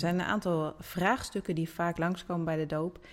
zijn 0.00 0.14
een 0.14 0.26
aantal 0.26 0.74
vraagstukken 0.78 1.54
die 1.54 1.70
vaak 1.70 1.98
langskomen 1.98 2.44
bij 2.44 2.56
de 2.56 2.66
doop. 2.66 3.06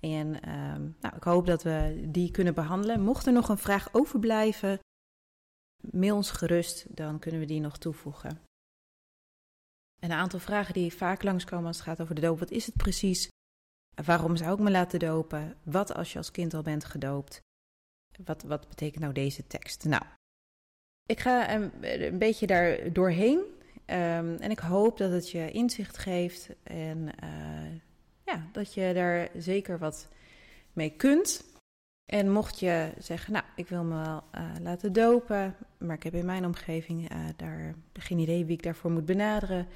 En 0.00 0.42
ehm, 0.42 0.90
nou, 1.00 1.16
ik 1.16 1.22
hoop 1.22 1.46
dat 1.46 1.62
we 1.62 2.04
die 2.08 2.30
kunnen 2.30 2.54
behandelen. 2.54 3.00
Mocht 3.00 3.26
er 3.26 3.32
nog 3.32 3.48
een 3.48 3.58
vraag 3.58 3.88
overblijven, 3.94 4.78
mail 5.90 6.16
ons 6.16 6.30
gerust, 6.30 6.96
dan 6.96 7.18
kunnen 7.18 7.40
we 7.40 7.46
die 7.46 7.60
nog 7.60 7.78
toevoegen. 7.78 8.40
een 10.00 10.12
aantal 10.12 10.38
vragen 10.38 10.74
die 10.74 10.94
vaak 10.94 11.22
langskomen 11.22 11.66
als 11.66 11.76
het 11.76 11.86
gaat 11.86 12.00
over 12.00 12.14
de 12.14 12.20
doop. 12.20 12.38
Wat 12.38 12.50
is 12.50 12.66
het 12.66 12.76
precies? 12.76 13.28
Waarom 14.04 14.36
zou 14.36 14.52
ik 14.52 14.58
me 14.58 14.70
laten 14.70 14.98
dopen? 14.98 15.56
Wat 15.62 15.94
als 15.94 16.12
je 16.12 16.18
als 16.18 16.30
kind 16.30 16.54
al 16.54 16.62
bent 16.62 16.84
gedoopt? 16.84 17.40
Wat, 18.24 18.42
wat 18.42 18.68
betekent 18.68 19.00
nou 19.02 19.12
deze 19.12 19.46
tekst? 19.46 19.84
Nou, 19.84 20.02
ik 21.06 21.20
ga 21.20 21.54
een, 21.54 21.72
een 22.02 22.18
beetje 22.18 22.46
daar 22.46 22.92
doorheen. 22.92 23.61
Um, 23.92 24.36
en 24.36 24.50
ik 24.50 24.58
hoop 24.58 24.98
dat 24.98 25.10
het 25.10 25.30
je 25.30 25.50
inzicht 25.50 25.98
geeft 25.98 26.48
en 26.62 26.98
uh, 26.98 27.80
ja, 28.24 28.48
dat 28.52 28.74
je 28.74 28.92
daar 28.94 29.28
zeker 29.36 29.78
wat 29.78 30.08
mee 30.72 30.90
kunt. 30.90 31.44
En 32.04 32.30
mocht 32.30 32.60
je 32.60 32.92
zeggen, 32.98 33.32
nou, 33.32 33.44
ik 33.56 33.68
wil 33.68 33.84
me 33.84 34.04
wel 34.04 34.22
uh, 34.34 34.50
laten 34.60 34.92
dopen, 34.92 35.56
maar 35.78 35.96
ik 35.96 36.02
heb 36.02 36.14
in 36.14 36.24
mijn 36.24 36.44
omgeving 36.44 37.12
uh, 37.12 37.18
daar 37.36 37.74
geen 37.92 38.18
idee 38.18 38.44
wie 38.44 38.56
ik 38.56 38.62
daarvoor 38.62 38.90
moet 38.90 39.06
benaderen, 39.06 39.68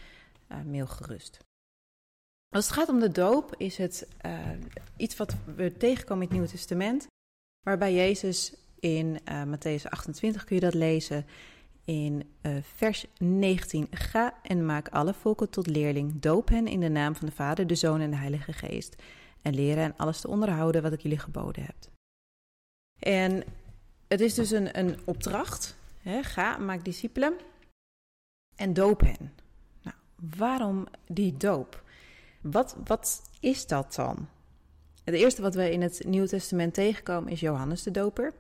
mail 0.65 0.87
gerust. 0.87 1.38
Als 2.48 2.65
het 2.65 2.74
gaat 2.74 2.88
om 2.88 3.01
de 3.01 3.12
doop, 3.12 3.55
is 3.57 3.77
het 3.77 4.09
iets 4.96 5.16
wat 5.16 5.37
we 5.57 5.77
tegenkomen 5.77 6.23
in 6.23 6.29
het 6.29 6.38
Nieuwe 6.38 6.52
Testament, 6.52 7.07
waarbij 7.62 7.95
Jezus 7.95 8.55
in 8.80 9.18
Matthäus 9.46 9.88
28 9.88 10.45
kun 10.45 10.57
je 10.57 10.62
dat 10.62 10.74
lezen 10.74 11.27
in 11.87 12.23
uh, 12.42 12.56
vers 12.62 13.06
19. 13.18 13.87
Ga 13.90 14.34
en 14.42 14.66
maak 14.66 14.88
alle 14.88 15.15
volken 15.15 15.51
tot 15.51 15.66
leerling. 15.66 16.20
Doop 16.20 16.48
hen 16.48 16.66
in 16.66 16.80
de 16.80 16.88
naam 16.88 17.15
van 17.16 17.26
de 17.26 17.34
Vader, 17.34 17.66
de 17.66 17.74
Zoon 17.74 18.01
en 18.01 18.10
de 18.10 18.16
Heilige 18.16 18.52
Geest. 18.52 19.02
En 19.43 19.54
leren 19.54 19.82
hen 19.82 19.95
alles 19.96 20.20
te 20.20 20.28
onderhouden 20.28 20.82
wat 20.82 20.93
ik 20.93 21.01
jullie 21.01 21.18
geboden 21.18 21.62
heb. 21.65 21.76
En 22.98 23.45
het 24.09 24.20
is 24.20 24.34
dus 24.34 24.51
een, 24.51 24.78
een 24.78 24.98
opdracht. 25.04 25.76
Hè? 26.02 26.23
Ga, 26.23 26.59
maak 26.59 26.84
discipelen 26.84 27.37
en 28.56 28.73
doop 28.73 29.00
hen. 29.00 29.32
Nou, 29.82 29.96
waarom 30.37 30.87
die 31.06 31.37
doop? 31.37 31.82
Wat, 32.40 32.76
wat 32.84 33.23
is 33.40 33.66
dat 33.66 33.95
dan? 33.95 34.28
Het 35.04 35.15
eerste 35.15 35.43
wat 35.43 35.54
we 35.54 35.71
in 35.71 35.82
het 35.82 36.02
Nieuwe 36.06 36.28
Testament 36.28 36.74
tegenkomen 36.74 37.32
is 37.32 37.40
Johannes 37.40 37.82
de 37.82 37.90
Doper 37.90 38.32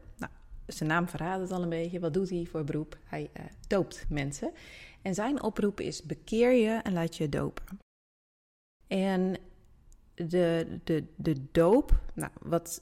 zijn 0.66 0.88
naam 0.88 1.08
verraadt 1.08 1.40
het 1.40 1.52
al 1.52 1.62
een 1.62 1.68
beetje. 1.68 2.00
Wat 2.00 2.14
doet 2.14 2.30
hij 2.30 2.46
voor 2.50 2.64
beroep? 2.64 2.98
Hij 3.04 3.30
uh, 3.36 3.44
doopt 3.68 4.04
mensen. 4.08 4.52
En 5.02 5.14
zijn 5.14 5.42
oproep 5.42 5.80
is: 5.80 6.02
bekeer 6.02 6.52
je 6.52 6.80
en 6.82 6.92
laat 6.92 7.16
je 7.16 7.28
dopen. 7.28 7.78
En 8.86 9.36
de, 10.14 10.78
de, 10.84 11.04
de 11.16 11.50
doop, 11.52 12.00
nou, 12.14 12.32
wat, 12.40 12.80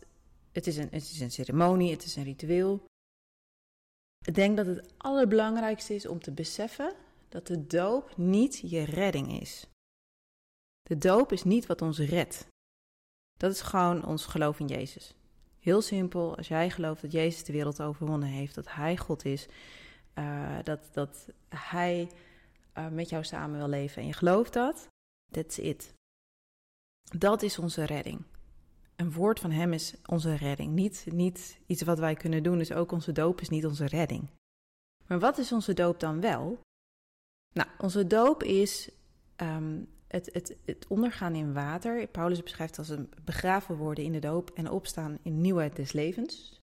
het, 0.53 0.67
is 0.67 0.77
een, 0.77 0.89
het 0.91 1.03
is 1.03 1.21
een 1.21 1.31
ceremonie, 1.31 1.91
het 1.91 2.05
is 2.05 2.17
een 2.17 2.25
ritueel. 2.25 2.85
Ik 4.27 4.35
denk 4.35 4.57
dat 4.57 4.67
het 4.67 4.93
allerbelangrijkste 4.97 5.95
is 5.95 6.07
om 6.07 6.21
te 6.21 6.33
beseffen 6.33 6.95
dat 7.29 7.47
de 7.47 7.67
doop 7.67 8.17
niet 8.17 8.71
je 8.71 8.85
redding 8.85 9.41
is. 9.41 9.67
De 10.83 10.99
doop 10.99 11.33
is 11.33 11.45
niet 11.45 11.67
wat 11.67 11.83
ons 11.83 11.99
redt. 11.99 12.47
Dat 13.39 13.53
is 13.53 13.61
gewoon 13.61 14.05
ons 14.05 14.27
geloof 14.27 14.59
in 14.59 14.67
Jezus. 14.67 15.15
Heel 15.65 15.83
simpel, 15.83 16.37
als 16.37 16.49
jij 16.49 16.71
gelooft 16.71 17.03
dat 17.03 17.13
Jezus 17.13 17.45
de 17.45 17.53
wereld 17.53 17.83
overwonnen 17.83 18.29
heeft, 18.29 18.55
dat 18.55 18.73
Hij 18.73 18.97
God 18.97 19.25
is, 19.25 19.47
uh, 20.15 20.59
dat, 20.63 20.89
dat 20.93 21.29
Hij 21.49 22.11
uh, 22.79 22.89
met 22.89 23.09
jou 23.09 23.25
samen 23.25 23.59
wil 23.59 23.69
leven 23.69 24.03
en 24.03 24.09
je 24.09 24.13
gelooft 24.13 24.53
dat, 24.53 24.89
that's 25.31 25.59
it. 25.59 25.95
Dat 27.19 27.43
is 27.43 27.59
onze 27.59 27.85
redding. 27.85 28.23
Een 28.97 29.13
woord 29.13 29.41
van 29.41 29.51
Hem 29.51 29.73
is 29.73 29.95
onze 30.07 30.35
redding. 30.35 30.73
Niet, 30.73 31.07
niet 31.11 31.59
iets 31.67 31.83
wat 31.83 31.99
wij 31.99 32.15
kunnen 32.15 32.43
doen, 32.43 32.59
dus 32.59 32.73
ook 32.73 32.93
onze 32.93 33.13
doop 33.13 33.41
is 33.41 33.49
niet 33.49 33.67
onze 33.67 33.87
redding. 33.87 34.31
Maar 35.07 35.19
wat 35.19 35.39
is 35.39 35.53
onze 35.53 35.75
doop 35.75 36.01
dan 36.01 36.21
wel? 36.21 36.61
Nou, 37.53 37.69
onze 37.79 38.07
doop 38.07 38.43
is 38.43 38.91
um, 39.37 39.89
het, 40.15 40.31
het, 40.33 40.57
het 40.65 40.87
ondergaan 40.89 41.35
in 41.35 41.53
water. 41.53 42.07
Paulus 42.07 42.43
beschrijft 42.43 42.79
als 42.79 42.89
een 42.89 43.11
begraven 43.25 43.77
worden 43.77 44.05
in 44.05 44.13
de 44.13 44.19
doop 44.19 44.51
en 44.55 44.71
opstaan 44.71 45.19
in 45.23 45.41
nieuwheid 45.41 45.77
des 45.77 45.93
levens. 45.93 46.61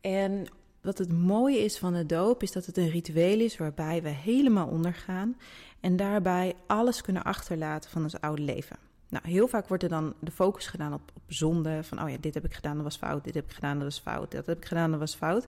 En 0.00 0.46
wat 0.80 0.98
het 0.98 1.12
mooie 1.12 1.58
is 1.58 1.78
van 1.78 1.92
de 1.92 2.06
doop 2.06 2.42
is 2.42 2.52
dat 2.52 2.66
het 2.66 2.76
een 2.76 2.90
ritueel 2.90 3.40
is 3.40 3.56
waarbij 3.56 4.02
we 4.02 4.08
helemaal 4.08 4.68
ondergaan 4.68 5.36
en 5.80 5.96
daarbij 5.96 6.54
alles 6.66 7.00
kunnen 7.00 7.22
achterlaten 7.22 7.90
van 7.90 8.02
ons 8.02 8.20
oude 8.20 8.42
leven. 8.42 8.76
Nou, 9.08 9.28
heel 9.28 9.48
vaak 9.48 9.68
wordt 9.68 9.82
er 9.82 9.88
dan 9.88 10.14
de 10.20 10.30
focus 10.30 10.66
gedaan 10.66 10.92
op, 10.92 11.12
zonde. 11.26 11.84
Van, 11.84 12.02
oh 12.02 12.10
ja, 12.10 12.16
dit 12.20 12.34
heb 12.34 12.44
ik 12.44 12.54
gedaan, 12.54 12.74
dat 12.74 12.84
was 12.84 12.96
fout. 12.96 13.24
Dit 13.24 13.34
heb 13.34 13.44
ik 13.44 13.52
gedaan, 13.52 13.74
dat 13.74 13.84
was 13.84 13.98
fout. 13.98 14.30
Dat 14.30 14.46
heb 14.46 14.56
ik 14.56 14.64
gedaan, 14.64 14.90
dat 14.90 15.00
was 15.00 15.14
fout. 15.14 15.44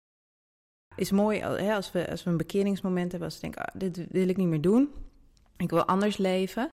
Is 0.96 1.10
mooi 1.10 1.40
hè, 1.40 1.74
als, 1.74 1.92
we, 1.92 2.10
als 2.10 2.24
we 2.24 2.30
een 2.30 2.36
bekeringsmoment 2.36 3.10
hebben. 3.10 3.28
Als 3.28 3.40
we 3.40 3.42
denken, 3.42 3.64
ah, 3.64 3.80
dit 3.80 4.06
wil 4.10 4.28
ik 4.28 4.36
niet 4.36 4.48
meer 4.48 4.60
doen. 4.60 4.90
Ik 5.56 5.70
wil 5.70 5.84
anders 5.84 6.16
leven. 6.16 6.68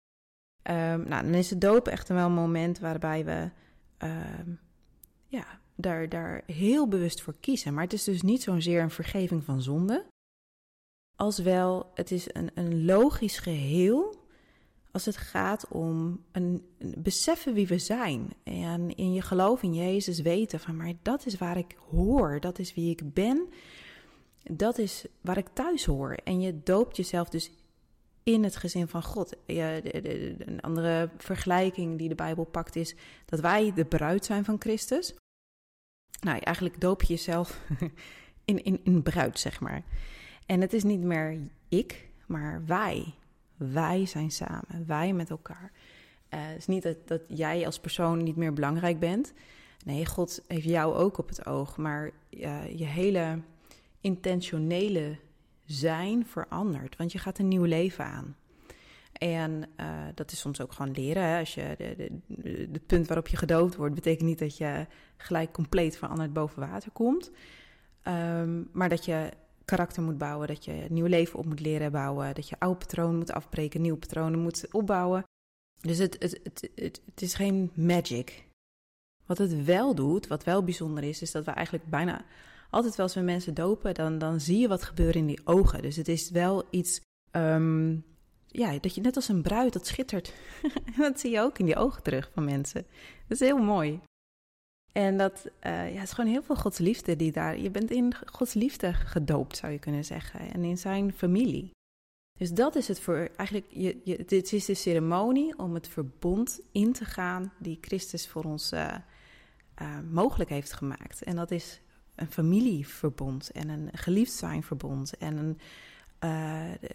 Um, 0.70 1.08
nou, 1.08 1.24
dan 1.24 1.34
is 1.34 1.48
de 1.48 1.58
doop 1.58 1.88
echt 1.88 2.08
wel 2.08 2.26
een 2.26 2.34
moment 2.34 2.80
waarbij 2.80 3.26
we 3.26 3.50
um, 4.08 4.60
ja, 5.28 5.46
daar, 5.76 6.10
daar 6.10 6.44
heel 6.46 6.88
bewust 6.88 7.22
voor 7.22 7.36
kiezen. 7.40 7.74
Maar 7.74 7.84
het 7.84 7.94
is 7.94 8.04
dus 8.04 8.22
niet 8.22 8.44
zozeer 8.44 8.82
een 8.82 8.92
vergeving 8.92 9.44
van 9.44 9.62
zonde, 9.62 10.06
als 11.16 11.40
wel 11.40 11.92
het 11.94 12.12
is 12.12 12.34
een, 12.34 12.52
een 12.54 12.86
logisch 12.86 13.40
geheel 13.40 14.22
als 14.92 15.06
het 15.06 15.18
gaat 15.18 15.68
om 15.68 16.24
een, 16.32 16.66
een, 16.78 16.96
beseffen 16.98 17.54
wie 17.54 17.68
we 17.68 17.78
zijn. 17.78 18.34
En 18.44 18.96
in 18.96 19.14
je 19.14 19.22
geloof 19.22 19.64
in 19.64 19.74
Jezus 19.74 20.22
weten 20.22 20.60
van, 20.60 20.76
maar 20.76 20.94
dat 21.02 21.26
is 21.26 21.38
waar 21.38 21.58
ik 21.58 21.76
hoor, 21.92 22.40
dat 22.40 22.60
is 22.60 22.74
wie 22.74 22.90
ik 22.90 23.14
ben, 23.14 23.48
dat 24.44 24.78
is 24.78 25.06
waar 25.22 25.38
ik 25.38 25.48
thuis 25.54 25.86
hoor. 25.86 26.12
En 26.24 26.42
je 26.42 26.64
doopt 26.64 26.98
jezelf 26.98 27.30
dus 27.30 27.52
in 28.24 28.44
het 28.44 28.56
gezin 28.56 28.88
van 28.88 29.04
God. 29.04 29.34
Een 29.46 30.62
andere 30.62 31.10
vergelijking 31.18 31.98
die 31.98 32.10
de 32.10 32.16
Bijbel 32.16 32.44
pakt 32.44 32.76
is 32.76 32.96
dat 33.26 33.40
wij 33.40 33.74
de 33.74 33.86
bruid 33.86 34.26
zijn 34.26 34.46
van 34.46 34.56
Christus. 34.60 35.14
Nou, 36.22 36.40
eigenlijk 36.40 36.82
doop 36.82 37.02
je 37.02 37.14
jezelf 37.14 37.62
in, 38.46 38.64
in, 38.64 38.80
in 38.84 39.04
bruid, 39.04 39.40
zeg 39.40 39.60
maar. 39.60 39.84
En 40.46 40.62
het 40.62 40.74
is 40.74 40.84
niet 40.84 41.02
meer 41.02 41.40
ik, 41.70 42.10
maar 42.28 42.66
wij. 42.66 43.14
Wij 43.58 44.06
zijn 44.06 44.32
samen, 44.32 44.84
wij 44.88 45.14
met 45.14 45.30
elkaar. 45.30 45.72
Uh, 46.34 46.40
het 46.48 46.58
is 46.58 46.68
niet 46.68 46.84
dat, 46.84 47.08
dat 47.08 47.22
jij 47.28 47.66
als 47.66 47.80
persoon 47.80 48.24
niet 48.24 48.36
meer 48.36 48.54
belangrijk 48.54 49.00
bent. 49.00 49.34
Nee, 49.86 50.06
God 50.06 50.44
heeft 50.48 50.66
jou 50.66 50.96
ook 50.96 51.18
op 51.18 51.30
het 51.30 51.46
oog, 51.46 51.78
maar 51.78 52.12
uh, 52.30 52.78
je 52.78 52.86
hele 52.86 53.40
intentionele 54.02 55.18
zijn 55.66 56.26
verandert. 56.26 56.96
Want 56.96 57.12
je 57.12 57.18
gaat 57.18 57.40
een 57.40 57.48
nieuw 57.48 57.64
leven 57.64 58.06
aan. 58.06 58.36
En 59.14 59.70
uh, 59.80 59.88
dat 60.16 60.32
is 60.32 60.40
soms 60.40 60.62
ook 60.62 60.72
gewoon 60.74 60.92
leren. 60.92 61.24
Hè? 61.24 61.40
Als 61.40 61.54
je 61.54 61.76
de, 61.78 62.22
het 62.72 62.86
punt 62.86 63.08
waarop 63.08 63.28
je 63.28 63.38
gedood 63.38 63.76
wordt, 63.76 63.96
betekent 63.96 64.28
niet 64.28 64.40
dat 64.40 64.58
je 64.58 64.88
gelijk 65.18 65.52
compleet 65.52 65.98
veranderd 65.98 66.34
boven 66.34 66.60
water 66.60 66.92
komt. 66.92 67.32
Um, 68.08 68.70
maar 68.72 68.90
dat 68.90 69.06
je 69.06 69.30
karakter 69.66 70.04
moet 70.04 70.18
bouwen, 70.18 70.48
dat 70.48 70.66
je 70.66 70.72
een 70.72 70.94
nieuw 70.94 71.06
leven 71.06 71.40
op 71.40 71.46
moet 71.46 71.60
leren 71.60 71.92
bouwen, 71.92 72.36
dat 72.36 72.50
je 72.50 72.60
oude 72.60 72.78
patronen 72.78 73.18
moet 73.18 73.32
afbreken, 73.32 73.82
nieuwe 73.82 73.98
patronen 73.98 74.40
moet 74.40 74.68
opbouwen. 74.72 75.24
Dus 75.82 75.98
het, 75.98 76.16
het, 76.20 76.40
het, 76.76 77.02
het 77.06 77.22
is 77.22 77.34
geen 77.34 77.72
magic. 77.74 78.48
Wat 79.26 79.38
het 79.38 79.66
wel 79.66 79.96
doet, 79.96 80.28
wat 80.28 80.44
wel 80.44 80.64
bijzonder 80.64 81.04
is, 81.04 81.22
is 81.22 81.32
dat 81.32 81.46
we 81.46 81.52
eigenlijk 81.52 81.86
bijna 81.86 82.26
altijd 82.74 82.96
wel 82.96 83.06
als 83.06 83.16
we 83.16 83.22
mensen 83.22 83.54
dopen, 83.54 83.94
dan, 83.94 84.18
dan 84.18 84.40
zie 84.40 84.60
je 84.60 84.68
wat 84.68 84.84
gebeuren 84.84 85.16
in 85.16 85.28
die 85.28 85.42
ogen. 85.44 85.82
Dus 85.82 85.96
het 85.96 86.08
is 86.08 86.30
wel 86.30 86.64
iets, 86.70 87.02
um, 87.32 88.06
ja, 88.48 88.78
dat 88.80 88.96
je 88.96 89.02
net 89.02 89.16
als 89.16 89.28
een 89.28 89.42
bruid, 89.42 89.74
dat 89.74 89.88
schittert. 89.88 90.34
dat 90.98 91.20
zie 91.20 91.32
je 91.32 91.40
ook 91.40 91.60
in 91.60 91.66
die 91.66 91.76
ogen 91.76 92.04
terug 92.04 92.30
van 92.34 92.46
mensen. 92.46 92.86
Dat 93.28 93.42
is 93.42 93.48
heel 93.48 93.58
mooi. 93.64 94.02
En 94.92 95.18
dat 95.18 95.46
uh, 95.66 95.94
ja, 95.94 96.02
is 96.02 96.12
gewoon 96.12 96.32
heel 96.32 96.44
veel 96.44 96.56
Gods 96.56 96.78
liefde 96.78 97.16
die 97.16 97.32
daar. 97.32 97.60
Je 97.60 97.72
bent 97.72 97.92
in 97.92 98.14
Gods 98.26 98.54
liefde 98.54 98.94
gedoopt, 98.94 99.58
zou 99.58 99.72
je 99.72 99.80
kunnen 99.80 100.06
zeggen. 100.06 100.40
En 100.54 100.64
in 100.64 100.78
zijn 100.78 101.14
familie. 101.14 101.72
Dus 102.40 102.52
dat 102.52 102.76
is 102.76 102.88
het 102.88 103.00
voor. 103.00 103.30
Eigenlijk, 103.36 103.68
je, 103.70 104.24
dit 104.26 104.54
is 104.54 104.66
de 104.66 104.74
ceremonie 104.74 105.58
om 105.58 105.74
het 105.74 105.88
verbond 105.88 106.60
in 106.72 106.94
te 106.94 107.06
gaan. 107.06 107.54
die 107.60 107.78
Christus 107.82 108.28
voor 108.28 108.44
ons 108.44 108.72
uh, 108.74 108.96
uh, 109.82 110.00
mogelijk 110.12 110.50
heeft 110.50 110.74
gemaakt. 110.74 111.24
En 111.24 111.36
dat 111.36 111.52
is 111.52 111.82
een 112.16 112.32
familieverbond 112.32 113.52
en 113.52 113.70
een 113.70 113.90
geliefd 113.94 114.34
zijn 114.34 114.64
verbond 114.64 115.18
en 115.18 115.38
een, 115.38 115.58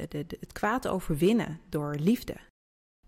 de, 0.08 0.26
het 0.40 0.52
kwaad 0.52 0.88
overwinnen 0.88 1.60
door 1.68 1.94
liefde. 1.94 2.36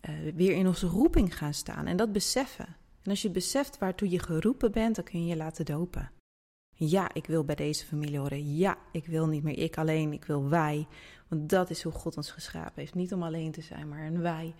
Uh, 0.08 0.34
weer 0.34 0.52
in 0.52 0.66
onze 0.66 0.86
roeping 0.86 1.36
gaan 1.36 1.54
staan 1.54 1.86
en 1.86 1.96
dat 1.96 2.12
beseffen. 2.12 2.76
En 3.02 3.10
als 3.10 3.22
je 3.22 3.30
beseft 3.30 3.78
waartoe 3.78 4.10
je 4.10 4.18
geroepen 4.18 4.72
bent, 4.72 4.94
dan 4.94 5.04
kun 5.04 5.20
je 5.20 5.26
je 5.26 5.36
laten 5.36 5.64
dopen. 5.64 6.10
Ja, 6.74 7.14
ik 7.14 7.26
wil 7.26 7.44
bij 7.44 7.54
deze 7.54 7.86
familie 7.86 8.18
horen. 8.18 8.56
Ja, 8.56 8.78
ik 8.92 9.06
wil 9.06 9.26
niet 9.26 9.42
meer 9.42 9.58
ik 9.58 9.78
alleen, 9.78 10.12
ik 10.12 10.24
wil 10.24 10.48
wij. 10.48 10.86
Want 11.28 11.48
dat 11.48 11.70
is 11.70 11.82
hoe 11.82 11.92
God 11.92 12.16
ons 12.16 12.30
geschapen 12.30 12.72
heeft. 12.74 12.94
Niet 12.94 13.12
om 13.12 13.22
alleen 13.22 13.52
te 13.52 13.60
zijn, 13.60 13.88
maar 13.88 14.06
een 14.06 14.20
wij. 14.20 14.54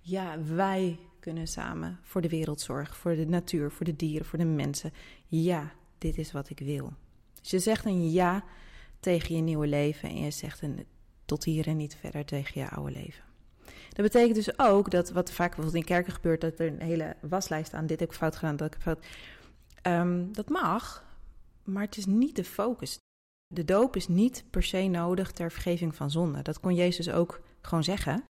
Ja, 0.00 0.42
wij 0.42 0.98
kunnen 1.20 1.46
samen 1.46 1.98
voor 2.02 2.20
de 2.20 2.28
wereld 2.28 2.60
zorgen, 2.60 2.94
voor 2.94 3.14
de 3.14 3.26
natuur, 3.26 3.70
voor 3.70 3.86
de 3.86 3.96
dieren, 3.96 4.26
voor 4.26 4.38
de 4.38 4.44
mensen. 4.44 4.92
Ja, 5.26 5.72
dit 5.98 6.18
is 6.18 6.32
wat 6.32 6.50
ik 6.50 6.58
wil. 6.58 6.92
Dus 7.40 7.50
je 7.50 7.58
zegt 7.58 7.84
een 7.84 8.10
ja 8.10 8.44
tegen 9.00 9.36
je 9.36 9.42
nieuwe 9.42 9.66
leven 9.66 10.08
en 10.08 10.16
je 10.16 10.30
zegt 10.30 10.62
een 10.62 10.86
tot 11.24 11.44
hier 11.44 11.66
en 11.66 11.76
niet 11.76 11.96
verder 12.00 12.24
tegen 12.24 12.60
je 12.60 12.68
oude 12.68 12.92
leven. 12.92 13.24
Dat 13.88 14.04
betekent 14.04 14.34
dus 14.34 14.58
ook 14.58 14.90
dat 14.90 15.10
wat 15.10 15.32
vaak 15.32 15.48
bijvoorbeeld 15.48 15.76
in 15.76 15.84
kerken 15.84 16.12
gebeurt, 16.12 16.40
dat 16.40 16.58
er 16.58 16.66
een 16.66 16.80
hele 16.80 17.16
waslijst 17.20 17.74
aan 17.74 17.86
dit 17.86 18.00
heb 18.00 18.08
ik 18.08 18.16
fout 18.16 18.36
gedaan, 18.36 18.56
dat 18.56 18.74
ik 18.74 18.80
fout. 18.80 19.06
Um, 19.82 20.32
dat 20.32 20.48
mag, 20.48 21.04
maar 21.64 21.82
het 21.82 21.96
is 21.96 22.06
niet 22.06 22.36
de 22.36 22.44
focus. 22.44 22.98
De 23.54 23.64
doop 23.64 23.96
is 23.96 24.08
niet 24.08 24.44
per 24.50 24.62
se 24.62 24.82
nodig 24.82 25.32
ter 25.32 25.52
vergeving 25.52 25.94
van 25.94 26.10
zonde. 26.10 26.42
Dat 26.42 26.60
kon 26.60 26.74
Jezus 26.74 27.10
ook 27.10 27.40
gewoon 27.60 27.84
zeggen. 27.84 28.24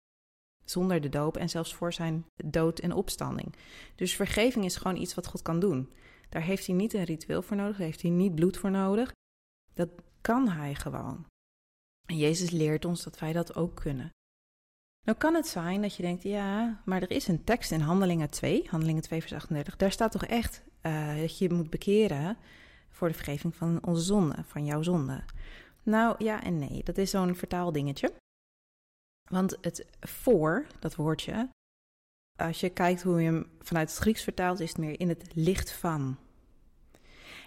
Zonder 0.65 1.01
de 1.01 1.09
doop 1.09 1.37
en 1.37 1.49
zelfs 1.49 1.75
voor 1.75 1.93
zijn 1.93 2.25
dood 2.45 2.79
en 2.79 2.93
opstanding. 2.93 3.55
Dus 3.95 4.15
vergeving 4.15 4.65
is 4.65 4.75
gewoon 4.75 4.97
iets 4.97 5.15
wat 5.15 5.27
God 5.27 5.41
kan 5.41 5.59
doen. 5.59 5.91
Daar 6.31 6.41
heeft 6.41 6.65
hij 6.67 6.75
niet 6.75 6.93
een 6.93 7.03
ritueel 7.03 7.41
voor 7.41 7.57
nodig, 7.57 7.77
daar 7.77 7.85
heeft 7.85 8.01
hij 8.01 8.11
niet 8.11 8.35
bloed 8.35 8.57
voor 8.57 8.71
nodig. 8.71 9.11
Dat 9.73 9.89
kan 10.21 10.49
hij 10.49 10.75
gewoon. 10.75 11.25
En 12.07 12.17
Jezus 12.17 12.49
leert 12.49 12.85
ons 12.85 13.03
dat 13.03 13.19
wij 13.19 13.33
dat 13.33 13.55
ook 13.55 13.75
kunnen. 13.75 14.09
Nou 15.05 15.17
kan 15.17 15.33
het 15.33 15.47
zijn 15.47 15.81
dat 15.81 15.95
je 15.95 16.03
denkt, 16.03 16.23
ja, 16.23 16.81
maar 16.85 17.01
er 17.01 17.11
is 17.11 17.27
een 17.27 17.43
tekst 17.43 17.71
in 17.71 17.79
Handelingen 17.79 18.29
2, 18.29 18.67
Handelingen 18.69 19.01
2 19.01 19.19
vers 19.19 19.33
38, 19.33 19.75
daar 19.75 19.91
staat 19.91 20.11
toch 20.11 20.25
echt 20.25 20.63
uh, 20.81 21.19
dat 21.19 21.37
je 21.37 21.53
moet 21.53 21.69
bekeren 21.69 22.37
voor 22.89 23.07
de 23.07 23.13
vergeving 23.13 23.55
van 23.55 23.85
onze 23.85 24.01
zonde, 24.01 24.43
van 24.43 24.65
jouw 24.65 24.81
zonde. 24.81 25.23
Nou 25.83 26.15
ja 26.23 26.43
en 26.43 26.59
nee, 26.59 26.83
dat 26.83 26.97
is 26.97 27.09
zo'n 27.09 27.35
vertaaldingetje. 27.35 28.13
Want 29.29 29.57
het 29.61 29.87
voor, 29.99 30.67
dat 30.79 30.95
woordje, 30.95 31.49
als 32.41 32.59
je 32.59 32.69
kijkt 32.69 33.01
hoe 33.01 33.21
je 33.21 33.25
hem 33.25 33.45
vanuit 33.59 33.89
het 33.89 33.99
Grieks 33.99 34.23
vertaalt, 34.23 34.59
is 34.59 34.69
het 34.69 34.77
meer 34.77 34.99
in 34.99 35.09
het 35.09 35.23
licht 35.33 35.71
van. 35.71 36.17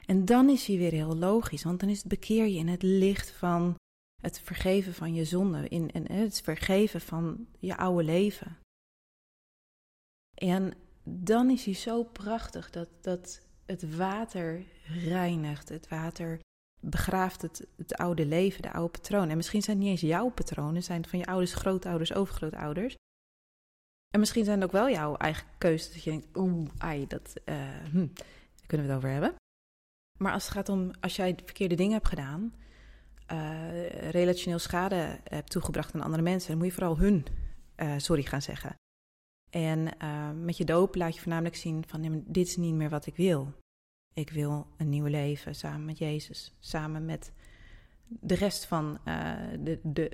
En 0.07 0.25
dan 0.25 0.49
is 0.49 0.67
hij 0.67 0.77
weer 0.77 0.93
heel 0.93 1.17
logisch, 1.17 1.63
want 1.63 1.81
dan 1.81 1.89
is 1.89 1.99
het 1.99 2.09
bekeer 2.09 2.47
je 2.47 2.59
in 2.59 2.69
het 2.69 2.83
licht 2.83 3.31
van 3.31 3.75
het 4.23 4.41
vergeven 4.41 4.95
van 4.95 5.15
je 5.15 5.25
zonde, 5.25 5.69
in, 5.69 5.91
in 5.91 6.07
het 6.07 6.41
vergeven 6.41 7.01
van 7.01 7.47
je 7.59 7.77
oude 7.77 8.05
leven. 8.05 8.59
En 10.35 10.73
dan 11.03 11.51
is 11.51 11.65
hij 11.65 11.75
zo 11.75 12.03
prachtig 12.03 12.71
dat, 12.71 12.89
dat 13.01 13.41
het 13.67 13.97
water 13.97 14.65
reinigt, 14.87 15.69
het 15.69 15.89
water 15.89 16.41
begraaft 16.81 17.43
het, 17.43 17.67
het 17.77 17.95
oude 17.95 18.27
leven, 18.27 18.63
de 18.63 18.73
oude 18.73 18.91
patronen. 18.91 19.31
En 19.31 19.37
misschien 19.37 19.63
zijn 19.63 19.77
het 19.77 19.87
niet 19.87 19.95
eens 19.95 20.11
jouw 20.11 20.29
patronen, 20.29 20.83
zijn 20.83 21.01
het 21.01 21.11
van 21.11 21.19
je 21.19 21.27
ouders, 21.27 21.55
grootouders, 21.55 22.15
overgrootouders. 22.15 22.95
En 24.15 24.21
misschien 24.21 24.45
zijn 24.45 24.61
het 24.61 24.67
ook 24.67 24.73
wel 24.73 24.91
jouw 24.91 25.17
eigen 25.17 25.47
keuzes, 25.59 25.93
dat 25.93 26.05
je 26.05 26.11
denkt, 26.11 26.37
oeh, 26.37 26.69
ai, 26.79 27.07
dat, 27.07 27.33
uh, 27.45 27.55
hm, 27.91 28.07
daar 28.15 28.67
kunnen 28.67 28.87
we 28.87 28.93
het 28.93 29.03
over 29.03 29.11
hebben. 29.11 29.35
Maar 30.19 30.33
als 30.33 30.45
het 30.45 30.53
gaat 30.53 30.69
om, 30.69 30.91
als 31.01 31.17
jij 31.17 31.35
verkeerde 31.45 31.75
dingen 31.75 31.93
hebt 31.93 32.09
gedaan, 32.09 32.55
uh, 33.33 34.11
relationeel 34.11 34.59
schade 34.59 35.21
hebt 35.25 35.51
toegebracht 35.51 35.95
aan 35.95 36.01
andere 36.01 36.23
mensen, 36.23 36.49
dan 36.49 36.59
moet 36.59 36.67
je 36.67 36.73
vooral 36.73 36.99
hun 36.99 37.27
uh, 37.77 37.95
sorry 37.97 38.23
gaan 38.23 38.43
zeggen. 38.43 38.75
En 39.51 39.89
met 40.45 40.57
je 40.57 40.65
doop 40.65 40.95
laat 40.95 41.15
je 41.15 41.21
voornamelijk 41.21 41.57
zien 41.57 41.85
van 41.87 42.25
dit 42.27 42.47
is 42.47 42.57
niet 42.57 42.75
meer 42.75 42.91
wat 42.91 43.07
ik 43.07 43.17
wil. 43.17 43.53
Ik 44.13 44.31
wil 44.31 44.67
een 44.77 44.89
nieuw 44.89 45.07
leven 45.07 45.55
samen 45.55 45.85
met 45.85 45.99
Jezus, 45.99 46.55
samen 46.59 47.05
met 47.05 47.33
de 48.07 48.35
rest 48.35 48.65
van 48.65 48.99
de, 49.61 49.79
de 49.83 50.11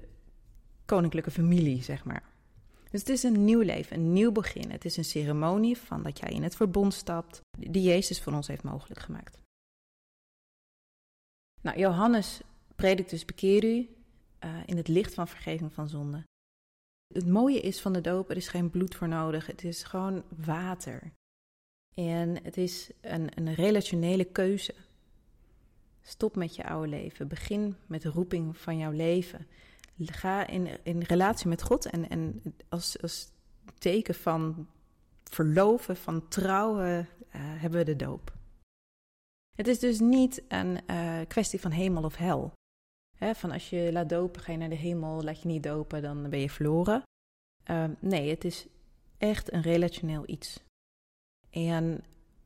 koninklijke 0.85 1.31
familie, 1.31 1.83
zeg 1.83 2.05
maar. 2.05 2.30
Dus 2.91 3.01
het 3.01 3.09
is 3.09 3.23
een 3.23 3.45
nieuw 3.45 3.61
leven, 3.61 3.97
een 3.97 4.13
nieuw 4.13 4.33
begin. 4.33 4.71
Het 4.71 4.85
is 4.85 4.97
een 4.97 5.05
ceremonie 5.05 5.77
van 5.77 6.03
dat 6.03 6.19
jij 6.19 6.29
in 6.29 6.43
het 6.43 6.57
verbond 6.57 6.95
stapt, 6.95 7.41
die 7.59 7.83
Jezus 7.83 8.21
voor 8.21 8.33
ons 8.33 8.47
heeft 8.47 8.63
mogelijk 8.63 9.01
gemaakt. 9.01 9.39
Nou, 11.63 11.79
Johannes 11.79 12.41
predikt 12.75 13.11
dus 13.11 13.25
bekeer 13.25 13.65
u 13.65 13.89
uh, 14.45 14.57
in 14.67 14.77
het 14.77 14.89
licht 14.89 15.15
van 15.15 15.29
vergeving 15.29 15.73
van 15.73 15.89
zonde. 15.89 16.25
Het 17.15 17.27
mooie 17.27 17.61
is 17.61 17.81
van 17.81 17.93
de 17.93 18.01
doop, 18.01 18.31
er 18.31 18.37
is 18.37 18.49
geen 18.49 18.71
bloed 18.71 18.95
voor 18.95 19.09
nodig. 19.09 19.47
Het 19.47 19.65
is 19.65 19.83
gewoon 19.83 20.23
water. 20.45 21.13
En 21.95 22.43
het 22.43 22.57
is 22.57 22.91
een, 23.01 23.29
een 23.35 23.55
relationele 23.55 24.25
keuze. 24.25 24.75
Stop 26.03 26.37
met 26.37 26.57
je 26.57 26.65
oude 26.65 26.89
leven. 26.89 27.29
Begin 27.29 27.77
met 27.87 28.03
de 28.03 28.09
roeping 28.09 28.57
van 28.57 28.79
jouw 28.79 28.93
leven. 28.93 29.47
Ga 29.99 30.47
in, 30.47 30.69
in 30.83 31.03
relatie 31.03 31.49
met 31.49 31.63
God 31.63 31.87
en, 31.87 32.09
en 32.09 32.43
als, 32.69 33.03
als 33.03 33.31
teken 33.79 34.15
van 34.15 34.69
verloven, 35.25 35.97
van 35.97 36.29
trouwen, 36.29 36.99
uh, 36.99 37.07
hebben 37.33 37.79
we 37.79 37.85
de 37.85 37.97
doop. 37.97 38.33
Het 39.57 39.69
is 39.69 39.79
dus 39.79 40.01
niet 40.01 40.43
een 40.49 40.79
uh, 40.87 41.19
kwestie 41.29 41.61
van 41.61 41.71
hemel 41.71 42.05
of 42.05 42.17
hel. 42.17 42.53
Van 43.35 43.51
als 43.51 43.71
je 43.71 43.93
laat 43.93 44.09
dopen, 44.09 44.43
ga 44.43 44.53
je 44.53 44.59
naar 44.59 44.69
de 44.69 44.75
hemel, 44.75 45.23
laat 45.23 45.43
je 45.43 45.49
niet 45.49 45.63
dopen, 45.63 46.03
dan 46.03 46.31
ben 46.31 46.41
je 46.41 46.51
verloren. 46.51 47.03
Uh, 47.71 47.85
nee, 47.99 48.31
het 48.31 48.45
is 48.45 48.67
echt 49.19 49.53
een 49.53 49.63
relationeel 49.63 50.23
iets. 50.27 50.65
En 51.51 52.05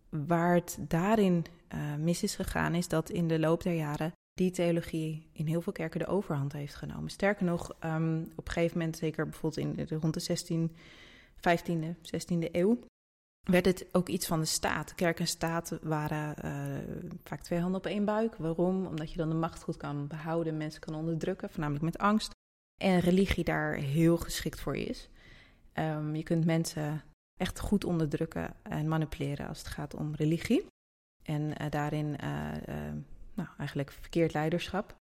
waar 0.08 0.55
het 0.55 0.76
daarin 0.81 1.44
uh, 1.75 1.94
mis 1.94 2.23
is 2.23 2.35
gegaan, 2.35 2.75
is 2.75 2.88
dat 2.88 3.11
in 3.11 3.29
de 3.29 3.38
loop 3.38 3.62
der 3.62 3.75
jaren 3.75 4.12
die 4.35 4.51
theologie 4.51 5.29
in 5.33 5.47
heel 5.47 5.61
veel 5.61 5.73
kerken 5.73 6.01
de 6.01 6.07
overhand 6.07 6.53
heeft 6.53 6.75
genomen. 6.75 7.11
Sterker 7.11 7.45
nog, 7.45 7.77
um, 7.85 8.33
op 8.37 8.47
een 8.47 8.53
gegeven 8.53 8.79
moment, 8.79 8.97
zeker 8.97 9.25
bijvoorbeeld 9.29 9.67
in 9.67 9.87
de, 9.87 9.97
rond 9.97 10.15
de 10.15 10.21
16, 10.21 10.71
15e, 11.37 11.97
16e 12.03 12.51
eeuw, 12.53 12.79
werd 13.45 13.65
het 13.65 13.87
ook 13.93 14.09
iets 14.09 14.27
van 14.27 14.41
de 14.41 14.47
staat. 14.47 14.95
Kerk 14.95 15.21
en 15.21 15.27
staat 15.27 15.79
waren 15.83 16.35
uh, 16.45 17.15
vaak 17.25 17.41
twee 17.41 17.61
handen 17.61 17.81
op 17.81 17.87
één 17.87 18.05
buik. 18.05 18.37
Waarom? 18.37 18.87
Omdat 18.87 19.11
je 19.11 19.17
dan 19.17 19.29
de 19.29 19.35
macht 19.35 19.63
goed 19.63 19.77
kan 19.77 20.07
behouden, 20.07 20.57
mensen 20.57 20.81
kan 20.81 20.95
onderdrukken, 20.95 21.51
voornamelijk 21.51 21.85
met 21.85 21.99
angst. 21.99 22.33
En 22.83 23.01
religie 23.01 23.45
daar 23.45 23.75
heel 23.75 24.17
geschikt 24.17 24.61
voor 24.61 24.77
is. 24.77 25.09
Um, 25.75 26.17
je 26.17 26.23
kunt 26.23 26.45
mensen 26.45 27.03
echt 27.41 27.61
goed 27.61 27.85
onderdrukken 27.85 28.55
en 28.62 28.88
manipuleren 28.88 29.49
als 29.49 29.59
het 29.59 29.69
gaat 29.69 29.95
om 29.95 30.14
religie. 30.14 30.67
En 31.23 31.43
uh, 31.43 31.71
daarin 31.71 32.17
uh, 32.25 32.53
nou, 33.35 33.49
eigenlijk 33.59 33.91
verkeerd 33.91 34.33
leiderschap. 34.33 34.97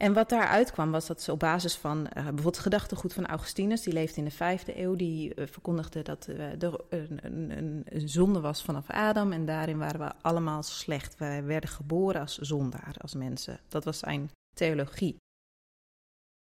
En 0.00 0.12
wat 0.12 0.28
daaruit 0.28 0.72
kwam 0.72 0.90
was 0.90 1.06
dat 1.06 1.22
ze 1.22 1.32
op 1.32 1.38
basis 1.38 1.76
van 1.76 1.98
uh, 1.98 2.12
bijvoorbeeld 2.12 2.58
gedachtegoed 2.58 3.12
van 3.12 3.26
Augustinus, 3.26 3.82
die 3.82 3.92
leefde 3.92 4.18
in 4.18 4.24
de 4.24 4.30
vijfde 4.30 4.80
eeuw, 4.80 4.94
die 4.94 5.34
uh, 5.34 5.46
verkondigde 5.46 6.02
dat 6.02 6.28
uh, 6.28 6.62
er 6.62 6.80
een, 6.88 7.18
een, 7.24 7.82
een, 7.84 8.08
zonde 8.08 8.40
was 8.40 8.62
vanaf 8.62 8.90
Adam 8.90 9.32
en 9.32 9.46
daarin 9.46 9.78
waren 9.78 10.00
we 10.00 10.12
allemaal 10.22 10.62
slecht. 10.62 11.18
We 11.18 11.42
werden 11.42 11.70
geboren 11.70 12.20
als 12.20 12.38
zondaar, 12.38 12.94
als 12.98 13.14
mensen. 13.14 13.60
Dat 13.68 13.84
was 13.84 13.98
zijn 13.98 14.30
theologie. 14.54 15.16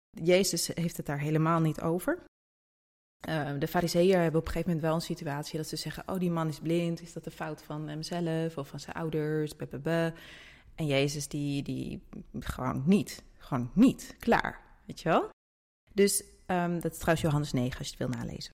Jezus 0.10 0.68
heeft 0.68 0.98
het 0.98 1.06
daar 1.06 1.20
helemaal 1.20 1.60
niet 1.60 1.82
over. 1.82 2.24
de 3.60 3.68
fariseeën 3.68 4.20
hebben 4.20 4.40
op 4.40 4.46
een 4.46 4.52
gegeven 4.52 4.70
moment 4.70 4.88
wel 4.88 4.96
een 4.96 5.16
situatie 5.16 5.58
dat 5.58 5.68
ze 5.68 5.76
zeggen, 5.76 6.04
oh 6.08 6.20
die 6.20 6.32
man 6.32 6.48
is 6.48 6.60
blind, 6.60 7.02
is 7.02 7.14
dat 7.14 7.24
de 7.24 7.32
fout 7.32 7.64
van 7.64 7.88
hemzelf 7.88 8.58
of 8.58 8.68
van 8.68 8.80
zijn 8.80 8.96
ouders. 8.96 9.56
En 10.80 10.86
Jezus 10.86 11.28
die, 11.28 11.64
die 11.64 12.02
gewoon 12.40 12.84
niet. 12.86 13.24
Gewoon 13.38 13.72
niet. 13.74 14.16
Klaar. 14.20 14.62
Weet 14.86 15.00
je 15.02 15.10
wel? 15.10 15.30
Dus 15.94 16.24
um, 16.48 16.80
dat 16.80 16.92
is 16.92 16.98
trouwens 16.98 17.26
Johannes 17.26 17.52
9 17.52 17.78
als 17.78 17.90
je 17.90 17.96
het 17.98 18.10
wil 18.10 18.20
nalezen. 18.20 18.52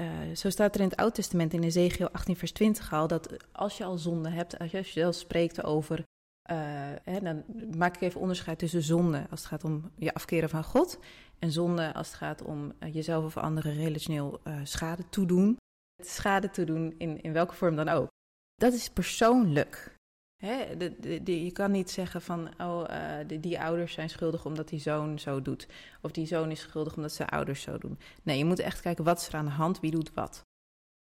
Uh, 0.00 0.36
zo 0.36 0.50
staat 0.50 0.74
er 0.74 0.80
in 0.80 0.88
het 0.88 0.96
Oude 0.96 1.14
Testament 1.14 1.52
in 1.52 1.62
Ezekiel 1.62 2.10
18 2.10 2.36
vers 2.36 2.52
20 2.52 2.92
al 2.92 3.06
dat 3.06 3.52
als 3.52 3.76
je 3.76 3.84
al 3.84 3.98
zonde 3.98 4.28
hebt, 4.28 4.58
als 4.58 4.70
je 4.70 4.82
zelf 4.82 5.14
spreekt 5.14 5.64
over, 5.64 5.98
uh, 5.98 6.56
hè, 7.02 7.20
dan 7.20 7.44
maak 7.76 7.94
ik 7.94 8.02
even 8.02 8.20
onderscheid 8.20 8.58
tussen 8.58 8.82
zonde 8.82 9.26
als 9.30 9.40
het 9.40 9.48
gaat 9.48 9.64
om 9.64 9.90
je 9.96 10.14
afkeren 10.14 10.48
van 10.48 10.64
God 10.64 10.98
en 11.38 11.52
zonde 11.52 11.94
als 11.94 12.06
het 12.06 12.16
gaat 12.16 12.42
om 12.42 12.72
uh, 12.80 12.94
jezelf 12.94 13.24
of 13.24 13.36
anderen 13.36 13.74
relationeel 13.74 14.40
schade 14.62 15.08
toedoen. 15.08 15.56
Schade 16.02 16.50
toedoen 16.50 16.94
in, 16.98 17.22
in 17.22 17.32
welke 17.32 17.54
vorm 17.54 17.76
dan 17.76 17.88
ook. 17.88 18.08
Dat 18.54 18.72
is 18.72 18.90
persoonlijk. 18.90 19.96
Hè, 20.44 20.76
de, 20.76 21.44
je 21.44 21.52
kan 21.52 21.70
niet 21.70 21.90
zeggen 21.90 22.22
van, 22.22 22.60
oh, 22.60 22.84
uh, 22.90 23.40
die 23.40 23.60
ouders 23.60 23.92
zijn 23.92 24.10
schuldig 24.10 24.44
omdat 24.44 24.68
die 24.68 24.80
zoon 24.80 25.18
zo 25.18 25.42
doet. 25.42 25.68
Of 26.00 26.10
die 26.10 26.26
zoon 26.26 26.50
is 26.50 26.60
schuldig 26.60 26.96
omdat 26.96 27.12
zijn 27.12 27.28
ouders 27.28 27.62
zo 27.62 27.78
doen. 27.78 27.98
Nee, 28.22 28.38
je 28.38 28.44
moet 28.44 28.58
echt 28.58 28.80
kijken 28.80 29.04
wat 29.04 29.20
is 29.20 29.28
er 29.28 29.34
aan 29.34 29.44
de 29.44 29.50
hand, 29.50 29.80
wie 29.80 29.90
doet 29.90 30.14
wat. 30.14 30.42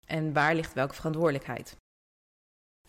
En 0.06 0.34
waar 0.34 0.56
ligt 0.56 0.74
welke 0.74 0.94
verantwoordelijkheid. 0.94 1.76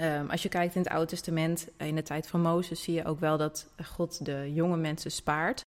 Um, 0.00 0.30
als 0.30 0.42
je 0.42 0.48
kijkt 0.48 0.74
in 0.74 0.82
het 0.82 0.90
Oude 0.90 1.06
Testament, 1.06 1.68
in 1.76 1.94
de 1.94 2.02
tijd 2.02 2.26
van 2.26 2.40
Mozes, 2.40 2.82
zie 2.82 2.94
je 2.94 3.04
ook 3.04 3.20
wel 3.20 3.36
dat 3.36 3.72
God 3.84 4.24
de 4.24 4.52
jonge 4.52 4.76
mensen 4.76 5.10
spaart. 5.10 5.60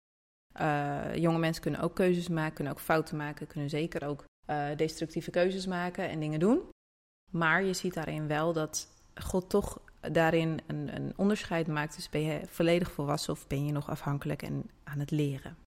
Uh, 0.62 1.16
jonge 1.16 1.40
mensen 1.40 1.62
kunnen 1.62 1.82
ook 1.82 1.96
keuzes 1.96 2.30
maken, 2.30 2.54
kunnen 2.54 2.74
ook 2.74 2.80
fouten 2.80 3.18
maken, 3.18 3.48
kunnen 3.48 3.70
zeker 3.70 4.08
ook 4.08 4.26
destructieve 4.76 5.32
keuzes 5.32 5.66
maken 5.66 6.10
en 6.10 6.20
dingen 6.20 6.40
doen. 6.40 6.70
Maar 7.32 7.64
je 7.64 7.74
ziet 7.74 7.94
daarin 7.94 8.28
wel 8.28 8.54
dat 8.54 8.88
God 9.16 9.50
toch 9.50 9.82
daarin 10.12 10.60
een, 10.68 10.96
een 10.96 11.14
onderscheid 11.16 11.68
maakt. 11.68 11.96
Dus 11.96 12.10
ben 12.10 12.22
je 12.22 12.42
volledig 12.46 12.92
volwassen 12.92 13.34
of 13.34 13.48
ben 13.48 13.66
je 13.66 13.72
nog 13.72 13.90
afhankelijk 13.90 14.42
en 14.42 14.70
aan 14.84 15.00
het 15.00 15.12
leren. 15.12 15.58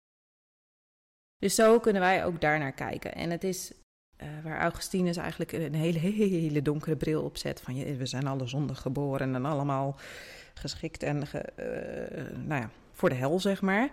Dus 1.38 1.54
zo 1.54 1.80
kunnen 1.80 2.02
wij 2.02 2.24
ook 2.24 2.40
daarnaar 2.40 2.72
kijken. 2.72 3.14
En 3.14 3.30
het 3.30 3.44
is 3.44 3.72
uh, 4.22 4.28
waar 4.42 4.60
Augustinus 4.60 5.16
eigenlijk 5.16 5.52
een 5.52 5.74
hele, 5.74 5.98
hele 6.38 6.62
donkere 6.62 6.96
bril 6.96 7.22
op 7.22 7.36
zet. 7.36 7.60
Van 7.60 7.74
je, 7.74 7.96
we 7.96 8.06
zijn 8.06 8.26
alle 8.26 8.46
zondig 8.46 8.80
geboren 8.80 9.34
en 9.34 9.44
allemaal 9.44 9.96
geschikt 10.54 11.02
en 11.02 11.26
ge, 11.26 11.44
uh, 11.58 12.38
nou 12.46 12.60
ja, 12.60 12.70
voor 12.92 13.08
de 13.08 13.14
hel, 13.14 13.40
zeg 13.40 13.62
maar. 13.62 13.90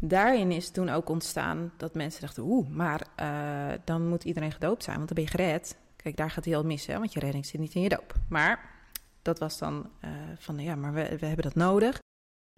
Daarin 0.00 0.50
is 0.50 0.70
toen 0.70 0.88
ook 0.88 1.08
ontstaan 1.08 1.72
dat 1.76 1.94
mensen 1.94 2.20
dachten: 2.20 2.42
oeh, 2.42 2.68
maar 2.68 3.06
uh, 3.20 3.78
dan 3.84 4.08
moet 4.08 4.24
iedereen 4.24 4.52
gedoopt 4.52 4.82
zijn, 4.82 4.96
want 4.96 5.08
dan 5.08 5.16
ben 5.16 5.24
je 5.24 5.30
gered. 5.30 5.76
Kijk, 5.96 6.16
daar 6.16 6.30
gaat 6.30 6.44
hij 6.44 6.56
al 6.56 6.64
mis, 6.64 6.86
hè, 6.86 6.98
want 6.98 7.12
je 7.12 7.20
redding 7.20 7.46
zit 7.46 7.60
niet 7.60 7.74
in 7.74 7.82
je 7.82 7.88
doop. 7.88 8.14
Maar 8.28 8.77
dat 9.22 9.38
was 9.38 9.58
dan 9.58 9.90
van 10.38 10.58
ja, 10.58 10.74
maar 10.74 10.92
we, 10.92 11.18
we 11.18 11.26
hebben 11.26 11.44
dat 11.44 11.54
nodig. 11.54 11.98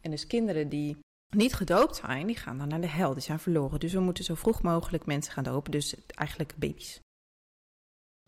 En 0.01 0.11
dus 0.11 0.27
kinderen 0.27 0.69
die 0.69 0.97
niet 1.37 1.55
gedoopt 1.55 1.97
zijn, 1.97 2.27
die 2.27 2.37
gaan 2.37 2.59
dan 2.59 2.69
naar 2.69 2.81
de 2.81 2.87
hel. 2.89 3.13
Die 3.13 3.23
zijn 3.23 3.39
verloren. 3.39 3.81
Dus 3.81 3.93
we 3.93 4.01
moeten 4.01 4.25
zo 4.25 4.35
vroeg 4.35 4.63
mogelijk 4.63 5.07
mensen 5.07 5.33
gaan 5.33 5.45
dopen. 5.45 5.71
Dus 5.71 5.95
eigenlijk 6.07 6.55
baby's. 6.57 7.01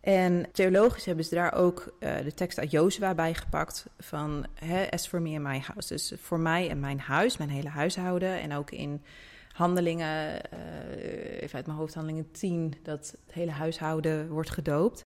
En 0.01 0.51
theologisch 0.51 1.05
hebben 1.05 1.25
ze 1.25 1.35
daar 1.35 1.53
ook 1.53 1.95
uh, 1.99 2.17
de 2.17 2.33
tekst 2.33 2.59
uit 2.59 2.71
Jozua 2.71 3.13
bij 3.13 3.33
gepakt 3.33 3.85
van 3.97 4.45
hè, 4.53 4.91
as 4.91 5.07
for 5.07 5.21
me 5.21 5.35
and 5.35 5.43
my 5.43 5.59
house. 5.59 5.93
Dus 5.93 6.13
voor 6.17 6.39
mij 6.39 6.69
en 6.69 6.79
mijn 6.79 6.99
huis, 6.99 7.37
mijn 7.37 7.49
hele 7.49 7.69
huishouden. 7.69 8.39
En 8.39 8.53
ook 8.53 8.71
in 8.71 9.03
handelingen, 9.51 10.41
uh, 10.53 11.41
even 11.41 11.55
uit 11.55 11.65
mijn 11.65 11.77
hoofd, 11.77 11.93
handelingen 11.93 12.31
10, 12.31 12.73
dat 12.83 13.15
het 13.25 13.33
hele 13.33 13.51
huishouden 13.51 14.29
wordt 14.29 14.49
gedoopt. 14.49 15.01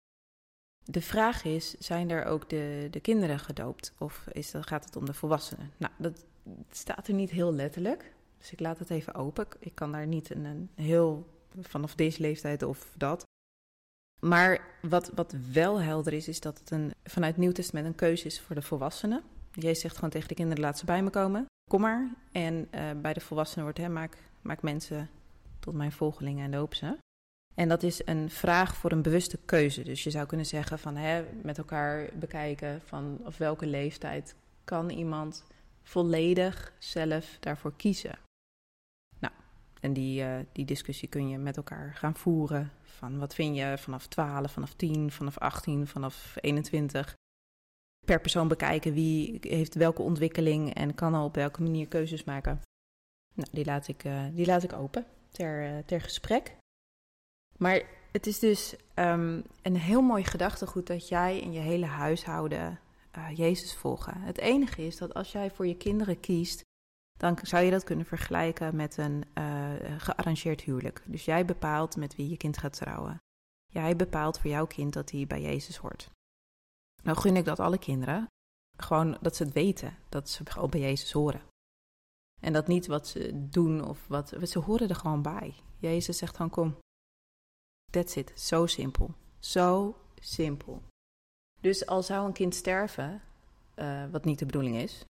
De 0.90 1.02
vraag 1.02 1.44
is, 1.44 1.74
zijn 1.74 2.10
er 2.10 2.26
ook 2.26 2.50
de, 2.50 2.88
de 2.92 3.00
kinderen 3.00 3.40
gedoopt? 3.40 3.94
Of 3.98 4.28
is 4.32 4.52
dat, 4.52 4.68
gaat 4.68 4.86
het 4.86 4.96
om 4.96 5.06
de 5.06 5.14
volwassenen? 5.14 5.72
Nou, 5.78 5.94
dat 5.98 6.26
het 6.44 6.78
staat 6.78 7.08
er 7.08 7.14
niet 7.14 7.32
heel 7.32 7.54
letterlijk. 7.54 8.14
Dus 8.38 8.52
ik 8.52 8.60
laat 8.60 8.80
het 8.80 8.90
even 8.90 9.14
open. 9.14 9.48
Ik 9.60 9.76
kan 9.76 9.92
daar 9.92 10.08
niet 10.08 10.30
een, 10.30 10.46
een 10.46 10.70
heel 10.76 11.28
vanaf 11.62 11.96
deze 11.96 12.22
leeftijd 12.22 12.64
of 12.64 12.94
dat. 12.98 13.24
Maar 14.20 14.68
wat, 14.82 15.12
wat 15.16 15.36
wel 15.52 15.82
helder 15.82 16.14
is, 16.14 16.28
is 16.28 16.40
dat 16.40 16.60
het 16.60 16.72
een, 16.72 16.94
vanuit 17.04 17.38
Nieuw 17.38 17.52
Testament 17.52 17.88
een 17.88 17.96
keuze 17.96 18.26
is 18.26 18.42
voor 18.42 18.56
de 18.56 18.62
volwassenen. 18.62 19.24
Jezus 19.52 19.80
zegt 19.80 19.96
gewoon 19.96 20.10
tegen 20.10 20.28
de 20.28 20.36
kinderen, 20.36 20.64
laat 20.64 20.78
ze 20.78 20.86
bij 20.86 21.04
me 21.04 21.10
komen. 21.10 21.46
Kom 21.70 21.82
maar. 21.82 22.10
En 22.32 22.68
uh, 22.76 22.92
bij 23.02 23.14
de 23.14 23.20
volwassenen 23.20 23.64
wordt, 23.64 23.80
hè, 23.80 23.90
maak, 23.90 24.18
maak 24.42 24.62
mensen 24.62 25.10
tot 25.60 25.74
mijn 25.74 25.92
volgelingen 25.92 26.46
en 26.46 26.52
doop 26.52 26.74
ze. 26.74 26.98
En 27.60 27.68
dat 27.68 27.84
is 27.84 28.02
een 28.06 28.30
vraag 28.30 28.76
voor 28.76 28.92
een 28.92 29.02
bewuste 29.02 29.38
keuze. 29.46 29.84
Dus 29.84 30.04
je 30.04 30.10
zou 30.10 30.26
kunnen 30.26 30.46
zeggen 30.46 30.80
van 30.80 30.96
hè, 30.96 31.26
met 31.42 31.58
elkaar 31.58 32.10
bekijken 32.20 32.82
van 32.82 33.20
of 33.26 33.38
welke 33.38 33.66
leeftijd 33.66 34.36
kan 34.64 34.90
iemand 34.90 35.44
volledig 35.84 36.74
zelf 36.80 37.38
daarvoor 37.40 37.74
kiezen. 37.76 38.20
Nou, 39.20 39.34
en 39.80 39.94
die, 39.94 40.24
uh, 40.24 40.36
die 40.52 40.66
discussie 40.66 41.08
kun 41.08 41.30
je 41.30 41.38
met 41.38 41.58
elkaar 41.58 41.94
gaan 41.96 42.16
voeren. 42.16 42.72
Van 42.82 43.20
wat 43.20 43.36
vind 43.36 43.56
je 43.56 43.76
vanaf 43.78 44.08
12, 44.08 44.52
vanaf 44.52 44.74
10, 44.74 45.12
vanaf 45.12 45.38
18, 45.38 45.88
vanaf 45.88 46.36
21. 46.42 47.16
Per 48.06 48.22
persoon 48.22 48.48
bekijken 48.48 48.94
wie 48.94 49.38
heeft 49.42 49.76
welke 49.76 50.02
ontwikkeling 50.02 50.74
en 50.74 50.96
kan 50.96 51.14
al 51.14 51.26
op 51.26 51.36
welke 51.36 51.62
manier 51.62 51.88
keuzes 51.88 52.24
maken. 52.24 52.62
Nou, 53.34 53.50
die 53.52 53.66
laat 53.66 53.88
ik, 53.88 54.04
uh, 54.04 54.26
die 54.34 54.46
laat 54.46 54.64
ik 54.64 54.74
open 54.74 55.06
ter, 55.32 55.64
uh, 55.64 55.78
ter 55.86 56.02
gesprek. 56.02 56.56
Maar 57.58 57.82
het 58.12 58.28
is 58.28 58.40
dus 58.40 58.76
um, 58.96 59.44
een 59.62 59.78
heel 59.78 60.02
mooi 60.02 60.24
gedachtegoed 60.24 60.88
dat 60.88 61.08
jij 61.08 61.40
in 61.40 61.52
je 61.52 61.60
hele 61.60 61.86
huishouden 61.86 62.80
uh, 63.18 63.38
Jezus 63.38 63.76
volgen. 63.76 64.22
Het 64.22 64.38
enige 64.38 64.86
is 64.86 64.98
dat 64.98 65.14
als 65.14 65.32
jij 65.32 65.52
voor 65.52 65.68
je 65.68 65.78
kinderen 65.78 66.20
kiest, 66.20 66.62
dan 67.18 67.38
zou 67.42 67.64
je 67.64 67.72
dat 67.72 67.84
kunnen 67.84 68.06
vergelijken 68.06 68.76
met 68.76 68.98
een 68.98 69.24
uh, 69.34 69.74
gearrangeerd 69.98 70.62
huwelijk. 70.62 71.04
Dus 71.06 71.26
jij 71.26 71.46
bepaalt 71.46 71.96
met 71.96 72.16
wie 72.16 72.30
je 72.30 72.38
kind 72.38 72.58
gaat 72.58 72.74
trouwen. 72.74 73.18
Jij 73.66 73.96
bepaalt 73.96 74.40
voor 74.40 74.50
jouw 74.50 74.68
kind 74.68 74.94
dat 74.94 75.12
hij 75.12 75.28
bij 75.28 75.42
Jezus 75.42 75.78
hoort. 75.78 76.10
Nou 77.04 77.18
gun 77.18 77.36
ik 77.36 77.46
dat 77.46 77.60
alle 77.60 77.78
kinderen. 77.78 78.28
Gewoon 78.78 79.18
dat 79.22 79.36
ze 79.36 79.44
het 79.44 79.54
weten, 79.54 79.98
dat 80.10 80.30
ze 80.30 80.44
ook 80.58 80.72
bij 80.72 80.80
Jezus 80.80 81.12
horen. 81.12 81.42
En 82.42 82.54
dat 82.54 82.68
niet 82.68 82.88
wat 82.88 83.08
ze 83.08 83.48
doen 83.50 83.88
of 83.88 84.08
wat. 84.08 84.34
Ze 84.44 84.60
horen 84.60 84.90
er 84.90 84.96
gewoon 84.96 85.22
bij. 85.22 85.54
Jezus 85.78 86.18
zegt 86.18 86.36
gewoon: 86.36 86.52
kom. 86.52 86.78
That's 87.92 88.16
it. 88.16 88.40
Zo 88.40 88.66
simpel. 88.66 89.14
Zo 89.40 89.98
simpel. 90.20 90.84
Dus 91.62 91.86
al 91.86 92.04
zou 92.04 92.26
een 92.26 92.34
kind 92.34 92.56
sterven, 92.56 93.22
uh, 93.76 94.10
wat 94.12 94.26
niet 94.26 94.40
de 94.40 94.46
bedoeling 94.46 94.76
is, 94.76 95.06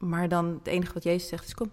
maar 0.00 0.28
dan 0.28 0.46
het 0.46 0.66
enige 0.66 0.92
wat 0.92 1.02
Jezus 1.02 1.28
zegt 1.28 1.44
is: 1.44 1.54
kom, 1.54 1.72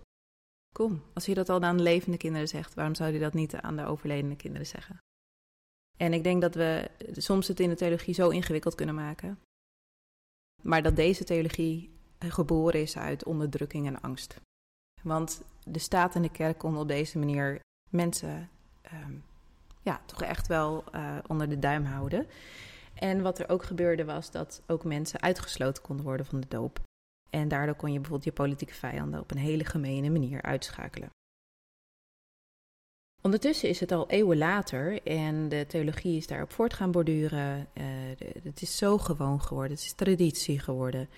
kom. 0.75 1.03
Als 1.13 1.25
hij 1.25 1.36
dat 1.36 1.50
al 1.50 1.62
aan 1.62 1.81
levende 1.81 2.17
kinderen 2.17 2.48
zegt, 2.48 2.74
waarom 2.74 2.95
zou 2.95 3.10
hij 3.10 3.19
dat 3.19 3.33
niet 3.33 3.55
aan 3.55 3.75
de 3.75 3.86
overledene 3.86 4.36
kinderen 4.36 4.67
zeggen? 4.67 4.98
En 5.98 6.13
ik 6.13 6.24
denk 6.24 6.41
dat 6.41 6.55
we 6.55 6.89
soms 7.12 7.48
het 7.48 7.60
in 7.60 7.69
de 7.69 7.75
theologie 7.75 8.13
zo 8.13 8.29
ingewikkeld 8.29 8.75
kunnen 8.75 8.95
maken, 8.95 9.39
maar 10.62 10.83
dat 10.83 10.95
deze 10.95 11.24
theologie 11.24 11.91
geboren 12.19 12.81
is 12.81 12.98
uit 12.98 13.24
onderdrukking 13.25 13.88
en 13.88 14.01
angst. 14.01 14.36
Want 15.01 15.41
de 15.63 15.79
staat 15.79 16.15
en 16.15 16.22
de 16.22 16.31
kerk 16.31 16.57
konden 16.57 16.81
op 16.81 16.88
deze 16.88 17.17
manier 17.17 17.60
mensen 17.89 18.50
um, 18.93 19.24
ja, 19.84 20.02
toch 20.06 20.22
echt 20.22 20.48
wel 20.48 20.84
uh, 20.96 21.18
onder 21.28 21.50
de 21.50 21.60
duim 21.60 21.86
houden. 21.86 22.28
En 22.94 23.22
wat 23.22 23.40
er 23.40 23.50
ook 23.50 23.63
gebeurde 23.63 24.06
was 24.06 24.32
dat 24.32 24.62
ook 24.68 24.84
mensen 24.84 25.22
uitgesloten 25.22 25.84
konden 25.84 26.06
worden 26.06 26.25
van 26.25 26.40
de 26.40 26.48
doop. 26.48 26.80
En 27.30 27.48
daardoor 27.48 27.75
kon 27.75 27.90
je 27.92 28.00
bijvoorbeeld 28.00 28.30
je 28.30 28.32
politieke 28.32 28.74
vijanden 28.74 29.20
op 29.20 29.32
een 29.32 29.38
hele 29.38 29.66
gemene 29.66 30.10
manier 30.10 30.42
uitschakelen. 30.42 31.10
Ondertussen 33.22 33.70
is 33.70 33.80
het 33.80 33.92
al 33.92 34.10
eeuwen 34.10 34.38
later 34.38 35.02
en 35.04 35.50
de 35.50 35.66
theologie 35.68 36.18
is 36.18 36.28
daarop 36.28 36.52
voort 36.52 36.74
gaan 36.74 36.92
borduren. 36.92 37.68
Uh, 37.74 37.84
het 38.44 38.62
is 38.62 38.78
zo 38.78 38.98
gewoon 38.98 39.42
geworden, 39.42 39.72
het 39.72 39.86
is 39.86 39.94
traditie 39.94 40.60
geworden, 40.60 41.10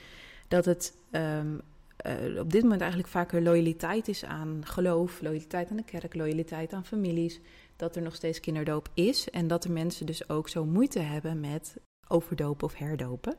dat 0.48 0.65
het 0.65 0.98
um, 1.12 1.62
uh, 2.05 2.39
op 2.39 2.51
dit 2.51 2.62
moment 2.62 2.81
eigenlijk 2.81 3.12
vaker 3.12 3.41
loyaliteit 3.41 4.07
is 4.07 4.25
aan 4.25 4.62
geloof, 4.65 5.22
loyaliteit 5.22 5.69
aan 5.69 5.77
de 5.77 5.84
kerk, 5.84 6.15
loyaliteit 6.15 6.74
aan 6.74 6.86
families, 6.86 7.39
dat 7.75 7.96
er 7.96 8.01
nog 8.01 8.15
steeds 8.15 8.39
kinderdoop 8.39 8.89
is 8.94 9.29
en 9.29 9.48
dat 9.48 9.63
er 9.63 9.72
mensen 9.72 10.05
dus 10.05 10.29
ook 10.29 10.50
zo 10.50 10.65
moeite 10.65 11.00
hebben 11.00 11.39
met 11.39 11.77
overdopen 12.08 12.67
of 12.67 12.75
herdopen. 12.75 13.38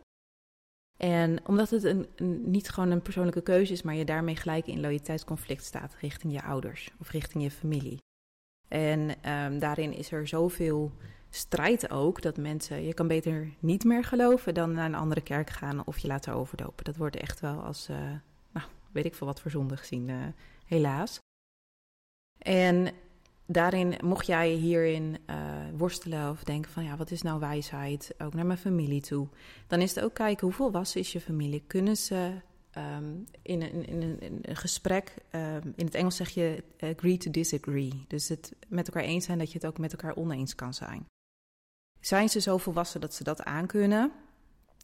En 0.96 1.46
omdat 1.46 1.70
het 1.70 1.84
een, 1.84 2.08
niet 2.44 2.68
gewoon 2.68 2.90
een 2.90 3.02
persoonlijke 3.02 3.42
keuze 3.42 3.72
is, 3.72 3.82
maar 3.82 3.94
je 3.94 4.04
daarmee 4.04 4.36
gelijk 4.36 4.66
in 4.66 4.80
loyaliteitsconflict 4.80 5.64
staat 5.64 5.94
richting 5.94 6.32
je 6.32 6.42
ouders 6.42 6.90
of 7.00 7.10
richting 7.10 7.42
je 7.42 7.50
familie. 7.50 7.98
En 8.68 9.30
um, 9.32 9.58
daarin 9.58 9.92
is 9.92 10.12
er 10.12 10.28
zoveel 10.28 10.92
strijd 11.30 11.90
ook 11.90 12.22
dat 12.22 12.36
mensen, 12.36 12.82
je 12.82 12.94
kan 12.94 13.08
beter 13.08 13.54
niet 13.58 13.84
meer 13.84 14.04
geloven 14.04 14.54
dan 14.54 14.72
naar 14.72 14.86
een 14.86 14.94
andere 14.94 15.20
kerk 15.20 15.50
gaan 15.50 15.86
of 15.86 15.98
je 15.98 16.08
laten 16.08 16.32
overdopen. 16.32 16.84
Dat 16.84 16.96
wordt 16.96 17.16
echt 17.16 17.40
wel 17.40 17.60
als, 17.60 17.88
uh, 17.90 17.96
nou, 18.52 18.66
weet 18.92 19.04
ik 19.04 19.14
veel 19.14 19.26
wat 19.26 19.40
voor 19.40 19.50
zonde 19.50 19.76
gezien, 19.76 20.08
uh, 20.08 20.26
helaas. 20.66 21.18
En 22.38 22.94
daarin, 23.46 23.94
mocht 24.04 24.26
jij 24.26 24.50
hierin 24.50 25.18
uh, 25.30 25.36
worstelen 25.76 26.30
of 26.30 26.44
denken 26.44 26.70
van 26.70 26.84
ja, 26.84 26.96
wat 26.96 27.10
is 27.10 27.22
nou 27.22 27.40
wijsheid, 27.40 28.14
ook 28.18 28.34
naar 28.34 28.46
mijn 28.46 28.58
familie 28.58 29.00
toe, 29.00 29.28
dan 29.66 29.80
is 29.80 29.94
het 29.94 30.04
ook 30.04 30.14
kijken 30.14 30.46
hoe 30.46 30.56
volwassen 30.56 31.00
is 31.00 31.12
je 31.12 31.20
familie. 31.20 31.64
Kunnen 31.66 31.96
ze 31.96 32.32
um, 32.76 33.24
in, 33.42 33.62
een, 33.62 33.86
in, 33.86 34.02
een, 34.02 34.20
in, 34.20 34.38
een, 34.42 34.56
gesprek, 34.56 35.14
um, 35.30 35.72
in 35.76 35.84
het 35.84 35.94
Engels 35.94 36.16
zeg 36.16 36.28
je 36.28 36.64
agree 36.80 37.16
to 37.16 37.30
disagree. 37.30 38.04
Dus 38.08 38.28
het 38.28 38.52
met 38.68 38.86
elkaar 38.86 39.02
eens 39.02 39.24
zijn 39.24 39.38
dat 39.38 39.52
je 39.52 39.58
het 39.58 39.66
ook 39.66 39.78
met 39.78 39.92
elkaar 39.92 40.16
oneens 40.16 40.54
kan 40.54 40.74
zijn. 40.74 41.06
Zijn 42.00 42.28
ze 42.28 42.40
zo 42.40 42.56
volwassen 42.56 43.00
dat 43.00 43.14
ze 43.14 43.24
dat 43.24 43.42
aankunnen, 43.42 44.12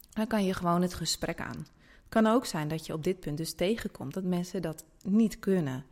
dan 0.09 0.27
kan 0.27 0.45
je 0.45 0.53
gewoon 0.53 0.81
het 0.81 0.93
gesprek 0.93 1.39
aan. 1.39 1.67
Het 2.03 2.23
kan 2.23 2.33
ook 2.33 2.45
zijn 2.45 2.67
dat 2.67 2.85
je 2.85 2.93
op 2.93 3.03
dit 3.03 3.19
punt 3.19 3.37
dus 3.37 3.53
tegenkomt 3.53 4.13
dat 4.13 4.23
mensen 4.23 4.61
dat 4.61 4.83
niet 5.03 5.39
kunnen. 5.39 5.85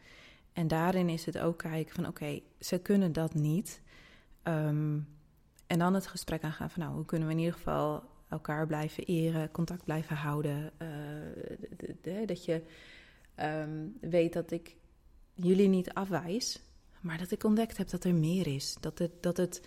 En 0.53 0.67
daarin 0.67 1.09
is 1.09 1.25
het 1.25 1.37
ook 1.37 1.57
kijken 1.57 1.95
van 1.95 2.07
oké, 2.07 2.39
ze 2.59 2.79
kunnen 2.79 3.13
dat 3.13 3.33
niet. 3.33 3.81
Um, 4.43 5.07
en 5.67 5.79
dan 5.79 5.93
het 5.93 6.07
gesprek 6.07 6.43
aangaan 6.43 6.69
van 6.69 6.81
nou, 6.81 6.95
hoe 6.95 7.05
kunnen 7.05 7.27
we 7.27 7.33
in 7.33 7.39
ieder 7.39 7.53
geval 7.53 8.03
elkaar 8.29 8.67
blijven 8.67 9.03
eren, 9.03 9.51
contact 9.51 9.83
blijven 9.83 10.15
houden. 10.15 10.71
De, 11.77 11.95
de, 12.01 12.23
dat 12.25 12.45
je 12.45 12.61
um, 13.39 13.97
weet 14.01 14.33
dat 14.33 14.51
ik 14.51 14.75
jullie 15.33 15.67
niet 15.67 15.93
afwijs, 15.93 16.61
maar 17.01 17.17
dat 17.17 17.31
ik 17.31 17.43
ontdekt 17.43 17.77
heb 17.77 17.89
dat 17.89 18.03
er 18.03 18.15
meer 18.15 18.47
is. 18.47 18.77
Dat, 18.79 18.99
het, 18.99 19.11
dat, 19.23 19.37
het, 19.37 19.61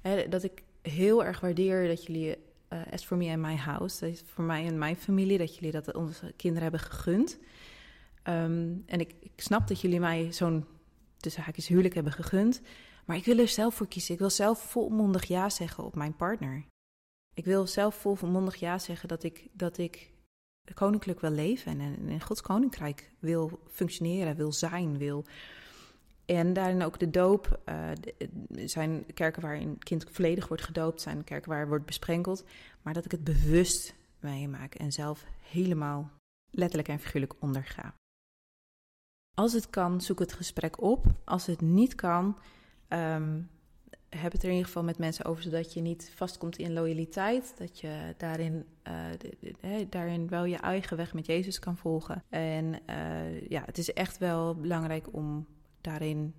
hè, 0.00 0.28
dat 0.28 0.42
ik 0.42 0.62
heel 0.82 1.24
erg 1.24 1.40
waardeer 1.40 1.88
dat 1.88 2.06
jullie, 2.06 2.36
uh, 2.72 2.80
as 2.90 3.04
for 3.04 3.16
me 3.16 3.30
and 3.30 3.42
my 3.42 3.56
house, 3.56 4.08
is 4.08 4.22
voor 4.26 4.44
mij 4.44 4.66
en 4.66 4.78
mijn 4.78 4.96
familie, 4.96 5.38
dat 5.38 5.54
jullie 5.54 5.72
dat 5.72 5.94
onze 5.94 6.32
kinderen 6.36 6.62
hebben 6.62 6.80
gegund. 6.80 7.38
Um, 8.28 8.82
en 8.86 9.00
ik, 9.00 9.14
ik, 9.20 9.32
snap 9.36 9.68
dat 9.68 9.80
jullie 9.80 10.00
mij 10.00 10.32
zo'n 10.32 10.66
tussen 11.16 11.42
haakjes 11.42 11.66
huwelijk 11.66 11.94
hebben 11.94 12.12
gegund. 12.12 12.60
Maar 13.04 13.16
ik 13.16 13.24
wil 13.24 13.38
er 13.38 13.48
zelf 13.48 13.74
voor 13.74 13.88
kiezen. 13.88 14.14
Ik 14.14 14.20
wil 14.20 14.30
zelf 14.30 14.62
volmondig 14.62 15.24
ja 15.24 15.50
zeggen 15.50 15.84
op 15.84 15.94
mijn 15.94 16.16
partner. 16.16 16.64
Ik 17.34 17.44
wil 17.44 17.66
zelf 17.66 17.94
volmondig 17.94 18.56
ja 18.56 18.78
zeggen 18.78 19.08
dat 19.08 19.22
ik, 19.22 19.48
dat 19.52 19.78
ik 19.78 20.12
koninklijk 20.74 21.20
wil 21.20 21.30
leven 21.30 21.80
en 21.80 22.08
in 22.08 22.20
Gods 22.20 22.40
koninkrijk 22.40 23.12
wil 23.18 23.60
functioneren, 23.70 24.36
wil 24.36 24.52
zijn, 24.52 24.98
wil. 24.98 25.24
En 26.24 26.52
daarin 26.52 26.82
ook 26.82 26.98
de 26.98 27.10
doop. 27.10 27.60
Uh, 27.68 27.90
zijn 28.66 29.06
kerken 29.14 29.42
waarin 29.42 29.68
een 29.68 29.78
kind 29.78 30.06
volledig 30.10 30.48
wordt 30.48 30.62
gedoopt, 30.62 31.00
zijn 31.00 31.24
kerken 31.24 31.50
waar 31.50 31.68
wordt 31.68 31.86
besprenkeld. 31.86 32.44
Maar 32.82 32.94
dat 32.94 33.04
ik 33.04 33.10
het 33.10 33.24
bewust 33.24 33.94
meemaak 34.20 34.74
en 34.74 34.92
zelf 34.92 35.24
helemaal 35.40 36.10
letterlijk 36.50 36.88
en 36.88 36.98
figuurlijk 36.98 37.34
onderga. 37.38 37.94
Als 39.34 39.52
het 39.52 39.70
kan, 39.70 40.00
zoek 40.00 40.18
het 40.18 40.32
gesprek 40.32 40.80
op. 40.80 41.06
Als 41.24 41.46
het 41.46 41.60
niet 41.60 41.94
kan, 41.94 42.38
um, 42.88 43.48
heb 44.08 44.32
het 44.32 44.42
er 44.42 44.48
in 44.48 44.54
ieder 44.54 44.66
geval 44.66 44.84
met 44.84 44.98
mensen 44.98 45.24
over, 45.24 45.42
zodat 45.42 45.72
je 45.72 45.80
niet 45.80 46.12
vastkomt 46.14 46.58
in 46.58 46.72
loyaliteit. 46.72 47.54
Dat 47.58 47.80
je 47.80 48.14
daarin, 48.16 48.66
uh, 48.88 49.86
daarin 49.88 50.28
wel 50.28 50.44
je 50.44 50.56
eigen 50.56 50.96
weg 50.96 51.14
met 51.14 51.26
Jezus 51.26 51.58
kan 51.58 51.76
volgen. 51.76 52.24
En 52.28 52.64
uh, 52.90 53.48
ja, 53.48 53.62
het 53.66 53.78
is 53.78 53.92
echt 53.92 54.18
wel 54.18 54.54
belangrijk 54.54 55.06
om 55.12 55.46
daarin 55.80 56.34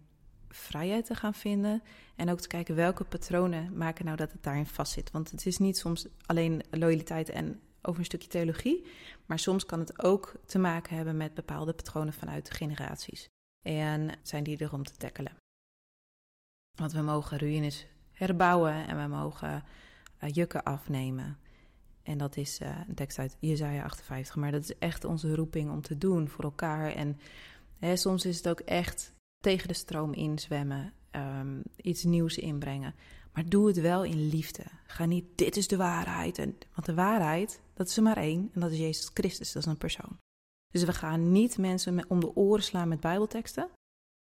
vrijheid 0.49 1.05
te 1.05 1.15
gaan 1.15 1.33
vinden. 1.33 1.83
En 2.15 2.29
ook 2.29 2.39
te 2.39 2.47
kijken 2.47 2.75
welke 2.75 3.03
patronen 3.03 3.77
maken 3.77 4.05
nou 4.05 4.17
dat 4.17 4.31
het 4.31 4.43
daarin 4.43 4.65
vastzit. 4.65 5.11
Want 5.11 5.31
het 5.31 5.45
is 5.45 5.57
niet 5.57 5.77
soms 5.77 6.07
alleen 6.25 6.61
loyaliteit 6.71 7.29
en 7.29 7.59
over 7.83 7.99
een 7.99 8.05
stukje 8.05 8.27
theologie. 8.27 8.85
Maar 9.25 9.39
soms 9.39 9.65
kan 9.65 9.79
het 9.79 10.03
ook 10.03 10.33
te 10.45 10.59
maken 10.59 10.95
hebben 10.95 11.17
met 11.17 11.33
bepaalde 11.33 11.73
patronen 11.73 12.13
vanuit 12.13 12.45
de 12.45 12.53
generaties. 12.53 13.27
En 13.61 14.09
zijn 14.21 14.43
die 14.43 14.57
er 14.57 14.73
om 14.73 14.83
te 14.83 14.97
tackelen. 14.97 15.37
Want 16.77 16.91
we 16.91 17.01
mogen 17.01 17.37
ruïnes 17.37 17.87
herbouwen 18.11 18.87
en 18.87 19.01
we 19.01 19.07
mogen 19.07 19.63
uh, 20.23 20.29
jukken 20.29 20.63
afnemen. 20.63 21.37
En 22.03 22.17
dat 22.17 22.37
is 22.37 22.59
uh, 22.59 22.79
een 22.87 22.95
tekst 22.95 23.19
uit 23.19 23.37
Jezaja 23.39 23.83
58. 23.83 24.35
Maar 24.35 24.51
dat 24.51 24.63
is 24.63 24.77
echt 24.77 25.03
onze 25.03 25.35
roeping 25.35 25.71
om 25.71 25.81
te 25.81 25.97
doen 25.97 26.29
voor 26.29 26.43
elkaar. 26.43 26.91
En 26.91 27.19
hè, 27.79 27.95
soms 27.95 28.25
is 28.25 28.37
het 28.37 28.49
ook 28.49 28.59
echt 28.59 29.13
tegen 29.39 29.67
de 29.67 29.73
stroom 29.73 30.13
inzwemmen, 30.13 30.93
um, 31.15 31.63
iets 31.75 32.03
nieuws 32.03 32.37
inbrengen. 32.37 32.95
Maar 33.33 33.49
doe 33.49 33.67
het 33.67 33.79
wel 33.79 34.03
in 34.03 34.27
liefde. 34.27 34.63
Ga 34.87 35.05
niet, 35.05 35.25
dit 35.35 35.57
is 35.57 35.67
de 35.67 35.77
waarheid. 35.77 36.37
En, 36.37 36.57
want 36.73 36.85
de 36.85 36.93
waarheid, 36.93 37.61
dat 37.73 37.87
is 37.87 37.97
er 37.97 38.03
maar 38.03 38.17
één. 38.17 38.49
En 38.53 38.59
dat 38.59 38.71
is 38.71 38.77
Jezus 38.77 39.09
Christus, 39.13 39.51
dat 39.51 39.63
is 39.63 39.69
een 39.69 39.77
persoon. 39.77 40.17
Dus 40.71 40.83
we 40.83 40.93
gaan 40.93 41.31
niet 41.31 41.57
mensen 41.57 42.09
om 42.09 42.19
de 42.19 42.35
oren 42.35 42.63
slaan 42.63 42.87
met 42.87 42.99
bijbelteksten. 42.99 43.69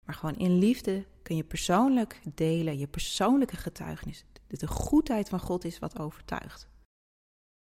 Maar 0.05 0.15
gewoon 0.15 0.35
in 0.35 0.57
liefde 0.57 1.05
kun 1.23 1.35
je 1.35 1.43
persoonlijk 1.43 2.21
delen, 2.33 2.77
je 2.77 2.87
persoonlijke 2.87 3.55
getuigenis. 3.55 4.25
De 4.47 4.67
goedheid 4.67 5.29
van 5.29 5.39
God 5.39 5.65
is 5.65 5.79
wat 5.79 5.99
overtuigt. 5.99 6.67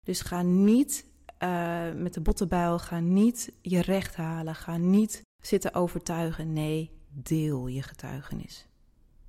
Dus 0.06 0.22
ga 0.22 0.42
niet 0.42 1.06
uh, 1.44 1.94
met 1.94 2.14
de 2.14 2.22
bottenbijl, 2.22 2.80
ga 2.80 3.00
niet 3.00 3.52
je 3.62 3.82
recht 3.82 4.16
halen, 4.16 4.56
ga 4.56 4.78
niet 4.78 5.22
zitten 5.42 5.74
overtuigen. 5.74 6.54
Nee, 6.54 6.92
deel 7.10 7.68
je 7.68 7.82
getuigenis. 7.82 8.68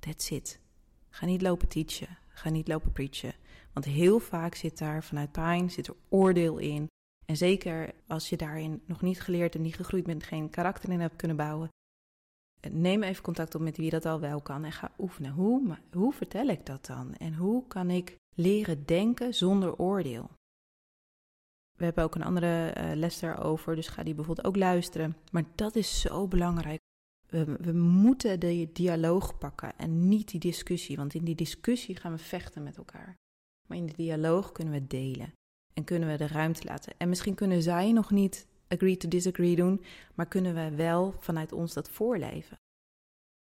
That's 0.07 0.29
it. 0.29 0.59
Ga 1.09 1.25
niet 1.25 1.41
lopen 1.41 1.67
teachen, 1.67 2.17
ga 2.27 2.49
niet 2.49 2.67
lopen 2.67 2.91
preachen. 2.91 3.33
Want 3.73 3.85
heel 3.85 4.19
vaak 4.19 4.55
zit 4.55 4.77
daar 4.77 5.03
vanuit 5.03 5.31
pijn, 5.31 5.71
zit 5.71 5.87
er 5.87 5.95
oordeel 6.09 6.57
in. 6.57 6.87
En 7.25 7.37
zeker 7.37 7.93
als 8.07 8.29
je 8.29 8.37
daarin 8.37 8.81
nog 8.85 9.01
niet 9.01 9.21
geleerd 9.21 9.55
en 9.55 9.61
niet 9.61 9.75
gegroeid 9.75 10.03
bent, 10.03 10.23
geen 10.23 10.49
karakter 10.49 10.89
in 10.89 10.99
hebt 10.99 11.15
kunnen 11.15 11.37
bouwen, 11.37 11.69
neem 12.71 13.03
even 13.03 13.23
contact 13.23 13.55
op 13.55 13.61
met 13.61 13.77
wie 13.77 13.89
dat 13.89 14.05
al 14.05 14.19
wel 14.19 14.41
kan 14.41 14.63
en 14.63 14.71
ga 14.71 14.91
oefenen. 14.97 15.31
Hoe, 15.31 15.77
hoe 15.91 16.13
vertel 16.13 16.47
ik 16.47 16.65
dat 16.65 16.85
dan? 16.85 17.15
En 17.15 17.33
hoe 17.33 17.67
kan 17.67 17.89
ik 17.89 18.15
leren 18.35 18.85
denken 18.85 19.33
zonder 19.33 19.77
oordeel? 19.77 20.29
We 21.77 21.85
hebben 21.85 22.03
ook 22.03 22.15
een 22.15 22.23
andere 22.23 22.73
uh, 22.77 22.91
les 22.93 23.19
daarover, 23.19 23.75
dus 23.75 23.87
ga 23.87 24.03
die 24.03 24.15
bijvoorbeeld 24.15 24.47
ook 24.47 24.55
luisteren. 24.55 25.17
Maar 25.31 25.43
dat 25.55 25.75
is 25.75 25.99
zo 25.99 26.27
belangrijk. 26.27 26.79
We, 27.27 27.71
moeten 27.73 28.39
de 28.39 28.69
dialoog 28.73 29.37
pakken 29.37 29.77
en 29.77 30.07
niet 30.07 30.31
die 30.31 30.39
discussie, 30.39 30.95
want 30.95 31.13
in 31.13 31.23
die 31.23 31.35
discussie 31.35 31.95
gaan 31.95 32.11
we 32.11 32.17
vechten 32.17 32.63
met 32.63 32.77
elkaar. 32.77 33.15
Maar 33.67 33.77
in 33.77 33.85
de 33.85 33.95
dialoog 33.95 34.51
kunnen 34.51 34.73
we 34.73 34.87
delen 34.87 35.33
en 35.73 35.83
kunnen 35.83 36.09
we 36.09 36.17
de 36.17 36.27
ruimte 36.27 36.63
laten. 36.63 36.93
En 36.97 37.09
misschien 37.09 37.35
kunnen 37.35 37.61
zij 37.61 37.91
nog 37.91 38.11
niet 38.11 38.47
agree 38.67 38.97
to 38.97 39.07
disagree 39.07 39.55
doen, 39.55 39.83
maar 40.15 40.27
kunnen 40.27 40.53
we 40.53 40.75
wel 40.75 41.15
vanuit 41.19 41.51
ons 41.51 41.73
dat 41.73 41.89
voorleven? 41.89 42.57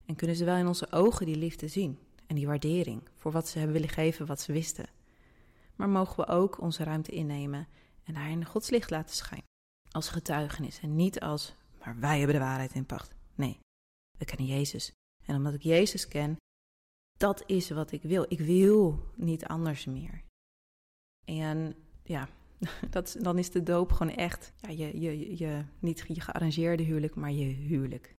En 0.05 0.15
kunnen 0.15 0.35
ze 0.35 0.45
wel 0.45 0.55
in 0.55 0.67
onze 0.67 0.91
ogen 0.91 1.25
die 1.25 1.35
liefde 1.35 1.67
zien 1.67 1.99
en 2.27 2.35
die 2.35 2.47
waardering 2.47 3.01
voor 3.17 3.31
wat 3.31 3.47
ze 3.47 3.57
hebben 3.57 3.75
willen 3.75 3.93
geven, 3.93 4.25
wat 4.25 4.41
ze 4.41 4.51
wisten? 4.51 4.89
Maar 5.75 5.89
mogen 5.89 6.15
we 6.15 6.31
ook 6.31 6.61
onze 6.61 6.83
ruimte 6.83 7.11
innemen 7.11 7.67
en 8.03 8.13
daarin 8.13 8.45
Gods 8.45 8.69
licht 8.69 8.89
laten 8.89 9.15
schijnen? 9.15 9.47
Als 9.91 10.09
getuigenis 10.09 10.79
en 10.79 10.95
niet 10.95 11.19
als, 11.19 11.55
maar 11.79 11.99
wij 11.99 12.17
hebben 12.17 12.35
de 12.35 12.41
waarheid 12.41 12.73
in 12.73 12.85
pacht. 12.85 13.15
Nee, 13.35 13.59
we 14.21 14.27
kennen 14.27 14.55
Jezus. 14.55 14.91
En 15.25 15.35
omdat 15.35 15.53
ik 15.53 15.61
Jezus 15.61 16.07
ken, 16.07 16.37
dat 17.17 17.43
is 17.45 17.69
wat 17.69 17.91
ik 17.91 18.01
wil. 18.01 18.25
Ik 18.27 18.39
wil 18.39 19.11
niet 19.15 19.45
anders 19.45 19.85
meer. 19.85 20.23
En 21.25 21.75
ja, 22.03 22.29
dat, 22.89 23.17
dan 23.19 23.37
is 23.37 23.51
de 23.51 23.63
doop 23.63 23.91
gewoon 23.91 24.15
echt 24.15 24.53
ja, 24.55 24.69
je, 24.69 24.99
je, 24.99 25.37
je, 25.37 25.65
niet 25.79 26.03
je 26.07 26.21
gearrangeerde 26.21 26.83
huwelijk, 26.83 27.15
maar 27.15 27.31
je 27.31 27.45
huwelijk. 27.45 28.13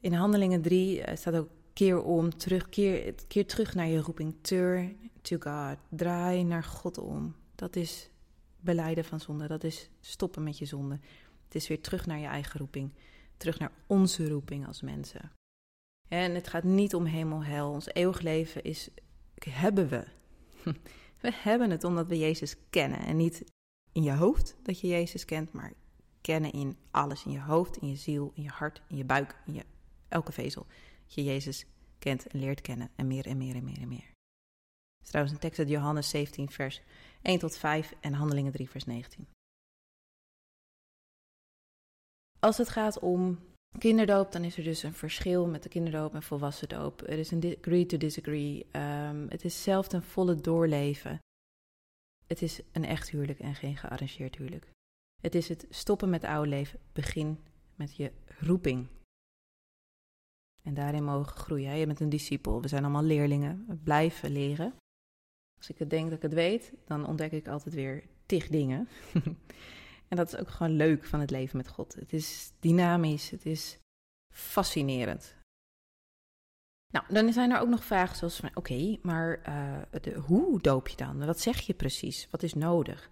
In 0.00 0.12
Handelingen 0.12 0.62
3 0.62 1.02
eh, 1.02 1.16
staat 1.16 1.34
ook 1.34 1.50
keer 1.72 2.02
om, 2.02 2.36
terug, 2.36 2.68
keer, 2.68 3.14
keer 3.28 3.46
terug 3.46 3.74
naar 3.74 3.86
je 3.86 4.00
roeping. 4.00 4.34
Turn 4.40 5.10
to 5.22 5.36
God. 5.38 5.78
Draai 5.88 6.44
naar 6.44 6.64
God 6.64 6.98
om. 6.98 7.34
Dat 7.54 7.76
is 7.76 8.10
beleiden 8.60 9.04
van 9.04 9.20
zonde. 9.20 9.46
Dat 9.46 9.64
is 9.64 9.90
stoppen 10.00 10.42
met 10.42 10.58
je 10.58 10.64
zonde. 10.64 10.98
Het 11.44 11.54
is 11.54 11.68
weer 11.68 11.80
terug 11.80 12.06
naar 12.06 12.18
je 12.18 12.26
eigen 12.26 12.60
roeping. 12.60 12.92
Terug 13.36 13.58
naar 13.58 13.72
onze 13.86 14.28
roeping 14.28 14.66
als 14.66 14.82
mensen. 14.82 15.32
En 16.08 16.34
het 16.34 16.48
gaat 16.48 16.64
niet 16.64 16.94
om 16.94 17.04
hemel, 17.04 17.44
hel. 17.44 17.70
Ons 17.70 17.86
eeuwig 17.92 18.20
leven 18.20 18.62
is, 18.62 18.88
hebben 19.34 19.88
we. 19.88 20.04
We 21.20 21.32
hebben 21.32 21.70
het 21.70 21.84
omdat 21.84 22.06
we 22.06 22.18
Jezus 22.18 22.56
kennen. 22.70 22.98
En 22.98 23.16
niet 23.16 23.44
in 23.92 24.02
je 24.02 24.12
hoofd 24.12 24.56
dat 24.62 24.80
je 24.80 24.86
Jezus 24.86 25.24
kent, 25.24 25.52
maar 25.52 25.72
kennen 26.20 26.52
in 26.52 26.76
alles. 26.90 27.24
In 27.24 27.30
je 27.30 27.40
hoofd, 27.40 27.76
in 27.76 27.88
je 27.88 27.96
ziel, 27.96 28.32
in 28.34 28.42
je 28.42 28.48
hart, 28.48 28.82
in 28.88 28.96
je 28.96 29.04
buik, 29.04 29.36
in 29.46 29.54
je, 29.54 29.64
elke 30.08 30.32
vezel. 30.32 30.66
Dat 31.04 31.14
je 31.14 31.24
Jezus 31.24 31.66
kent 31.98 32.26
en 32.26 32.38
leert 32.38 32.60
kennen. 32.60 32.90
En 32.96 33.06
meer 33.06 33.26
en 33.26 33.36
meer 33.36 33.54
en 33.54 33.64
meer 33.64 33.80
en 33.80 33.88
meer. 33.88 34.10
Het 34.98 35.02
is 35.02 35.08
trouwens 35.08 35.34
een 35.34 35.40
tekst 35.40 35.58
uit 35.58 35.68
Johannes 35.68 36.08
17, 36.08 36.50
vers 36.50 36.82
1 37.22 37.38
tot 37.38 37.56
5 37.56 37.94
en 38.00 38.12
Handelingen 38.12 38.52
3, 38.52 38.70
vers 38.70 38.84
19. 38.84 39.26
Als 42.44 42.58
het 42.58 42.68
gaat 42.68 42.98
om 42.98 43.38
kinderdoop, 43.78 44.32
dan 44.32 44.44
is 44.44 44.56
er 44.56 44.64
dus 44.64 44.82
een 44.82 44.94
verschil 44.94 45.46
met 45.46 45.62
de 45.62 45.68
kinderdoop 45.68 46.14
en 46.14 46.22
volwassen 46.22 46.68
doop. 46.68 47.02
Er 47.02 47.18
is 47.18 47.30
een 47.30 47.56
agree 47.58 47.86
to 47.86 47.96
disagree. 47.96 48.66
Um, 48.72 49.28
het 49.28 49.44
is 49.44 49.62
zelf 49.62 49.92
een 49.92 50.02
volle 50.02 50.34
doorleven. 50.34 51.18
Het 52.26 52.42
is 52.42 52.60
een 52.72 52.84
echt 52.84 53.10
huwelijk 53.10 53.38
en 53.38 53.54
geen 53.54 53.76
gearrangeerd 53.76 54.36
huwelijk. 54.36 54.70
Het 55.20 55.34
is 55.34 55.48
het 55.48 55.66
stoppen 55.70 56.10
met 56.10 56.24
oude 56.24 56.48
leven. 56.48 56.80
Begin 56.92 57.38
met 57.74 57.96
je 57.96 58.12
roeping. 58.38 58.86
En 60.62 60.74
daarin 60.74 61.04
mogen 61.04 61.36
groeien. 61.36 61.76
Je 61.76 61.86
bent 61.86 62.00
een 62.00 62.08
discipel. 62.08 62.62
We 62.62 62.68
zijn 62.68 62.82
allemaal 62.82 63.02
leerlingen. 63.02 63.64
We 63.68 63.76
blijven 63.76 64.30
leren. 64.30 64.74
Als 65.58 65.70
ik 65.70 65.78
het 65.78 65.90
denk 65.90 66.04
dat 66.04 66.16
ik 66.16 66.22
het 66.22 66.34
weet, 66.34 66.72
dan 66.84 67.06
ontdek 67.06 67.32
ik 67.32 67.48
altijd 67.48 67.74
weer 67.74 68.04
tig 68.26 68.48
dingen. 68.48 68.88
En 70.12 70.18
dat 70.18 70.32
is 70.32 70.36
ook 70.36 70.50
gewoon 70.50 70.72
leuk 70.72 71.04
van 71.04 71.20
het 71.20 71.30
leven 71.30 71.56
met 71.56 71.68
God. 71.68 71.94
Het 71.94 72.12
is 72.12 72.52
dynamisch, 72.60 73.30
het 73.30 73.46
is 73.46 73.78
fascinerend. 74.34 75.34
Nou, 76.92 77.04
dan 77.08 77.32
zijn 77.32 77.50
er 77.50 77.60
ook 77.60 77.68
nog 77.68 77.84
vragen 77.84 78.16
zoals: 78.16 78.40
oké, 78.54 78.98
maar 79.02 79.40
uh, 79.48 80.00
de, 80.02 80.14
hoe 80.14 80.60
doop 80.60 80.88
je 80.88 80.96
dan? 80.96 81.26
Wat 81.26 81.40
zeg 81.40 81.60
je 81.60 81.74
precies? 81.74 82.28
Wat 82.30 82.42
is 82.42 82.54
nodig? 82.54 83.10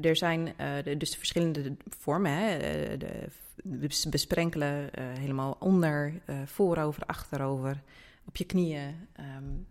Er 0.00 0.16
zijn 0.16 0.54
de, 0.84 0.96
dus 0.96 1.16
verschillende 1.16 1.76
vormen. 1.86 2.32
Hè? 2.32 2.56
Eh, 2.56 2.98
de, 2.98 4.08
besprenkelen 4.10 4.90
helemaal 5.00 5.56
onder, 5.60 6.22
voorover, 6.44 7.02
achterover, 7.06 7.82
op 8.26 8.36
je 8.36 8.44
knieën. 8.44 9.08
Um, 9.20 9.66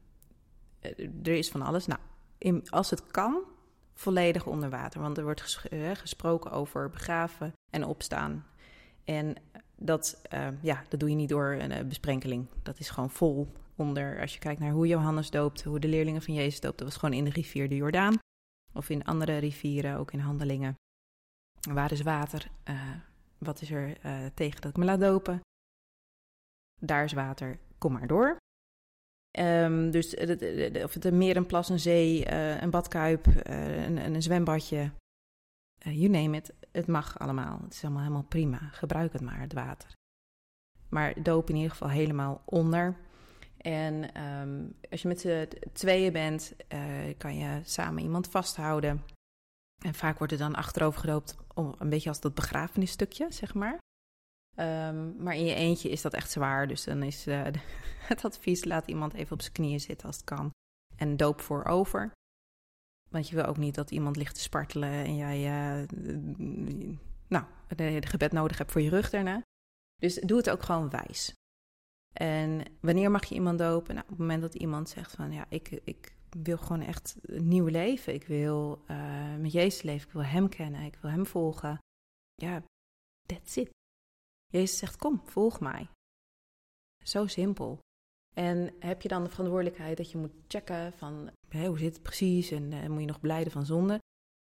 er 1.23 1.33
is 1.33 1.49
van 1.49 1.61
alles. 1.61 1.85
Nou, 1.85 1.99
in, 2.37 2.69
als 2.69 2.89
het 2.89 3.07
kan, 3.07 3.43
volledig 3.97 4.45
onder 4.45 4.69
water. 4.69 5.01
Want 5.01 5.17
er 5.17 5.23
wordt 5.23 5.59
gesproken 5.93 6.51
over 6.51 6.89
begraven 6.89 7.53
en 7.71 7.85
opstaan. 7.85 8.45
En 9.03 9.35
dat, 9.75 10.21
uh, 10.33 10.47
ja, 10.61 10.83
dat 10.89 10.99
doe 10.99 11.09
je 11.09 11.15
niet 11.15 11.29
door 11.29 11.51
een 11.51 11.71
uh, 11.71 11.83
besprenkeling. 11.83 12.47
Dat 12.63 12.79
is 12.79 12.89
gewoon 12.89 13.09
vol 13.09 13.51
onder. 13.75 14.21
Als 14.21 14.33
je 14.33 14.39
kijkt 14.39 14.59
naar 14.59 14.71
hoe 14.71 14.87
Johannes 14.87 15.29
doopte, 15.29 15.69
hoe 15.69 15.79
de 15.79 15.87
leerlingen 15.87 16.21
van 16.21 16.33
Jezus 16.33 16.59
doopten, 16.59 16.85
dat 16.85 16.93
was 16.93 17.03
gewoon 17.03 17.17
in 17.17 17.23
de 17.23 17.31
rivier 17.31 17.69
de 17.69 17.75
Jordaan. 17.75 18.15
Of 18.73 18.89
in 18.89 19.05
andere 19.05 19.37
rivieren, 19.37 19.97
ook 19.97 20.11
in 20.11 20.19
handelingen. 20.19 20.75
Waar 21.71 21.91
is 21.91 22.01
water? 22.01 22.51
Wat 23.37 23.61
is 23.61 23.71
er 23.71 23.97
tegen 24.33 24.61
dat 24.61 24.71
ik 24.71 24.77
me 24.77 24.85
laat 24.85 24.99
dopen? 24.99 25.39
Daar 26.81 27.03
is 27.03 27.13
water, 27.13 27.59
kom 27.77 27.91
maar 27.91 28.07
door. 28.07 28.36
Um, 29.39 29.91
dus 29.91 30.15
of 30.83 30.93
het 30.93 31.05
een 31.05 31.17
meer, 31.17 31.37
een 31.37 31.45
plas, 31.45 31.69
een 31.69 31.79
zee, 31.79 32.31
uh, 32.31 32.61
een 32.61 32.69
badkuip, 32.69 33.27
uh, 33.27 33.85
een, 33.85 33.97
een, 33.97 34.21
zwembadje. 34.21 34.91
Uh, 35.87 35.99
you 35.99 36.09
name 36.09 36.37
it, 36.37 36.53
het 36.71 36.87
mag 36.87 37.19
allemaal. 37.19 37.59
Het 37.63 37.73
is 37.73 37.83
allemaal 37.83 38.01
helemaal 38.01 38.23
prima. 38.23 38.59
Gebruik 38.71 39.13
het 39.13 39.21
maar, 39.21 39.39
het 39.39 39.53
water. 39.53 39.91
Maar 40.89 41.23
doop 41.23 41.49
in 41.49 41.55
ieder 41.55 41.71
geval 41.71 41.89
helemaal 41.89 42.41
onder. 42.45 42.97
En 43.57 44.13
ehm, 44.13 44.65
als 44.89 45.01
je 45.01 45.07
met 45.07 45.19
z'n 45.19 45.47
tweeën 45.73 46.13
bent, 46.13 46.55
kan 47.17 47.37
je 47.37 47.59
samen 47.63 48.03
iemand 48.03 48.27
vasthouden. 48.27 49.03
En 49.85 49.93
vaak 49.93 50.17
wordt 50.17 50.33
er 50.33 50.39
dan 50.39 50.55
achterover 50.55 50.99
gedoopt, 50.99 51.35
om, 51.53 51.75
een 51.77 51.89
beetje 51.89 52.09
als 52.09 52.19
dat 52.19 52.33
begrafenisstukje, 52.33 53.27
zeg 53.29 53.53
maar. 53.53 53.77
Um, 54.59 55.23
maar 55.23 55.35
in 55.35 55.45
je 55.45 55.53
eentje 55.53 55.89
is 55.89 56.01
dat 56.01 56.13
echt 56.13 56.31
zwaar. 56.31 56.67
Dus 56.67 56.83
dan 56.83 57.03
is 57.03 57.27
uh, 57.27 57.43
het 58.11 58.25
advies: 58.25 58.65
laat 58.65 58.87
iemand 58.87 59.13
even 59.13 59.31
op 59.31 59.41
zijn 59.41 59.53
knieën 59.53 59.79
zitten 59.79 60.07
als 60.07 60.15
het 60.15 60.25
kan. 60.25 60.49
En 60.95 61.17
doop 61.17 61.41
voorover. 61.41 62.11
Want 63.09 63.29
je 63.29 63.35
wil 63.35 63.45
ook 63.45 63.57
niet 63.57 63.75
dat 63.75 63.91
iemand 63.91 64.15
ligt 64.15 64.35
te 64.35 64.41
spartelen 64.41 64.89
en 64.89 65.15
jij 65.15 65.39
uh, 65.39 65.87
nou, 67.27 67.45
de, 67.75 68.01
gebed 68.01 68.31
nodig 68.31 68.57
hebt 68.57 68.71
voor 68.71 68.81
je 68.81 68.89
rug 68.89 69.09
daarna. 69.09 69.41
Dus 69.95 70.15
doe 70.15 70.37
het 70.37 70.49
ook 70.49 70.63
gewoon 70.63 70.89
wijs. 70.89 71.33
En 72.13 72.63
wanneer 72.79 73.11
mag 73.11 73.25
je 73.25 73.35
iemand 73.35 73.59
dopen? 73.59 73.93
Nou, 73.93 74.05
op 74.05 74.09
het 74.09 74.19
moment 74.19 74.41
dat 74.41 74.55
iemand 74.55 74.89
zegt 74.89 75.11
van 75.15 75.31
ja, 75.31 75.45
ik, 75.49 75.69
ik 75.83 76.15
wil 76.29 76.57
gewoon 76.57 76.81
echt 76.81 77.15
een 77.21 77.47
nieuw 77.47 77.67
leven. 77.67 78.13
Ik 78.13 78.27
wil 78.27 78.83
uh, 78.91 79.35
met 79.35 79.51
Jezus 79.51 79.81
leven. 79.81 80.07
Ik 80.07 80.13
wil 80.13 80.23
Hem 80.23 80.49
kennen. 80.49 80.81
Ik 80.81 80.97
wil 81.01 81.11
Hem 81.11 81.25
volgen. 81.25 81.79
Ja, 82.35 82.63
that's 83.25 83.55
it. 83.55 83.76
Jezus 84.57 84.77
zegt 84.77 84.97
kom, 84.97 85.21
volg 85.23 85.59
mij. 85.59 85.89
Zo 87.03 87.27
simpel. 87.27 87.79
En 88.35 88.73
heb 88.79 89.01
je 89.01 89.07
dan 89.07 89.23
de 89.23 89.29
verantwoordelijkheid 89.29 89.97
dat 89.97 90.11
je 90.11 90.17
moet 90.17 90.33
checken 90.47 90.93
van 90.93 91.29
hoe 91.49 91.79
zit 91.79 91.93
het 91.93 92.03
precies 92.03 92.51
en 92.51 92.71
uh, 92.71 92.87
moet 92.87 92.99
je 92.99 93.05
nog 93.05 93.19
blijden 93.19 93.51
van 93.51 93.65
zonde? 93.65 93.99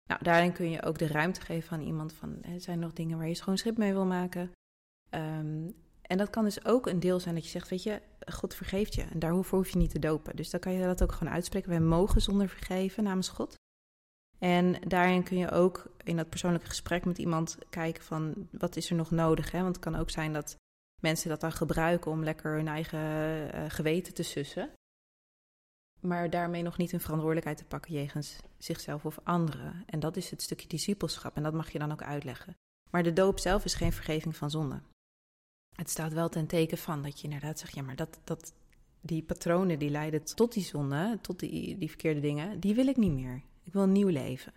Nou, 0.09 0.25
daarin 0.25 0.53
kun 0.53 0.71
je 0.71 0.83
ook 0.83 0.99
de 0.99 1.07
ruimte 1.07 1.41
geven 1.41 1.77
aan 1.77 1.85
iemand 1.85 2.13
van, 2.13 2.39
hè, 2.41 2.59
zijn 2.59 2.79
er 2.79 2.85
nog 2.85 2.93
dingen 2.93 3.19
waar 3.19 3.29
je 3.29 3.35
schoon 3.35 3.59
schip 3.59 3.77
mee 3.77 3.93
wil 3.93 4.07
maken? 4.07 4.53
Um, 5.11 5.75
en 6.03 6.19
dat 6.19 6.31
kan 6.31 6.45
dus 6.45 6.65
ook 6.65 6.87
een 6.87 7.01
deel 7.01 7.21
zijn 7.21 7.35
dat 7.35 7.45
je 7.45 7.51
zegt, 7.51 7.69
weet 7.69 7.83
je, 7.83 8.03
God 8.33 8.55
vergeeft 8.55 8.95
je. 8.95 9.03
En 9.03 9.19
daarvoor 9.19 9.59
hoef 9.59 9.71
je 9.71 9.79
niet 9.79 9.91
te 9.91 9.99
dopen. 9.99 10.37
Dus 10.37 10.51
dan 10.51 10.61
kan 10.61 10.73
je 10.73 10.85
dat 10.85 11.03
ook 11.03 11.13
gewoon 11.13 11.33
uitspreken. 11.33 11.71
Wij 11.71 11.81
mogen 11.81 12.21
zonder 12.21 12.49
vergeven 12.49 13.05
namens 13.05 13.29
God. 13.29 13.55
En 14.39 14.81
daarin 14.89 15.23
kun 15.23 15.37
je 15.37 15.51
ook 15.51 15.87
in 16.05 16.17
dat 16.17 16.29
persoonlijke 16.29 16.67
gesprek 16.67 17.05
met 17.05 17.19
iemand 17.19 17.59
kijken 17.71 18.03
van 18.03 18.49
wat 18.51 18.77
is 18.77 18.91
er 18.91 18.97
nog 18.97 19.11
nodig. 19.11 19.51
Hè? 19.51 19.63
Want 19.63 19.75
het 19.75 19.85
kan 19.85 19.95
ook 19.95 20.11
zijn 20.11 20.33
dat 20.33 20.57
mensen 21.03 21.29
dat 21.29 21.41
dan 21.41 21.53
gebruiken 21.53 22.11
om 22.11 22.25
lekker 22.25 22.55
hun 22.55 22.69
eigen 22.69 22.99
uh, 22.99 23.65
geweten 23.69 24.15
te 24.15 24.23
sussen. 24.23 24.71
Maar 26.01 26.31
daarmee 26.31 26.63
nog 26.63 26.77
niet 26.77 26.93
een 26.93 27.01
verantwoordelijkheid 27.01 27.59
te 27.59 27.65
pakken 27.65 27.93
jegens 27.93 28.37
zichzelf 28.59 29.05
of 29.05 29.19
anderen. 29.23 29.83
En 29.87 30.01
dat 30.01 30.17
is 30.17 30.31
het 30.31 30.43
stukje 30.43 30.69
discipelschap. 30.69 31.37
En 31.37 31.43
dat 31.43 31.55
mag 31.55 31.71
je 31.71 31.79
dan 31.79 31.93
ook 31.93 32.03
uitleggen. 32.03 32.57
Maar 32.91 33.03
de 33.03 33.13
doop 33.13 33.39
zelf 33.39 33.65
is 33.65 33.75
geen 33.75 33.93
vergeving 33.93 34.37
van 34.37 34.51
zonde 34.51 34.81
het 35.75 35.91
staat 35.91 36.13
wel 36.13 36.29
ten 36.29 36.47
teken 36.47 36.79
van 36.79 37.03
dat 37.03 37.19
je 37.19 37.25
inderdaad 37.25 37.59
zegt, 37.59 37.75
ja, 37.75 37.83
maar 37.83 37.97
dat, 37.97 38.21
dat, 38.25 38.55
die 39.01 39.23
patronen 39.23 39.79
die 39.79 39.91
leiden 39.91 40.25
tot 40.25 40.53
die 40.53 40.63
zonde, 40.63 41.19
tot 41.21 41.39
die, 41.39 41.79
die 41.79 41.89
verkeerde 41.89 42.21
dingen, 42.21 42.61
die 42.61 42.75
wil 42.75 42.87
ik 42.87 42.97
niet 42.97 43.13
meer. 43.13 43.43
Ik 43.65 43.73
wil 43.73 43.83
een 43.83 43.93
nieuw 43.93 44.09
leven. 44.09 44.53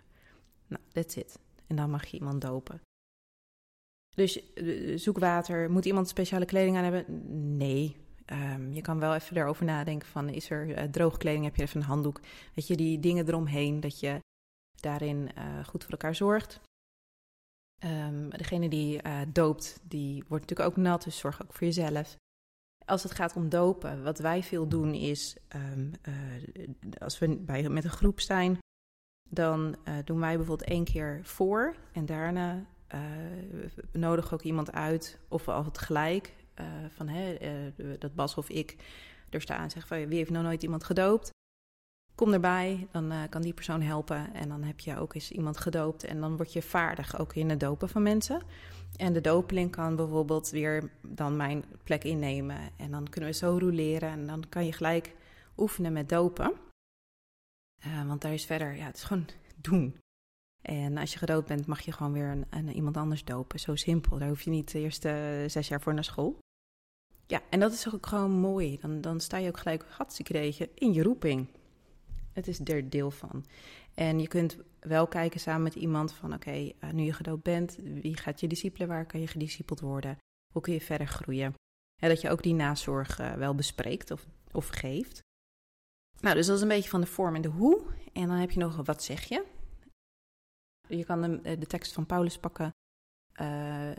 Nou, 0.66 0.82
that's 0.92 1.16
it. 1.16 1.38
En 1.66 1.76
dan 1.76 1.90
mag 1.90 2.06
je 2.06 2.16
iemand 2.16 2.40
dopen. 2.40 2.80
Dus 4.14 4.52
eh, 4.54 4.98
zoek 4.98 5.18
water. 5.18 5.70
Moet 5.70 5.84
iemand 5.84 6.08
speciale 6.08 6.44
kleding 6.44 6.76
aan 6.76 6.84
hebben? 6.84 7.04
Nee. 7.56 7.96
Um, 8.32 8.72
je 8.72 8.80
kan 8.80 8.98
wel 8.98 9.14
even 9.14 9.36
erover 9.36 9.64
nadenken 9.64 10.08
van, 10.08 10.28
is 10.28 10.50
er 10.50 10.68
uh, 10.68 10.82
droge 10.82 11.18
kleding? 11.18 11.44
Heb 11.44 11.56
je 11.56 11.62
even 11.62 11.80
een 11.80 11.86
handdoek? 11.86 12.20
Weet 12.54 12.66
je, 12.66 12.76
die 12.76 13.00
dingen 13.00 13.28
eromheen, 13.28 13.80
dat 13.80 14.00
je 14.00 14.20
daarin 14.80 15.30
uh, 15.38 15.64
goed 15.64 15.82
voor 15.82 15.92
elkaar 15.92 16.14
zorgt. 16.14 16.60
Um, 17.84 18.30
degene 18.30 18.68
die 18.68 19.00
doopt, 19.32 19.80
die 19.82 20.24
wordt 20.28 20.48
natuurlijk 20.48 20.78
ook 20.78 20.84
nat, 20.84 21.02
dus 21.02 21.18
zorg 21.18 21.42
ook 21.42 21.52
voor 21.52 21.66
jezelf. 21.66 22.16
Als 22.84 23.02
het 23.02 23.12
gaat 23.12 23.36
om 23.36 23.48
dopen, 23.48 24.02
wat 24.02 24.18
wij 24.18 24.42
veel 24.42 24.68
doen 24.68 24.94
is, 24.94 25.36
uh, 25.56 26.92
als 26.98 27.18
we 27.18 27.36
bij, 27.36 27.68
met 27.68 27.84
een 27.84 27.90
groep 27.90 28.20
zijn, 28.20 28.58
dan 29.28 29.76
uh, 29.88 29.94
doen 30.04 30.20
wij 30.20 30.36
bijvoorbeeld 30.36 30.68
één 30.68 30.84
keer 30.84 31.20
voor 31.22 31.74
en 31.92 32.06
daarna 32.06 32.64
nodigen 33.92 34.32
ook 34.32 34.42
iemand 34.42 34.72
uit, 34.72 35.18
of 35.28 35.44
we 35.44 35.52
altijd 35.52 35.78
gelijk, 35.78 36.34
van 36.88 37.08
hè, 37.08 37.36
dat 37.98 38.14
Bas 38.14 38.34
of 38.34 38.48
ik 38.48 38.76
er 39.30 39.40
staan 39.40 39.62
en 39.62 39.70
zeggen 39.70 39.96
van 39.96 40.08
wie 40.08 40.18
heeft 40.18 40.30
nog 40.30 40.42
nooit 40.42 40.62
iemand 40.62 40.84
gedoopt. 40.84 41.30
Kom 42.14 42.32
erbij, 42.32 42.86
dan 42.90 43.12
uh, 43.12 43.22
kan 43.30 43.42
die 43.42 43.52
persoon 43.52 43.82
helpen. 43.82 44.34
En 44.34 44.48
dan 44.48 44.62
heb 44.62 44.80
je 44.80 44.98
ook 44.98 45.14
eens 45.14 45.30
iemand 45.30 45.58
gedoopt. 45.58 46.04
En 46.04 46.20
dan 46.20 46.36
word 46.36 46.52
je 46.52 46.62
vaardig 46.62 47.18
ook 47.18 47.34
in 47.34 47.50
het 47.50 47.60
dopen 47.60 47.88
van 47.88 48.02
mensen. 48.02 48.42
En 48.96 49.12
de 49.12 49.20
dopeling 49.20 49.70
kan 49.70 49.96
bijvoorbeeld 49.96 50.50
weer 50.50 50.90
dan 51.02 51.36
mijn 51.36 51.64
plek 51.84 52.04
innemen. 52.04 52.58
En 52.76 52.90
dan 52.90 53.08
kunnen 53.08 53.30
we 53.30 53.36
zo 53.36 53.58
roleren. 53.60 54.08
En 54.08 54.26
dan 54.26 54.44
kan 54.48 54.64
je 54.66 54.72
gelijk 54.72 55.14
oefenen 55.56 55.92
met 55.92 56.08
dopen. 56.08 56.52
Uh, 57.86 58.06
want 58.06 58.20
daar 58.20 58.32
is 58.32 58.44
verder, 58.44 58.76
ja, 58.76 58.86
het 58.86 58.96
is 58.96 59.02
gewoon 59.02 59.26
doen. 59.56 59.98
En 60.62 60.96
als 60.96 61.12
je 61.12 61.18
gedoopt 61.18 61.48
bent, 61.48 61.66
mag 61.66 61.80
je 61.80 61.92
gewoon 61.92 62.12
weer 62.12 62.28
een, 62.28 62.46
een, 62.50 62.72
iemand 62.72 62.96
anders 62.96 63.24
dopen. 63.24 63.60
Zo 63.60 63.76
simpel. 63.76 64.18
Daar 64.18 64.28
hoef 64.28 64.42
je 64.42 64.50
niet 64.50 64.72
de 64.72 64.78
eerste 64.78 65.44
zes 65.46 65.68
jaar 65.68 65.80
voor 65.80 65.94
naar 65.94 66.04
school. 66.04 66.38
Ja, 67.26 67.42
en 67.50 67.60
dat 67.60 67.72
is 67.72 67.94
ook 67.94 68.06
gewoon 68.06 68.30
mooi. 68.30 68.78
Dan, 68.80 69.00
dan 69.00 69.20
sta 69.20 69.36
je 69.36 69.48
ook 69.48 69.58
gelijk 69.58 69.84
hartstikke 69.88 70.68
in 70.74 70.92
je 70.92 71.02
roeping. 71.02 71.48
Het 72.32 72.48
is 72.48 72.60
er 72.60 72.90
deel 72.90 73.10
van. 73.10 73.44
En 73.94 74.20
je 74.20 74.28
kunt 74.28 74.56
wel 74.80 75.06
kijken 75.06 75.40
samen 75.40 75.62
met 75.62 75.74
iemand 75.74 76.12
van 76.12 76.34
oké, 76.34 76.72
eh, 76.78 76.90
nu 76.90 77.02
je 77.02 77.12
gedoopt 77.12 77.42
bent, 77.42 77.78
wie 77.82 78.16
gaat 78.16 78.40
je 78.40 78.46
discipelen, 78.46 78.88
waar 78.88 79.06
kan 79.06 79.20
je 79.20 79.26
gediscipeld 79.26 79.80
worden? 79.80 80.18
Hoe 80.52 80.62
kun 80.62 80.72
je 80.72 80.80
verder 80.80 81.06
groeien? 81.06 81.54
En 82.02 82.08
dat 82.08 82.20
je 82.20 82.30
ook 82.30 82.42
die 82.42 82.54
nazorg 82.54 83.16
wel 83.16 83.54
bespreekt 83.54 84.10
of, 84.10 84.26
of 84.52 84.68
geeft. 84.68 85.20
Nou, 86.20 86.34
dus 86.34 86.46
dat 86.46 86.56
is 86.56 86.62
een 86.62 86.68
beetje 86.68 86.90
van 86.90 87.00
de 87.00 87.06
vorm 87.06 87.34
en 87.34 87.42
de 87.42 87.48
hoe. 87.48 87.82
En 88.12 88.26
dan 88.26 88.36
heb 88.36 88.50
je 88.50 88.58
nog 88.58 88.76
wat 88.76 89.02
zeg 89.02 89.24
je. 89.24 89.44
Je 90.88 91.04
kan 91.04 91.22
de, 91.22 91.40
eh, 91.42 91.60
de 91.60 91.66
tekst 91.66 91.92
van 91.92 92.06
Paulus 92.06 92.38
pakken. 92.38 92.72
Uh, 93.40 93.90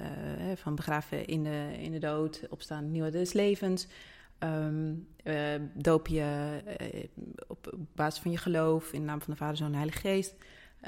van 0.56 0.76
begraven 0.76 1.26
in 1.26 1.44
de, 1.44 1.76
in 1.78 1.92
de 1.92 2.00
dood, 2.00 2.48
opstaan 2.50 2.92
nieuwe 2.92 3.10
des 3.10 3.34
levens. 3.34 3.88
Um, 4.40 5.08
uh, 5.24 5.56
doop 5.74 6.08
je 6.08 6.62
op 7.48 7.78
basis 7.96 8.22
van 8.22 8.32
je 8.32 8.38
geloof 8.38 8.94
in 8.94 9.00
de 9.00 9.06
naam 9.06 9.22
van 9.22 9.34
de 9.34 9.40
Vader, 9.40 9.58
Zoon 9.58 9.68
en 9.68 9.74
Heilige 9.74 10.00
Geest. 10.00 10.36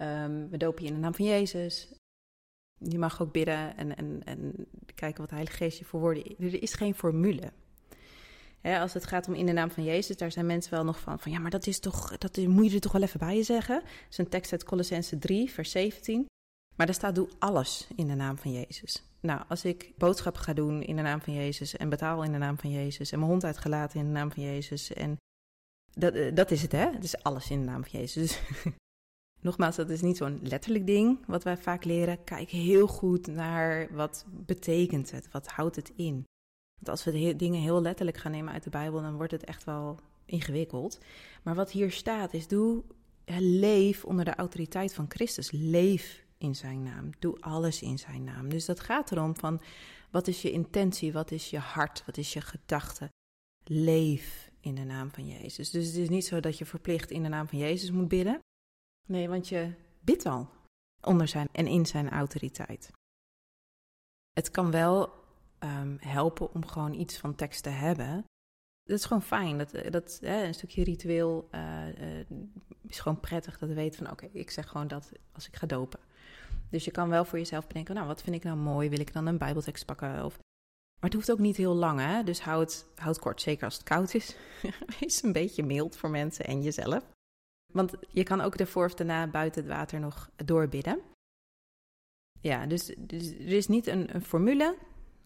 Um, 0.02 0.50
we 0.50 0.58
dopen 0.58 0.84
je 0.84 0.90
in 0.90 0.96
de 0.96 1.02
naam 1.02 1.14
van 1.16 1.26
Jezus. 1.26 1.94
Je 2.78 2.98
mag 2.98 3.22
ook 3.22 3.32
bidden 3.32 3.78
en, 3.78 3.96
en, 3.96 4.22
en 4.24 4.68
kijken 4.96 5.20
wat 5.20 5.30
de 5.30 5.36
Heilige 5.36 5.58
Geest 5.58 5.78
je 5.78 5.86
voor 5.86 6.00
woorden... 6.00 6.38
Er 6.40 6.62
is 6.62 6.74
geen 6.74 6.96
formule. 6.96 7.52
Hè, 8.62 8.80
als 8.80 8.94
het 8.94 9.06
gaat 9.06 9.28
om 9.28 9.34
in 9.34 9.46
de 9.46 9.52
naam 9.52 9.72
van 9.72 9.84
Jezus, 9.84 10.18
daar 10.18 10.32
zijn 10.32 10.46
mensen 10.46 10.72
wel 10.72 10.84
nog 10.84 11.00
van... 11.00 11.20
van 11.20 11.32
ja, 11.32 11.40
maar 11.40 11.52
dat, 11.52 11.68
is 11.68 11.80
toch, 11.80 12.18
dat 12.18 12.38
moet 12.38 12.70
je 12.70 12.76
er 12.76 12.82
toch 12.82 12.92
wel 12.92 13.02
even 13.02 13.20
bij 13.20 13.36
je 13.36 13.44
zeggen. 13.44 13.76
Dat 13.76 14.10
is 14.10 14.18
een 14.18 14.30
tekst 14.30 14.52
uit 14.52 14.64
Colossense 14.64 15.18
3, 15.18 15.52
vers 15.52 15.72
17. 15.72 16.26
Maar 16.76 16.86
daar 16.86 16.96
staat, 16.96 17.16
doe 17.16 17.30
alles 17.40 17.88
in 17.96 18.08
de 18.08 18.16
naam 18.16 18.38
van 18.38 18.52
Jezus. 18.52 19.04
Nou, 19.20 19.42
als 19.48 19.66
ik 19.66 19.92
boodschappen 19.98 20.42
ga 20.42 20.54
doen 20.54 20.82
in 20.82 20.96
de 20.96 21.02
naam 21.02 21.22
van 21.22 21.34
Jezus 21.34 21.78
en 21.78 21.90
betaal 21.90 22.24
in 22.24 22.32
de 22.32 22.38
naam 22.38 22.58
van 22.58 22.70
Jezus 22.70 23.12
en 23.12 23.20
mijn 23.20 23.32
hond 23.32 23.44
uitgelaten 23.44 24.00
in 24.00 24.06
de 24.06 24.12
naam 24.12 24.32
van 24.32 24.44
Jezus 24.44 24.94
en 24.94 25.18
dat, 25.94 26.14
eh, 26.14 26.36
dat 26.36 26.52
is 26.52 26.62
het, 26.62 26.72
hè? 26.72 26.92
Het 26.92 27.04
is 27.04 27.24
alles 27.24 27.50
in 27.50 27.60
de 27.60 27.66
naam 27.66 27.84
van 27.84 28.00
Jezus. 28.00 28.40
nogmaals, 29.42 29.76
dat 29.76 29.90
is 29.90 30.02
niet 30.02 30.18
zo'n 30.18 30.40
letterlijk 30.42 30.86
ding 30.86 31.26
wat 31.28 31.44
wij 31.44 31.58
vaak 31.58 31.84
leren. 31.84 32.24
Kijk 32.24 32.50
heel 32.50 32.88
goed 32.88 33.28
naar 33.28 33.94
wat 33.94 34.26
betekent 34.30 35.12
het, 35.12 35.32
wat 35.32 35.48
houdt 35.48 35.76
het 35.76 35.92
in. 35.96 36.24
Want 36.82 36.90
als 36.90 37.04
we 37.04 37.12
de 37.12 37.36
dingen 37.36 37.62
heel 37.62 37.82
letterlijk 37.82 38.18
gaan 38.18 38.32
nemen 38.32 38.54
uit 38.54 38.64
de 38.64 38.70
Bijbel, 38.70 39.02
dan 39.02 39.16
wordt 39.16 39.32
het 39.32 39.44
echt 39.44 39.64
wel 39.64 40.00
ingewikkeld. 40.26 41.00
Maar 41.44 41.56
wat 41.56 41.72
hier 41.72 41.92
staat 41.92 42.34
is, 42.34 42.48
doe, 42.48 42.84
leef 43.40 44.06
onder 44.06 44.26
de 44.26 44.36
autoriteit 44.36 44.94
van 44.94 45.06
Christus. 45.10 45.52
Leef 45.52 46.26
in 46.38 46.56
zijn 46.56 46.84
naam. 46.84 47.10
Doe 47.20 47.40
alles 47.40 47.82
in 47.82 48.00
zijn 48.00 48.24
naam. 48.24 48.50
Dus 48.50 48.66
dat 48.66 48.80
gaat 48.80 49.12
erom 49.12 49.38
van 49.38 49.62
wat 50.12 50.28
is 50.28 50.42
je 50.42 50.52
intentie, 50.52 51.14
wat 51.14 51.32
is 51.32 51.50
je 51.50 51.58
hart, 51.60 52.06
wat 52.06 52.18
is 52.18 52.34
je 52.34 52.42
gedachte. 52.42 53.10
Leef 53.64 54.52
in 54.60 54.76
de 54.76 54.84
naam 54.84 55.12
van 55.12 55.28
Jezus. 55.28 55.70
Dus 55.70 55.86
het 55.86 55.96
is 55.96 56.10
niet 56.10 56.26
zo 56.26 56.40
dat 56.40 56.58
je 56.58 56.66
verplicht 56.66 57.12
in 57.12 57.24
de 57.24 57.30
naam 57.30 57.48
van 57.48 57.58
Jezus 57.58 57.92
moet 57.92 58.08
bidden. 58.08 58.40
Nee, 59.08 59.30
want 59.30 59.48
je 59.48 59.74
bidt 60.00 60.26
al 60.26 60.50
onder 61.02 61.28
zijn 61.28 61.48
en 61.52 61.68
in 61.68 61.86
zijn 61.86 62.10
autoriteit. 62.10 62.92
Het 64.34 64.52
kan 64.52 64.72
wel 64.72 65.21
um, 65.64 65.98
helpen 66.00 66.54
om 66.54 66.66
gewoon 66.66 66.94
iets 66.94 67.18
van 67.18 67.36
tekst 67.36 67.64
te 67.64 67.70
hebben. 67.70 68.26
Dat 68.84 68.98
is 68.98 69.06
gewoon 69.06 69.24
fijn. 69.24 69.58
Dat, 69.58 69.72
dat, 69.90 70.18
hè, 70.22 70.44
een 70.44 70.54
stukje 70.54 70.84
ritueel 70.84 71.50
uh, 71.52 71.88
uh, 71.88 72.26
is 72.88 73.00
gewoon 73.00 73.20
prettig. 73.20 73.58
Dat 73.58 73.70
we 73.70 73.76
weten 73.76 74.04
van 74.04 74.12
oké, 74.12 74.30
ik 74.32 74.52
zeg 74.52 74.68
gewoon 74.68 74.88
dat 74.88 75.12
als 75.32 75.48
ik 75.48 75.56
ga 75.56 75.68
dopen. 75.68 76.00
Dus 76.70 76.86
je 76.86 76.92
kan 76.92 77.10
wel 77.10 77.26
voor 77.26 77.38
jezelf 77.38 77.68
bedenken, 77.68 77.96
nou, 77.96 78.08
wat 78.08 78.22
vind 78.22 78.36
ik 78.36 78.44
nou 78.44 78.58
mooi? 78.58 78.90
Wil 78.90 79.00
ik 79.00 79.14
dan 79.14 79.26
een 79.26 79.38
bijbeltekst 79.38 79.86
pakken? 79.86 80.26
Of... 80.26 80.40
Maar 81.00 81.10
het 81.10 81.14
hoeft 81.14 81.32
ook 81.32 81.40
niet 81.40 81.58
heel 81.58 81.74
lang, 81.74 82.00
hè? 82.00 82.24
Dus 82.24 82.42
houd, 82.42 82.86
houd 82.96 83.20
kort, 83.20 83.42
zeker 83.42 83.66
als 83.66 83.74
het 83.74 83.84
koud 83.84 84.14
is. 84.14 84.36
Wees 85.00 85.24
een 85.24 85.32
beetje 85.32 85.64
mild 85.64 85.98
voor 85.98 86.10
mensen 86.10 86.46
en 86.46 86.62
jezelf. 86.62 87.04
Want 87.74 87.94
je 88.10 88.24
kan 88.24 88.42
ook 88.42 88.56
ervoor 88.56 88.86
of 88.86 88.94
daarna 88.94 89.28
buiten 89.28 89.62
het 89.62 89.72
water 89.72 90.00
nog 90.00 90.30
doorbidden. 90.46 91.02
ja, 92.42 92.66
dus, 92.66 92.94
dus 92.98 93.32
er 93.32 93.52
is 93.52 93.68
niet 93.68 93.88
een, 93.88 94.16
een, 94.16 94.24
formule, 94.24 94.78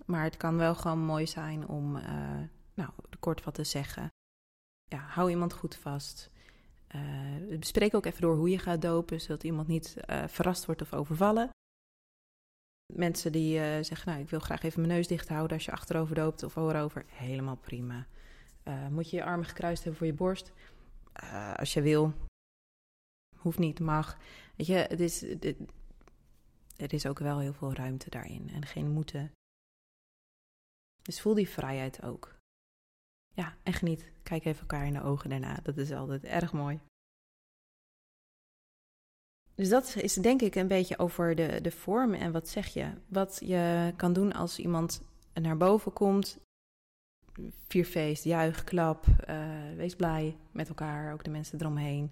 maar 0.05 0.23
het 0.23 0.37
kan 0.37 0.57
wel 0.57 0.75
gewoon 0.75 0.99
mooi 0.99 1.27
zijn 1.27 1.67
om, 1.67 1.95
uh, 1.95 2.03
nou, 2.73 2.89
kort 3.19 3.43
wat 3.43 3.53
te 3.53 3.63
zeggen. 3.63 4.07
Ja, 4.87 4.97
hou 4.97 5.29
iemand 5.29 5.53
goed 5.53 5.75
vast. 5.75 6.29
Uh, 6.95 7.57
bespreek 7.59 7.93
ook 7.93 8.05
even 8.05 8.21
door 8.21 8.35
hoe 8.35 8.49
je 8.49 8.59
gaat 8.59 8.81
dopen, 8.81 9.21
zodat 9.21 9.43
iemand 9.43 9.67
niet 9.67 9.95
uh, 10.09 10.23
verrast 10.27 10.65
wordt 10.65 10.81
of 10.81 10.93
overvallen. 10.93 11.49
Mensen 12.93 13.31
die 13.31 13.83
zeggen, 13.83 14.09
nou, 14.09 14.21
ik 14.21 14.29
wil 14.29 14.39
graag 14.39 14.63
even 14.63 14.81
mijn 14.81 14.93
neus 14.93 15.07
dicht 15.07 15.29
houden 15.29 15.57
als 15.57 15.65
je 15.65 15.71
achterover 15.71 16.15
doopt 16.15 16.43
of 16.43 16.53
voorover, 16.53 17.05
helemaal 17.07 17.55
prima. 17.55 18.07
moet 18.89 19.09
je 19.09 19.15
je 19.15 19.23
armen 19.23 19.45
gekruist 19.45 19.83
hebben 19.83 19.97
voor 19.97 20.07
je 20.07 20.13
borst? 20.13 20.51
als 21.55 21.73
je 21.73 21.81
wil. 21.81 22.13
Hoeft 23.37 23.59
niet, 23.59 23.79
mag. 23.79 24.17
Weet 24.55 24.67
je, 24.67 24.73
het 24.73 24.99
is, 24.99 25.21
het, 25.21 25.55
er 26.75 26.93
is 26.93 27.05
ook 27.05 27.19
wel 27.19 27.39
heel 27.39 27.53
veel 27.53 27.73
ruimte 27.73 28.09
daarin 28.09 28.49
en 28.49 28.65
geen 28.65 28.89
moeten. 28.89 29.31
Dus 31.05 31.21
voel 31.21 31.33
die 31.33 31.49
vrijheid 31.49 32.03
ook. 32.03 32.35
Ja, 33.33 33.55
en 33.63 33.73
geniet. 33.73 34.11
Kijk 34.23 34.45
even 34.45 34.61
elkaar 34.61 34.85
in 34.85 34.93
de 34.93 35.01
ogen 35.01 35.29
daarna. 35.29 35.59
Dat 35.63 35.77
is 35.77 35.91
altijd 35.91 36.23
erg 36.23 36.53
mooi. 36.53 36.79
Dus 39.55 39.69
dat 39.69 39.95
is 39.95 40.13
denk 40.13 40.41
ik 40.41 40.55
een 40.55 40.67
beetje 40.67 40.97
over 40.97 41.35
de, 41.35 41.61
de 41.61 41.71
vorm 41.71 42.13
en 42.13 42.31
wat 42.31 42.49
zeg 42.49 42.67
je. 42.67 42.91
Wat 43.07 43.41
je 43.45 43.93
kan 43.95 44.13
doen 44.13 44.33
als 44.33 44.59
iemand 44.59 45.01
naar 45.33 45.57
boven 45.57 45.93
komt. 45.93 46.39
Vierfeest, 47.67 48.23
juich, 48.23 48.63
klap, 48.63 49.05
uh, 49.29 49.75
wees 49.75 49.95
blij 49.95 50.37
met 50.51 50.67
elkaar, 50.69 51.13
ook 51.13 51.23
de 51.23 51.29
mensen 51.29 51.59
eromheen. 51.59 52.09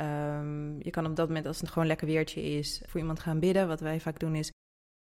Um, 0.00 0.82
je 0.82 0.90
kan 0.90 1.06
op 1.06 1.16
dat 1.16 1.28
moment, 1.28 1.46
als 1.46 1.60
het 1.60 1.70
gewoon 1.70 1.86
lekker 1.86 2.06
weertje 2.06 2.42
is, 2.42 2.82
voor 2.86 3.00
iemand 3.00 3.20
gaan 3.20 3.40
bidden. 3.40 3.68
Wat 3.68 3.80
wij 3.80 4.00
vaak 4.00 4.18
doen 4.18 4.34
is 4.34 4.50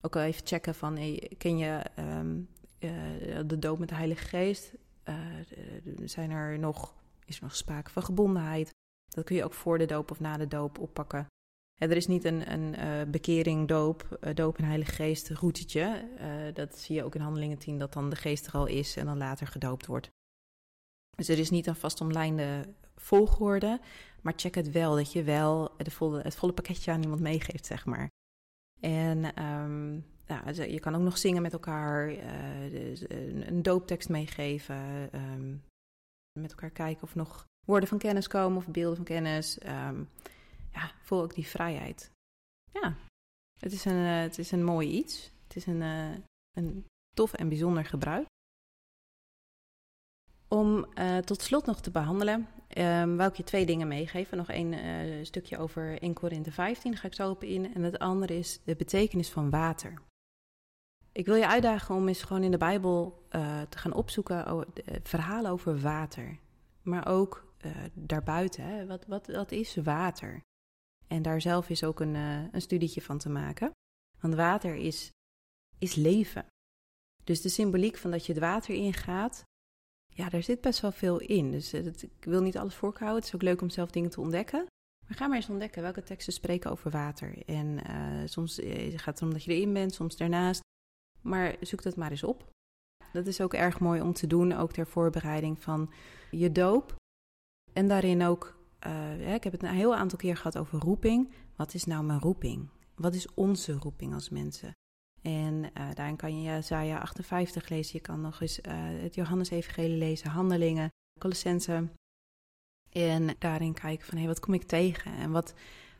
ook 0.03 0.15
al 0.15 0.21
even 0.21 0.47
checken 0.47 0.75
van, 0.75 0.97
hey, 0.97 1.31
ken 1.37 1.57
je 1.57 1.85
um, 1.99 2.49
uh, 2.79 3.39
de 3.45 3.59
doop 3.59 3.79
met 3.79 3.89
de 3.89 3.95
Heilige 3.95 4.25
Geest? 4.25 4.73
Uh, 5.09 5.15
zijn 6.03 6.31
er 6.31 6.59
nog, 6.59 6.95
is 7.25 7.37
er 7.37 7.43
nog 7.43 7.55
sprake 7.55 7.91
van 7.91 8.03
gebondenheid? 8.03 8.69
Dat 9.07 9.23
kun 9.23 9.35
je 9.35 9.43
ook 9.43 9.53
voor 9.53 9.77
de 9.77 9.85
doop 9.85 10.11
of 10.11 10.19
na 10.19 10.37
de 10.37 10.47
doop 10.47 10.79
oppakken. 10.79 11.27
er 11.77 11.91
is 11.91 12.07
niet 12.07 12.23
een, 12.23 12.51
een 12.51 12.79
uh, 12.79 13.11
bekering, 13.11 13.67
doop, 13.67 14.19
doop 14.33 14.57
en 14.57 14.63
Heilige 14.63 14.91
Geest 14.91 15.29
routetje. 15.29 16.07
Dat 16.53 16.77
zie 16.77 16.95
je 16.95 17.03
ook 17.03 17.15
in 17.15 17.21
Handelingen 17.21 17.57
10, 17.57 17.77
dat 17.77 17.93
dan 17.93 18.09
de 18.09 18.15
geest 18.15 18.47
er 18.47 18.53
al 18.53 18.65
is 18.65 18.97
en 18.97 19.05
dan 19.05 19.17
later 19.17 19.47
gedoopt 19.47 19.85
wordt. 19.85 20.09
Dus 21.15 21.27
er 21.27 21.39
is 21.39 21.49
niet 21.49 21.67
een 21.67 21.75
vastomlijnde 21.75 22.73
volgorde, 22.95 23.79
maar 24.21 24.33
check 24.35 24.55
het 24.55 24.71
wel, 24.71 24.95
dat 24.95 25.11
je 25.11 25.23
wel 25.23 25.71
de 25.77 25.91
volle, 25.91 26.21
het 26.21 26.35
volle 26.35 26.53
pakketje 26.53 26.91
aan 26.91 27.01
iemand 27.01 27.21
meegeeft, 27.21 27.65
zeg 27.65 27.85
maar. 27.85 28.07
En 28.79 29.43
um, 29.43 30.05
ja, 30.29 30.63
je 30.63 30.79
kan 30.79 30.95
ook 30.95 31.01
nog 31.01 31.17
zingen 31.17 31.41
met 31.41 31.53
elkaar, 31.53 32.11
uh, 32.11 33.01
een 33.47 33.61
dooptekst 33.61 34.09
meegeven, 34.09 35.09
um, 35.13 35.63
met 36.39 36.51
elkaar 36.51 36.69
kijken 36.69 37.03
of 37.03 37.15
nog 37.15 37.45
woorden 37.65 37.89
van 37.89 37.97
kennis 37.97 38.27
komen 38.27 38.57
of 38.57 38.67
beelden 38.67 38.95
van 38.95 39.05
kennis. 39.05 39.57
Um, 39.65 40.09
ja, 40.71 40.91
voel 41.01 41.21
ook 41.21 41.33
die 41.33 41.47
vrijheid. 41.47 42.11
Ja, 42.71 42.95
het 43.59 43.71
is 43.71 43.85
een, 43.85 44.05
uh, 44.05 44.19
het 44.19 44.37
is 44.37 44.51
een 44.51 44.63
mooi 44.63 44.89
iets. 44.89 45.31
Het 45.43 45.55
is 45.55 45.65
een, 45.65 45.81
uh, 45.81 46.15
een 46.57 46.85
tof 47.15 47.33
en 47.33 47.49
bijzonder 47.49 47.85
gebruik. 47.85 48.27
Om 50.47 50.87
tot 51.25 51.41
slot 51.41 51.65
nog 51.65 51.81
te 51.81 51.91
behandelen, 51.91 52.47
um, 52.77 53.17
wou 53.17 53.29
ik 53.29 53.35
je 53.35 53.43
twee 53.43 53.65
dingen 53.65 53.87
meegeven. 53.87 54.37
Nog 54.37 54.49
één 54.49 55.25
stukje 55.25 55.57
over 55.57 56.01
1 56.01 56.13
Korinthe 56.13 56.51
15, 56.51 56.91
daar 56.91 56.99
ga 56.99 57.07
ik 57.07 57.13
zo 57.13 57.29
op 57.29 57.43
in. 57.43 57.73
En 57.73 57.83
het 57.83 57.99
andere 57.99 58.37
is 58.37 58.59
de 58.63 58.75
betekenis 58.75 59.29
van 59.29 59.49
water. 59.49 60.01
Ik 61.11 61.25
wil 61.25 61.35
je 61.35 61.47
uitdagen 61.47 61.95
om 61.95 62.07
eens 62.07 62.23
gewoon 62.23 62.43
in 62.43 62.51
de 62.51 62.57
Bijbel 62.57 63.27
uh, 63.31 63.61
te 63.61 63.77
gaan 63.77 63.93
opzoeken 63.93 64.51
oh, 64.53 64.61
verhalen 65.03 65.51
over 65.51 65.79
water. 65.79 66.39
Maar 66.81 67.07
ook 67.07 67.47
daarbuiten, 67.93 68.63
hè? 68.63 68.85
Wat, 68.85 69.05
wat, 69.05 69.27
wat 69.27 69.51
is 69.51 69.75
water? 69.75 70.41
En 71.07 71.21
daar 71.21 71.41
zelf 71.41 71.69
is 71.69 71.83
ook 71.83 71.99
een, 71.99 72.15
een 72.15 72.61
studietje 72.61 73.01
van 73.01 73.17
te 73.17 73.29
maken. 73.29 73.71
Want 74.19 74.35
water 74.35 74.75
is, 74.75 75.09
is 75.77 75.95
leven. 75.95 76.45
Dus 77.23 77.41
de 77.41 77.49
symboliek 77.49 77.97
van 77.97 78.11
dat 78.11 78.25
je 78.25 78.33
het 78.33 78.41
water 78.41 78.75
ingaat, 78.75 79.43
ja, 80.07 80.29
daar 80.29 80.43
zit 80.43 80.61
best 80.61 80.79
wel 80.79 80.91
veel 80.91 81.19
in. 81.19 81.51
Dus 81.51 81.73
ik 81.73 82.23
wil 82.23 82.41
niet 82.41 82.57
alles 82.57 82.75
voorhouden. 82.75 83.17
Het 83.17 83.27
is 83.27 83.35
ook 83.35 83.41
leuk 83.41 83.61
om 83.61 83.69
zelf 83.69 83.91
dingen 83.91 84.09
te 84.09 84.21
ontdekken. 84.21 84.65
Maar 85.07 85.17
ga 85.17 85.27
maar 85.27 85.37
eens 85.37 85.49
ontdekken 85.49 85.81
welke 85.81 86.03
teksten 86.03 86.33
spreken 86.33 86.71
over 86.71 86.91
water. 86.91 87.45
En 87.45 87.79
soms 88.29 88.59
gaat 88.95 89.19
het 89.19 89.21
om 89.21 89.33
dat 89.33 89.43
je 89.43 89.53
erin 89.53 89.73
bent, 89.73 89.93
soms 89.93 90.17
daarnaast. 90.17 90.61
Maar 91.21 91.55
zoek 91.61 91.83
dat 91.83 91.95
maar 91.95 92.11
eens 92.11 92.23
op. 92.23 92.49
Dat 93.13 93.27
is 93.27 93.41
ook 93.41 93.53
erg 93.53 93.79
mooi 93.79 94.01
om 94.01 94.13
te 94.13 94.27
doen, 94.27 94.53
ook 94.53 94.71
ter 94.71 94.87
voorbereiding 94.87 95.63
van 95.63 95.91
je 96.31 96.51
doop. 96.51 96.95
En 97.73 97.87
daarin 97.87 98.23
ook, 98.23 98.57
ja, 99.19 99.33
ik 99.33 99.43
heb 99.43 99.53
het 99.53 99.63
een 99.63 99.69
heel 99.69 99.95
aantal 99.95 100.17
keer 100.17 100.37
gehad 100.37 100.57
over 100.57 100.79
roeping. 100.79 101.33
Wat 101.55 101.73
is 101.73 101.85
nou 101.85 102.03
mijn 102.03 102.19
roeping? 102.19 102.69
Wat 102.95 103.13
is 103.13 103.33
onze 103.33 103.73
roeping 103.73 104.13
als 104.13 104.29
mensen? 104.29 104.71
En 105.21 105.63
uh, 105.63 105.93
daarin 105.93 106.15
kan 106.15 106.41
je 106.41 106.49
Jezaja 106.49 106.99
58 106.99 107.69
lezen. 107.69 107.93
Je 107.93 108.01
kan 108.01 108.21
nog 108.21 108.41
eens 108.41 108.59
uh, 108.59 108.65
het 109.01 109.15
Johannes-evangelie 109.15 109.97
lezen, 109.97 110.29
Handelingen, 110.29 110.89
Colossense. 111.19 111.89
En 112.89 113.35
daarin 113.39 113.73
kijken 113.73 114.05
van, 114.05 114.17
hé, 114.17 114.27
wat 114.27 114.39
kom 114.39 114.53
ik 114.53 114.63
tegen? 114.63 115.11
En 115.11 115.31
wat, 115.31 115.53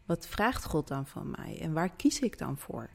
wat 0.05 0.27
vraagt 0.27 0.65
God 0.65 0.87
dan 0.87 1.07
van 1.07 1.31
mij? 1.31 1.59
En 1.61 1.73
waar 1.73 1.95
kies 1.95 2.19
ik 2.19 2.37
dan 2.37 2.57
voor? 2.57 2.89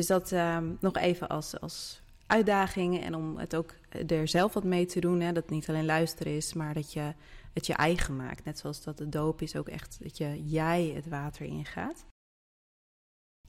Dus 0.00 0.08
dat 0.08 0.32
uh, 0.32 0.58
nog 0.80 0.96
even 0.96 1.28
als, 1.28 1.60
als 1.60 2.02
uitdaging 2.26 3.02
en 3.02 3.14
om 3.14 3.36
het 3.36 3.54
ook 3.54 3.74
er 4.06 4.28
zelf 4.28 4.52
wat 4.52 4.64
mee 4.64 4.86
te 4.86 5.00
doen. 5.00 5.20
Hè? 5.20 5.32
Dat 5.32 5.42
het 5.42 5.52
niet 5.52 5.68
alleen 5.68 5.84
luisteren 5.84 6.36
is, 6.36 6.52
maar 6.52 6.74
dat 6.74 6.92
je 6.92 7.14
het 7.52 7.66
je 7.66 7.72
eigen 7.72 8.16
maakt. 8.16 8.44
Net 8.44 8.58
zoals 8.58 8.82
dat 8.82 8.98
de 8.98 9.08
doop 9.08 9.42
is 9.42 9.56
ook 9.56 9.68
echt 9.68 9.98
dat 10.02 10.16
je, 10.16 10.44
jij 10.44 10.92
het 10.94 11.08
water 11.08 11.46
ingaat. 11.46 12.04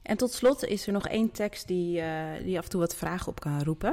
En 0.02 0.16
tot 0.16 0.32
slot 0.32 0.64
is 0.64 0.86
er 0.86 0.92
nog 0.92 1.06
één 1.06 1.30
tekst 1.30 1.66
die, 1.66 2.00
uh, 2.00 2.32
die 2.42 2.58
af 2.58 2.64
en 2.64 2.70
toe 2.70 2.80
wat 2.80 2.94
vragen 2.94 3.28
op 3.28 3.40
kan 3.40 3.62
roepen. 3.62 3.90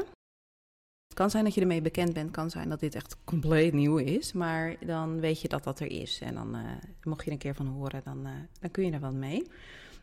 Het 1.08 1.17
kan 1.17 1.30
zijn 1.30 1.43
dat 1.43 1.54
je 1.54 1.62
ermee 1.62 1.82
bekend 1.82 2.13
bent, 2.13 2.32
kan 2.32 2.50
zijn 2.50 2.69
dat 2.69 2.80
dit 2.80 2.95
echt 2.95 3.17
compleet 3.24 3.74
nieuw 3.74 3.98
is, 3.98 4.34
maar 4.34 4.86
dan 4.86 5.19
weet 5.19 5.41
je 5.41 5.48
dat 5.48 5.63
dat 5.63 5.80
er 5.80 5.91
is. 5.91 6.19
En 6.22 6.34
dan, 6.34 6.56
uh, 6.56 6.62
mocht 7.04 7.19
je 7.19 7.26
er 7.26 7.32
een 7.32 7.38
keer 7.38 7.56
van 7.56 7.67
horen, 7.67 8.02
dan, 8.04 8.28
uh, 8.28 8.34
dan 8.60 8.72
kun 8.72 8.86
je 8.86 8.91
er 8.91 9.00
wat 9.00 9.13
mee. 9.13 9.48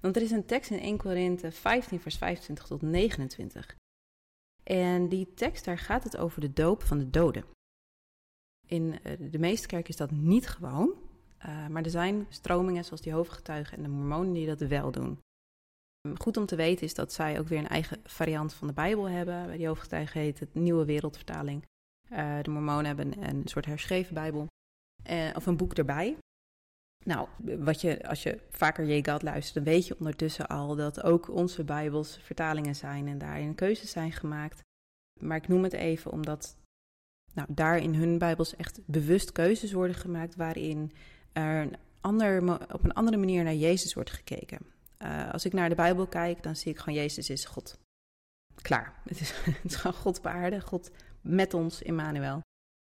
Want 0.01 0.17
er 0.17 0.23
is 0.23 0.31
een 0.31 0.47
tekst 0.47 0.71
in 0.71 0.79
1 0.79 0.97
Korinthe 0.97 1.53
15, 1.53 2.01
vers 2.01 2.17
25 2.17 2.67
tot 2.67 2.83
29. 2.83 3.77
En 4.63 5.09
die 5.09 5.35
tekst, 5.35 5.65
daar 5.65 5.79
gaat 5.79 6.05
het 6.05 6.17
over 6.17 6.41
de 6.41 6.53
doop 6.53 6.83
van 6.83 6.99
de 6.99 7.11
doden. 7.11 7.45
In 8.67 8.99
de 9.31 9.39
meeste 9.39 9.67
kerken 9.67 9.89
is 9.89 9.97
dat 9.97 10.11
niet 10.11 10.49
gewoon, 10.49 10.95
maar 11.71 11.83
er 11.83 11.91
zijn 11.91 12.27
stromingen 12.29 12.85
zoals 12.85 13.01
die 13.01 13.13
hoofdgetuigen 13.13 13.77
en 13.77 13.83
de 13.83 13.89
mormonen 13.89 14.33
die 14.33 14.47
dat 14.47 14.61
wel 14.61 14.91
doen. 14.91 15.19
Goed 16.15 16.37
om 16.37 16.47
te 16.47 16.57
weten 16.57 16.87
is 16.87 16.95
dat 16.95 17.13
zij 17.13 17.39
ook 17.39 17.49
weer 17.49 17.59
een 17.59 17.69
eigen 17.69 18.01
variant 18.05 18.55
van 18.55 18.67
de 18.67 18.73
Bijbel 18.73 19.09
hebben. 19.09 19.47
Bij 19.47 19.57
die 19.57 19.67
hoofdgetuigen 19.67 20.21
heet 20.21 20.41
het 20.41 20.55
Nieuwe 20.55 20.85
Wereldvertaling. 20.85 21.65
Uh, 22.13 22.39
de 22.43 22.51
Mormonen 22.51 22.87
hebben 22.87 23.29
een, 23.29 23.43
soort 23.45 23.67
herschreven 23.67 24.15
Bijbel. 24.15 24.47
Of 25.35 25.47
een 25.47 25.57
boek 25.57 25.75
erbij. 25.75 26.17
Nou, 27.07 27.29
wat 27.59 27.81
je, 27.81 28.09
als 28.09 28.23
je 28.23 28.41
vaker 28.51 28.87
J. 28.87 29.03
luistert, 29.23 29.55
dan 29.55 29.65
weet 29.65 29.87
je 29.87 29.99
ondertussen 29.99 30.47
al 30.47 30.77
dat 30.77 31.03
ook 31.03 31.31
onze 31.31 31.65
Bijbels 31.65 32.19
vertalingen 32.23 32.77
zijn 32.77 33.09
en 33.09 33.19
daarin 33.19 33.55
keuzes 33.55 33.91
zijn 33.91 34.13
gemaakt. 34.13 34.61
Maar 35.21 35.37
ik 35.37 35.49
noem 35.49 35.63
het 35.63 35.73
even 35.73 36.11
omdat 36.11 36.57
nou, 37.33 37.49
daar 37.51 37.79
in 37.79 37.95
hun 37.95 38.19
Bijbels 38.19 38.57
echt 38.57 38.81
bewust 38.87 39.33
keuzes 39.33 39.73
worden 39.73 39.97
gemaakt 39.97 40.37
waarin 40.37 40.93
er 41.33 41.63
een 41.63 41.77
ander, 42.01 42.43
op 42.73 42.85
een 42.85 42.95
andere 42.95 43.17
manier 43.17 43.45
naar 43.45 43.55
Jezus 43.55 43.95
wordt 43.95 44.11
gekeken. 44.11 44.59
Uh, 44.99 45.33
als 45.33 45.45
ik 45.45 45.53
naar 45.53 45.69
de 45.69 45.75
Bijbel 45.75 46.07
kijk, 46.07 46.43
dan 46.43 46.57
zie 46.57 46.73
ik 46.73 46.79
gewoon 46.79 46.99
Jezus 46.99 47.31
is 47.31 47.45
God. 47.45 47.79
Klaar. 48.63 48.95
Het 49.09 49.21
is, 49.65 49.77
gewoon 49.77 49.97
God 49.97 50.19
op 50.19 50.27
aarde, 50.27 50.61
God 50.61 50.91
met 51.21 51.55
ons, 51.55 51.83
Emmanuel. 51.83 52.41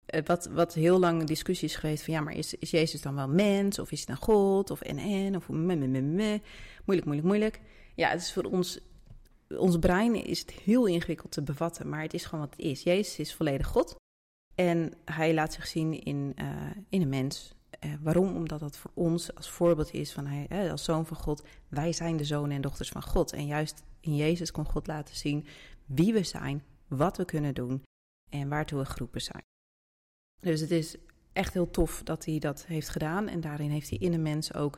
Uh, 0.07 0.21
wat, 0.25 0.45
wat 0.45 0.73
heel 0.73 0.99
lang 0.99 1.19
een 1.19 1.25
discussie 1.25 1.67
is 1.67 1.75
geweest 1.75 2.03
van 2.03 2.13
ja, 2.13 2.21
maar 2.21 2.33
is, 2.33 2.53
is 2.53 2.71
Jezus 2.71 3.01
dan 3.01 3.15
wel 3.15 3.27
mens? 3.27 3.79
Of 3.79 3.91
is 3.91 4.05
hij 4.05 4.15
dan 4.15 4.25
God? 4.25 4.69
Of 4.69 4.81
en 4.81 4.97
en? 4.97 5.35
Of 5.35 5.49
me, 5.49 5.75
me, 5.75 5.87
me, 5.87 6.01
me. 6.01 6.41
Moeilijk, 6.85 7.07
moeilijk, 7.07 7.27
moeilijk. 7.27 7.59
Ja, 7.95 8.09
het 8.09 8.21
is 8.21 8.33
voor 8.33 8.43
ons, 8.43 8.79
ons 9.57 9.77
brein 9.77 10.15
is 10.25 10.39
het 10.39 10.51
heel 10.51 10.85
ingewikkeld 10.85 11.31
te 11.31 11.41
bevatten, 11.41 11.89
maar 11.89 12.01
het 12.01 12.13
is 12.13 12.25
gewoon 12.25 12.45
wat 12.45 12.55
het 12.55 12.65
is. 12.65 12.83
Jezus 12.83 13.19
is 13.19 13.33
volledig 13.33 13.67
God. 13.67 13.95
En 14.55 14.93
hij 15.05 15.33
laat 15.33 15.53
zich 15.53 15.67
zien 15.67 16.03
in, 16.03 16.33
uh, 16.39 16.71
in 16.89 17.01
een 17.01 17.09
mens. 17.09 17.55
Eh, 17.79 17.91
waarom? 18.01 18.35
Omdat 18.35 18.59
dat 18.59 18.77
voor 18.77 18.91
ons 18.93 19.35
als 19.35 19.49
voorbeeld 19.49 19.93
is 19.93 20.11
van 20.11 20.25
hij, 20.25 20.45
eh, 20.49 20.71
als 20.71 20.83
zoon 20.83 21.05
van 21.05 21.17
God. 21.17 21.43
Wij 21.67 21.93
zijn 21.93 22.17
de 22.17 22.23
zonen 22.23 22.55
en 22.55 22.61
dochters 22.61 22.89
van 22.89 23.03
God. 23.03 23.33
En 23.33 23.45
juist 23.45 23.83
in 23.99 24.15
Jezus 24.15 24.51
kon 24.51 24.65
God 24.65 24.87
laten 24.87 25.15
zien 25.15 25.45
wie 25.85 26.13
we 26.13 26.23
zijn, 26.23 26.63
wat 26.87 27.17
we 27.17 27.25
kunnen 27.25 27.53
doen 27.53 27.83
en 28.29 28.49
waartoe 28.49 28.79
we 28.79 28.85
geroepen 28.85 29.21
zijn. 29.21 29.43
Dus 30.43 30.60
het 30.60 30.71
is 30.71 30.95
echt 31.34 31.53
heel 31.53 31.69
tof 31.69 32.03
dat 32.03 32.25
hij 32.25 32.39
dat 32.39 32.65
heeft 32.65 32.89
gedaan. 32.89 33.27
En 33.27 33.41
daarin 33.41 33.69
heeft 33.69 33.89
hij 33.89 33.97
in 33.99 34.13
een 34.13 34.21
mens 34.21 34.53
ook 34.53 34.75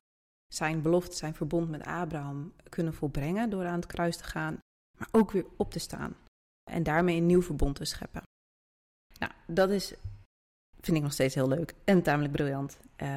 zijn 0.54 0.82
belofte, 0.82 1.16
zijn 1.16 1.36
verbond 1.36 1.70
met 1.70 1.86
Abraham 1.86 2.54
kunnen 2.70 2.94
volbrengen 2.94 3.50
door 3.50 3.66
aan 3.66 3.80
het 3.80 3.86
kruis 3.86 4.18
te 4.18 4.24
gaan, 4.24 4.60
maar 4.98 5.08
ook 5.12 5.32
weer 5.32 5.46
op 5.58 5.72
te 5.72 5.80
staan 5.80 6.16
en 6.72 6.84
daarmee 6.84 7.18
een 7.18 7.26
nieuw 7.26 7.42
verbond 7.42 7.76
te 7.76 7.86
scheppen. 7.86 8.22
Nou, 9.20 9.32
dat 9.48 9.70
is, 9.70 9.94
vind 10.80 10.98
ik 10.98 11.04
nog 11.04 11.14
steeds 11.14 11.36
heel 11.36 11.48
leuk 11.48 11.74
en 11.84 12.02
tamelijk 12.02 12.34
briljant. 12.34 12.78
Uh, 12.82 13.08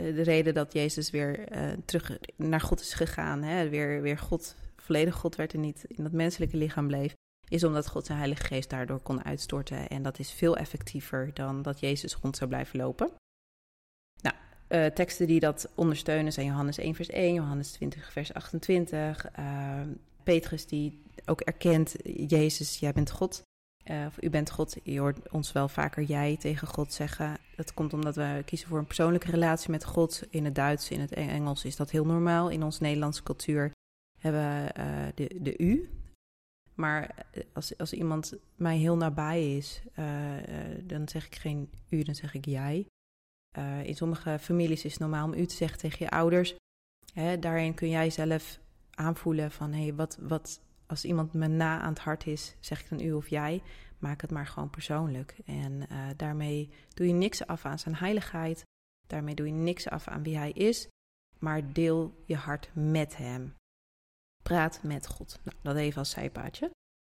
de 0.00 0.22
reden 0.22 0.54
dat 0.54 0.72
Jezus 0.72 1.10
weer 1.10 1.56
uh, 1.56 1.72
terug 1.84 2.18
naar 2.36 2.60
God 2.60 2.80
is 2.80 2.94
gegaan, 2.94 3.42
hè, 3.42 3.68
weer, 3.68 4.02
weer 4.02 4.18
God, 4.18 4.56
volledig 4.76 5.14
God 5.14 5.36
werd 5.36 5.54
en 5.54 5.60
niet 5.60 5.84
in 5.84 6.02
dat 6.02 6.12
menselijke 6.12 6.56
lichaam 6.56 6.86
bleef, 6.86 7.14
is 7.48 7.64
omdat 7.64 7.88
God 7.88 8.06
zijn 8.06 8.18
Heilige 8.18 8.44
Geest 8.44 8.70
daardoor 8.70 9.00
kon 9.00 9.24
uitstorten. 9.24 9.88
En 9.88 10.02
dat 10.02 10.18
is 10.18 10.32
veel 10.32 10.56
effectiever 10.56 11.30
dan 11.34 11.62
dat 11.62 11.80
Jezus 11.80 12.14
rond 12.14 12.36
zou 12.36 12.50
blijven 12.50 12.78
lopen. 12.78 13.10
Nou, 14.20 14.36
uh, 14.68 14.86
teksten 14.86 15.26
die 15.26 15.40
dat 15.40 15.68
ondersteunen 15.74 16.32
zijn 16.32 16.46
Johannes 16.46 16.78
1 16.78 16.94
vers 16.94 17.08
1, 17.08 17.34
Johannes 17.34 17.70
20 17.70 18.12
vers 18.12 18.34
28, 18.34 19.26
uh, 19.38 19.80
Petrus 20.22 20.66
die 20.66 21.02
ook 21.24 21.40
erkent, 21.40 21.96
Jezus, 22.26 22.78
jij 22.78 22.92
bent 22.92 23.10
God. 23.10 23.42
Uh, 23.90 24.06
of 24.06 24.22
u 24.22 24.30
bent 24.30 24.50
God. 24.50 24.76
Je 24.82 24.98
hoort 24.98 25.30
ons 25.30 25.52
wel 25.52 25.68
vaker 25.68 26.02
jij 26.02 26.36
tegen 26.36 26.68
God 26.68 26.92
zeggen. 26.92 27.36
Dat 27.56 27.74
komt 27.74 27.92
omdat 27.92 28.16
we 28.16 28.42
kiezen 28.44 28.68
voor 28.68 28.78
een 28.78 28.86
persoonlijke 28.86 29.30
relatie 29.30 29.70
met 29.70 29.84
God. 29.84 30.22
In 30.30 30.44
het 30.44 30.54
Duits, 30.54 30.90
in 30.90 31.00
het 31.00 31.12
Engels 31.12 31.64
is 31.64 31.76
dat 31.76 31.90
heel 31.90 32.04
normaal. 32.04 32.48
In 32.48 32.62
onze 32.62 32.82
Nederlandse 32.82 33.22
cultuur 33.22 33.72
hebben 34.18 34.40
we 34.42 35.12
de, 35.14 35.36
de 35.40 35.58
u. 35.58 35.97
Maar 36.80 37.26
als, 37.52 37.78
als 37.78 37.92
iemand 37.92 38.34
mij 38.56 38.76
heel 38.76 38.96
nabij 38.96 39.56
is, 39.56 39.82
uh, 39.98 40.34
dan 40.82 41.08
zeg 41.08 41.26
ik 41.26 41.34
geen 41.34 41.70
u, 41.88 42.02
dan 42.02 42.14
zeg 42.14 42.34
ik 42.34 42.44
jij. 42.44 42.86
in 43.82 43.94
sommige 43.94 44.38
families 44.38 44.84
is 44.84 44.92
het 44.92 45.00
normaal 45.00 45.24
om 45.24 45.34
u 45.34 45.46
te 45.46 45.54
zeggen 45.54 45.78
tegen 45.78 46.04
je 46.04 46.10
ouders. 46.10 46.54
Hè, 47.12 47.38
daarin 47.38 47.74
kun 47.74 47.88
jij 47.88 48.10
zelf 48.10 48.60
aanvoelen 48.90 49.50
van 49.50 49.72
hé, 49.72 49.82
hey, 49.82 49.94
wat, 49.94 50.18
wat, 50.20 50.60
als 50.86 51.04
iemand 51.04 51.32
me 51.32 51.48
na 51.48 51.80
aan 51.80 51.92
het 51.92 52.02
hart 52.02 52.26
is, 52.26 52.56
zeg 52.60 52.80
ik 52.80 52.88
dan 52.88 53.00
u 53.00 53.12
of 53.12 53.28
jij. 53.28 53.62
Maak 53.98 54.20
het 54.20 54.30
maar 54.30 54.46
gewoon 54.46 54.70
persoonlijk. 54.70 55.36
En 55.44 55.88
daarmee 56.16 56.70
doe 56.94 57.06
je 57.06 57.12
niks 57.12 57.46
af 57.46 57.64
aan 57.64 57.78
zijn 57.78 57.94
heiligheid. 57.96 58.62
Daarmee 59.06 59.34
doe 59.34 59.46
je 59.46 59.52
niks 59.52 59.88
af 59.88 60.08
aan 60.08 60.22
wie 60.22 60.36
hij 60.36 60.50
is. 60.50 60.88
Maar 61.38 61.72
deel 61.72 62.22
je 62.24 62.36
hart 62.36 62.70
met 62.74 63.16
hem. 63.16 63.54
Praat 64.48 64.80
met 64.82 65.06
God. 65.06 65.38
Nou, 65.42 65.56
dat 65.62 65.76
even 65.76 65.98
als 65.98 66.10
zijpaadje. 66.10 66.70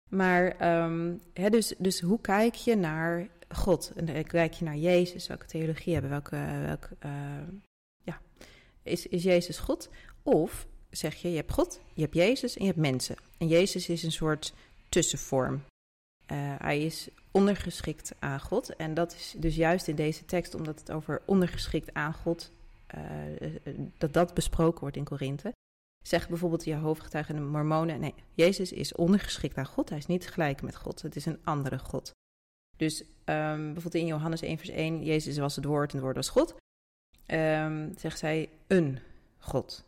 Maar 0.09 0.43
um, 0.83 1.21
hè, 1.33 1.49
dus, 1.49 1.73
dus 1.77 2.01
hoe 2.01 2.21
kijk 2.21 2.53
je 2.53 2.75
naar 2.75 3.27
God? 3.49 3.91
En 3.95 4.25
kijk 4.25 4.53
je 4.53 4.65
naar 4.65 4.77
Jezus? 4.77 5.27
Welke 5.27 5.45
theologie 5.45 5.93
hebben? 5.93 6.11
Welke, 6.11 6.35
welke 6.65 6.95
uh, 7.05 7.11
ja, 8.03 8.21
is, 8.83 9.07
is 9.07 9.23
Jezus 9.23 9.57
God? 9.57 9.89
Of 10.23 10.67
zeg 10.89 11.15
je, 11.15 11.29
je 11.29 11.35
hebt 11.35 11.51
God, 11.51 11.81
je 11.93 12.01
hebt 12.01 12.15
Jezus 12.15 12.55
en 12.55 12.61
je 12.61 12.67
hebt 12.67 12.81
mensen. 12.81 13.15
En 13.37 13.47
Jezus 13.47 13.89
is 13.89 14.03
een 14.03 14.11
soort 14.11 14.53
tussenvorm. 14.89 15.63
Hij 16.57 16.83
is 16.83 17.09
ondergeschikt 17.31 18.11
aan 18.19 18.39
God. 18.39 18.75
En 18.75 18.93
dat 18.93 19.13
is 19.13 19.35
dus 19.37 19.55
juist 19.55 19.87
in 19.87 19.95
deze 19.95 20.25
tekst, 20.25 20.55
omdat 20.55 20.79
het 20.79 20.91
over 20.91 21.21
ondergeschikt 21.25 21.93
aan 21.93 22.13
God, 22.13 22.51
uh, 22.95 23.81
dat 23.97 24.13
dat 24.13 24.33
besproken 24.33 24.79
wordt 24.79 24.97
in 24.97 25.03
Korinthe. 25.03 25.51
Zeg 26.03 26.29
bijvoorbeeld 26.29 26.63
de 26.63 26.69
Jehovah-getuigen 26.69 27.35
en 27.35 27.41
de 27.41 27.47
Mormonen, 27.47 27.99
nee, 27.99 28.13
Jezus 28.33 28.71
is 28.71 28.95
ondergeschikt 28.95 29.57
aan 29.57 29.65
God. 29.65 29.89
Hij 29.89 29.97
is 29.97 30.05
niet 30.05 30.27
gelijk 30.27 30.61
met 30.61 30.75
God, 30.75 31.01
het 31.01 31.15
is 31.15 31.25
een 31.25 31.39
andere 31.43 31.79
God. 31.79 32.11
Dus 32.77 33.01
um, 33.01 33.73
bijvoorbeeld 33.73 33.93
in 33.93 34.05
Johannes 34.05 34.41
1 34.41 34.57
vers 34.57 34.69
1, 34.69 35.03
Jezus 35.03 35.37
was 35.37 35.55
het 35.55 35.65
woord 35.65 35.89
en 35.89 35.95
het 35.95 36.03
woord 36.03 36.15
was 36.15 36.29
God. 36.29 36.55
Um, 37.27 37.97
zegt 37.97 38.19
zij 38.19 38.49
een 38.67 38.99
God. 39.37 39.87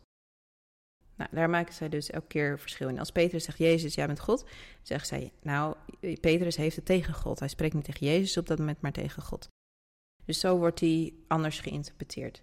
Nou, 1.16 1.30
daar 1.32 1.50
maken 1.50 1.74
zij 1.74 1.88
dus 1.88 2.10
elke 2.10 2.26
keer 2.26 2.58
verschil 2.58 2.88
in. 2.88 2.98
Als 2.98 3.12
Petrus 3.12 3.44
zegt, 3.44 3.58
Jezus, 3.58 3.94
jij 3.94 4.06
bent 4.06 4.20
God, 4.20 4.48
zegt 4.82 5.06
zij, 5.06 5.32
nou, 5.42 5.76
Petrus 6.20 6.56
heeft 6.56 6.76
het 6.76 6.84
tegen 6.84 7.14
God. 7.14 7.38
Hij 7.38 7.48
spreekt 7.48 7.74
niet 7.74 7.84
tegen 7.84 8.06
Jezus 8.06 8.36
op 8.36 8.46
dat 8.46 8.58
moment, 8.58 8.80
maar 8.80 8.92
tegen 8.92 9.22
God. 9.22 9.48
Dus 10.24 10.40
zo 10.40 10.58
wordt 10.58 10.80
hij 10.80 11.12
anders 11.26 11.60
geïnterpreteerd. 11.60 12.40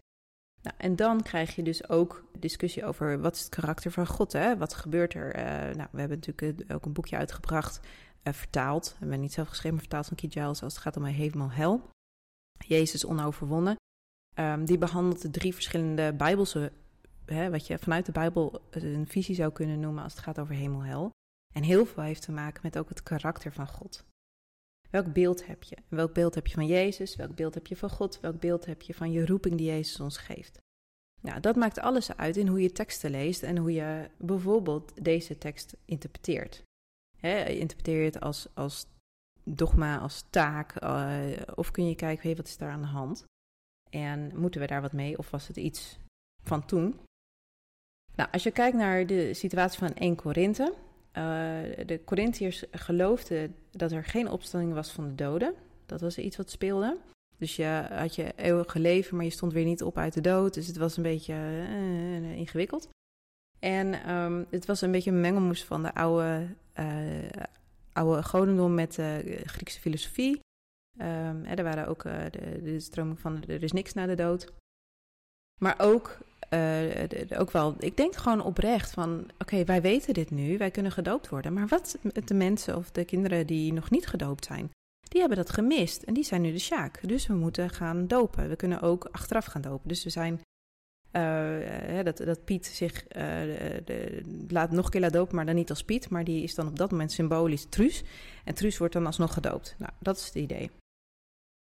Nou, 0.62 0.76
en 0.78 0.95
dan 0.95 1.22
krijg 1.22 1.56
je 1.56 1.63
dus 1.63 1.89
ook 1.89 2.24
discussie 2.39 2.86
over 2.86 3.22
wat 3.22 3.36
is 3.36 3.39
het 3.39 3.50
karakter 3.50 3.91
van 3.91 4.08
God, 4.08 4.32
hè? 4.32 4.58
Wat 4.58 4.74
gebeurt 4.74 5.13
er? 5.13 5.36
Uh, 5.36 5.76
nou, 5.76 5.88
we 5.91 6.00
hebben 6.00 6.19
natuurlijk 6.26 6.74
ook 6.74 6.86
een 6.86 6.93
boekje 6.93 7.17
uitgebracht, 7.17 7.80
uh, 8.24 8.34
vertaald. 8.34 8.89
We 8.89 8.95
hebben 9.00 9.19
niet 9.19 9.34
zelf 9.34 9.48
geschreven, 9.48 9.72
maar 9.72 9.86
vertaald 9.86 10.08
van 10.08 10.17
Keith 10.17 10.34
Giles 10.34 10.63
als 10.63 10.74
het 10.74 10.82
gaat 10.82 10.98
om 10.98 11.04
hemel 11.04 11.52
hel. 11.52 11.89
Jezus 12.65 13.06
onoverwonnen. 13.06 13.76
Um, 14.39 14.65
die 14.65 14.78
behandelt 14.78 15.22
de 15.22 15.30
drie 15.30 15.54
verschillende 15.54 16.13
bijbelse 16.13 16.72
hè, 17.26 17.50
wat 17.50 17.67
je 17.67 17.80
vanuit 17.80 18.06
de 18.06 18.12
Bijbel 18.12 18.62
een 18.69 19.08
visie 19.08 19.36
zou 19.36 19.52
kunnen 19.52 19.80
noemen 19.80 20.04
als 20.04 20.13
het 20.13 20.22
gaat 20.22 20.39
over 20.39 20.56
hemel-hel. 20.56 21.12
En 21.54 21.63
heel 21.63 21.86
veel 21.86 22.04
heeft 22.04 22.22
te 22.22 22.32
maken 22.32 22.60
met 22.63 22.78
ook 22.78 22.89
het 22.89 23.04
karakter 23.04 23.54
van 23.54 23.67
God. 23.67 24.06
Welk 24.89 25.13
beeld 25.13 25.45
heb 25.45 25.63
je? 25.63 25.78
Welk 25.88 26.13
beeld 26.13 26.36
heb 26.36 26.47
je 26.47 26.54
van 26.54 26.67
Jezus? 26.67 27.15
Welk 27.15 27.36
beeld 27.36 27.54
heb 27.54 27.67
je 27.67 27.75
van 27.75 27.89
God? 27.89 28.19
Welk 28.19 28.39
beeld 28.39 28.65
heb 28.65 28.82
je 28.82 28.93
van 28.93 29.12
je 29.12 29.25
roeping 29.25 29.56
die 29.58 29.67
Jezus 29.67 29.99
ons 29.99 30.17
geeft? 30.17 30.62
Nou, 31.21 31.39
dat 31.39 31.56
maakt 31.56 31.80
alles 31.80 32.15
uit 32.15 32.38
in 32.38 32.47
hoe 32.47 32.62
je 32.62 32.71
teksten 32.71 33.12
leest 33.12 33.43
en 33.43 33.58
hoe 33.58 33.73
je 33.73 34.10
bijvoorbeeld 34.17 35.04
deze 35.04 35.38
tekst 35.38 35.78
interpreteert. 35.86 36.63
He, 37.17 37.43
interpreteer 37.45 37.99
je 37.99 38.06
het 38.06 38.19
als, 38.19 38.47
als 38.54 38.86
dogma, 39.43 39.99
als 39.99 40.25
taak? 40.30 40.84
Uh, 40.84 41.28
of 41.56 41.71
kun 41.71 41.88
je 41.88 41.95
kijken, 41.95 42.28
hey, 42.28 42.36
wat 42.36 42.47
is 42.47 42.58
daar 42.58 42.71
aan 42.71 42.82
de 42.82 42.88
hand? 42.88 43.25
En 43.89 44.39
moeten 44.39 44.62
we 44.62 44.67
daar 44.67 44.82
wat 44.82 44.93
mee? 44.93 45.17
Of 45.17 45.30
was 45.30 45.47
het 45.47 45.58
iets 45.58 45.97
van 46.43 46.65
toen? 46.65 46.99
Nou, 48.15 48.32
als 48.32 48.43
je 48.43 48.52
kijkt 48.52 48.78
naar 48.78 49.06
de 49.06 49.34
situatie 49.34 49.80
van 49.80 49.93
1 49.93 50.15
Korinthe. 50.15 50.73
Uh, 51.17 51.86
de 51.86 52.02
Corinthiërs 52.06 52.63
geloofden 52.72 53.56
dat 53.72 53.91
er 53.91 54.04
geen 54.04 54.30
opstanding 54.30 54.74
was 54.74 54.91
van 54.91 55.08
de 55.08 55.15
doden. 55.15 55.54
Dat 55.86 56.02
was 56.02 56.17
iets 56.17 56.38
wat 56.38 56.50
speelde. 56.50 56.98
Dus 57.38 57.56
je 57.56 57.88
had 57.89 58.15
je 58.15 58.34
eeuwige 58.36 58.80
leven, 58.80 59.15
maar 59.15 59.26
je 59.26 59.32
stond 59.32 59.54
weer 59.54 59.65
niet 59.65 59.84
op 59.84 59.98
uit 59.98 60.13
de 60.13 60.22
dood. 60.22 60.54
Dus 60.54 60.67
het 60.67 60.78
was 60.78 60.98
een 60.98 61.04
beetje 61.04 61.34
uh, 61.34 62.38
ingewikkeld. 62.38 62.89
En 63.60 64.12
um, 64.15 64.45
het 64.50 64.65
was 64.65 64.82
een 64.82 64.91
beetje 64.91 65.12
een 65.12 65.22
mengelmoes 65.22 65.63
van 65.63 65.84
de 65.84 65.93
oude, 65.93 66.48
oude 67.93 68.24
godendom 68.24 68.74
met 68.74 68.93
de 68.93 69.41
Griekse 69.45 69.80
filosofie. 69.80 70.39
Um, 71.02 71.45
er 71.45 71.63
waren 71.63 71.88
ook 71.88 72.04
de, 72.04 72.60
de 72.63 72.80
stroming 72.80 73.19
van 73.19 73.43
er 73.43 73.63
is 73.63 73.72
niks 73.72 73.93
na 73.93 74.06
de 74.06 74.15
dood. 74.15 74.54
Maar 75.62 75.76
ook 75.80 76.17
uh, 76.49 77.39
ook 77.39 77.51
wel, 77.51 77.75
ik 77.79 77.97
denk 77.97 78.15
gewoon 78.15 78.43
oprecht 78.43 78.91
van, 78.91 79.29
oké, 79.38 79.63
wij 79.63 79.81
weten 79.81 80.13
dit 80.13 80.31
nu, 80.31 80.57
wij 80.57 80.71
kunnen 80.71 80.91
gedoopt 80.91 81.29
worden. 81.29 81.53
Maar 81.53 81.67
wat 81.67 81.97
de 82.25 82.33
mensen 82.33 82.75
of 82.75 82.91
de 82.91 83.05
kinderen 83.05 83.47
die 83.47 83.73
nog 83.73 83.89
niet 83.89 84.07
gedoopt 84.07 84.45
zijn? 84.45 84.71
Die 85.09 85.19
hebben 85.19 85.38
dat 85.38 85.49
gemist 85.49 86.03
en 86.03 86.13
die 86.13 86.23
zijn 86.23 86.41
nu 86.41 86.51
de 86.51 86.59
sjaak. 86.59 87.07
Dus 87.07 87.27
we 87.27 87.33
moeten 87.33 87.69
gaan 87.69 88.07
dopen. 88.07 88.49
We 88.49 88.55
kunnen 88.55 88.81
ook 88.81 89.07
achteraf 89.12 89.45
gaan 89.45 89.62
dopen. 89.62 89.88
Dus 89.88 90.03
we 90.03 90.09
zijn, 90.09 90.41
uh, 91.12 92.03
dat, 92.03 92.17
dat 92.17 92.43
Piet 92.45 92.65
zich 92.65 93.03
uh, 93.03 93.12
de, 93.85 94.21
laat, 94.47 94.71
nog 94.71 94.85
een 94.85 94.91
keer 94.91 95.01
laat 95.01 95.13
dopen, 95.13 95.35
maar 95.35 95.45
dan 95.45 95.55
niet 95.55 95.69
als 95.69 95.83
Piet. 95.83 96.09
Maar 96.09 96.23
die 96.23 96.43
is 96.43 96.55
dan 96.55 96.67
op 96.67 96.77
dat 96.77 96.91
moment 96.91 97.12
symbolisch 97.12 97.65
Truus. 97.69 98.03
En 98.43 98.53
Truus 98.53 98.77
wordt 98.77 98.93
dan 98.93 99.05
alsnog 99.05 99.33
gedoopt. 99.33 99.75
Nou, 99.77 99.91
dat 99.99 100.17
is 100.17 100.25
het 100.25 100.35
idee. 100.35 100.69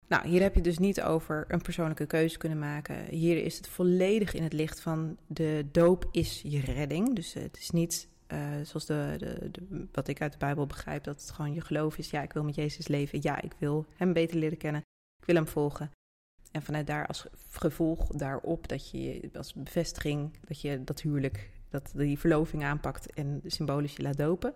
Nou, 0.09 0.29
hier 0.29 0.43
heb 0.43 0.55
je 0.55 0.61
dus 0.61 0.79
niet 0.79 1.03
over 1.03 1.45
een 1.49 1.63
persoonlijke 1.63 2.07
keuze 2.07 2.39
kunnen 2.39 2.59
maken. 2.59 3.05
Hier 3.05 3.45
is 3.45 3.57
het 3.57 3.69
volledig 3.69 4.35
in 4.35 4.43
het 4.43 4.53
licht 4.53 4.81
van 4.81 5.17
de 5.27 5.67
doop 5.73 6.09
is 6.11 6.43
je 6.43 6.61
redding. 6.61 7.15
Dus 7.15 7.33
het 7.33 7.57
is 7.57 7.71
niet 7.71 8.09
uh, 8.33 8.51
zoals 8.63 8.87
de, 8.87 9.17
de, 9.19 9.87
wat 9.93 10.09
ik 10.09 10.21
uit 10.21 10.33
de 10.33 10.39
Bijbel 10.39 10.67
begrijp, 10.67 11.05
dat 11.05 11.21
het 11.21 11.31
gewoon 11.31 11.55
je 11.55 11.61
geloof 11.61 11.99
is. 11.99 12.11
Ja, 12.11 12.23
ik 12.23 12.33
wil 12.33 12.45
met 12.45 12.55
Jezus 12.55 12.89
leven. 12.89 13.19
Ja, 13.23 13.43
ik 13.43 13.53
wil 13.59 13.87
Hem 13.97 14.13
beter 14.13 14.39
leren 14.39 14.59
kennen. 14.59 14.81
Ik 15.21 15.27
wil 15.27 15.35
Hem 15.35 15.47
volgen. 15.47 15.91
En 16.51 16.63
vanuit 16.63 16.87
daar 16.87 17.07
als 17.07 17.27
gevolg 17.51 18.07
daarop 18.07 18.69
dat 18.69 18.91
je 18.91 19.31
als 19.35 19.55
bevestiging 19.55 20.39
dat 20.45 20.61
je 20.61 20.85
dat 20.85 21.01
huwelijk, 21.01 21.51
dat 21.69 21.93
die 21.95 22.19
verloving 22.19 22.65
aanpakt 22.65 23.13
en 23.13 23.41
symbolisch 23.47 23.97
je 23.97 24.03
laat 24.03 24.17
dopen. 24.17 24.55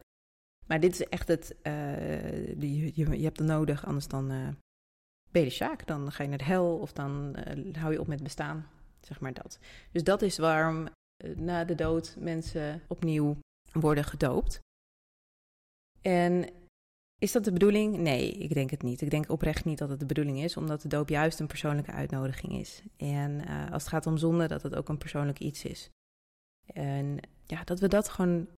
Maar 0.67 0.81
dit 0.81 0.93
is 0.93 1.05
echt 1.09 1.29
het, 1.29 1.57
uh, 1.63 2.47
je, 2.61 2.93
je, 2.95 3.25
hebt 3.25 3.39
het 3.39 3.47
nodig, 3.47 3.87
anders 3.87 4.09
dan 4.09 4.57
ben 5.33 5.45
je. 5.45 5.77
Dan 5.85 6.13
ga 6.13 6.23
je 6.23 6.29
naar 6.29 6.39
de 6.39 6.45
hel 6.45 6.79
of 6.79 6.93
dan 6.93 7.37
uh, 7.49 7.75
hou 7.75 7.93
je 7.93 8.01
op 8.01 8.07
met 8.07 8.23
bestaan. 8.23 8.67
Zeg 9.01 9.21
maar 9.21 9.33
dat. 9.33 9.59
Dus 9.93 10.05
dat 10.05 10.23
is 10.23 10.39
waarom 10.39 10.89
uh, 11.25 11.37
na 11.37 11.65
de 11.65 11.75
dood 11.75 12.17
mensen 12.19 12.83
opnieuw 12.89 13.37
worden 13.73 14.05
gedoopt. 14.05 14.61
En 16.01 16.49
is 17.19 17.33
dat 17.33 17.45
de 17.45 17.53
bedoeling? 17.53 17.97
Nee, 17.97 18.33
ik 18.33 18.55
denk 18.55 18.71
het 18.71 18.83
niet. 18.83 19.01
Ik 19.01 19.11
denk 19.11 19.31
oprecht 19.31 19.65
niet 19.65 19.79
dat 19.79 19.89
het 19.89 20.01
de 20.01 20.07
bedoeling 20.07 20.39
is, 20.43 20.57
omdat 20.57 20.83
de 20.83 20.89
doop 20.89 21.09
juist 21.09 21.41
een 21.41 21.47
persoonlijke 21.47 21.93
uitnodiging 21.93 22.53
is. 22.53 22.83
En 22.97 23.31
uh, 23.31 23.73
als 23.73 23.83
het 23.83 23.93
gaat 23.93 24.07
om 24.07 24.17
zonde, 24.17 24.49
dat 24.49 24.63
het 24.63 24.75
ook 24.75 24.89
een 24.89 24.99
persoonlijk 24.99 25.39
iets 25.39 25.65
is. 25.65 25.91
En 26.67 27.19
ja, 27.47 27.65
dat 27.65 27.81
we 27.81 27.89
dat 27.89 28.09
gewoon 28.09 28.49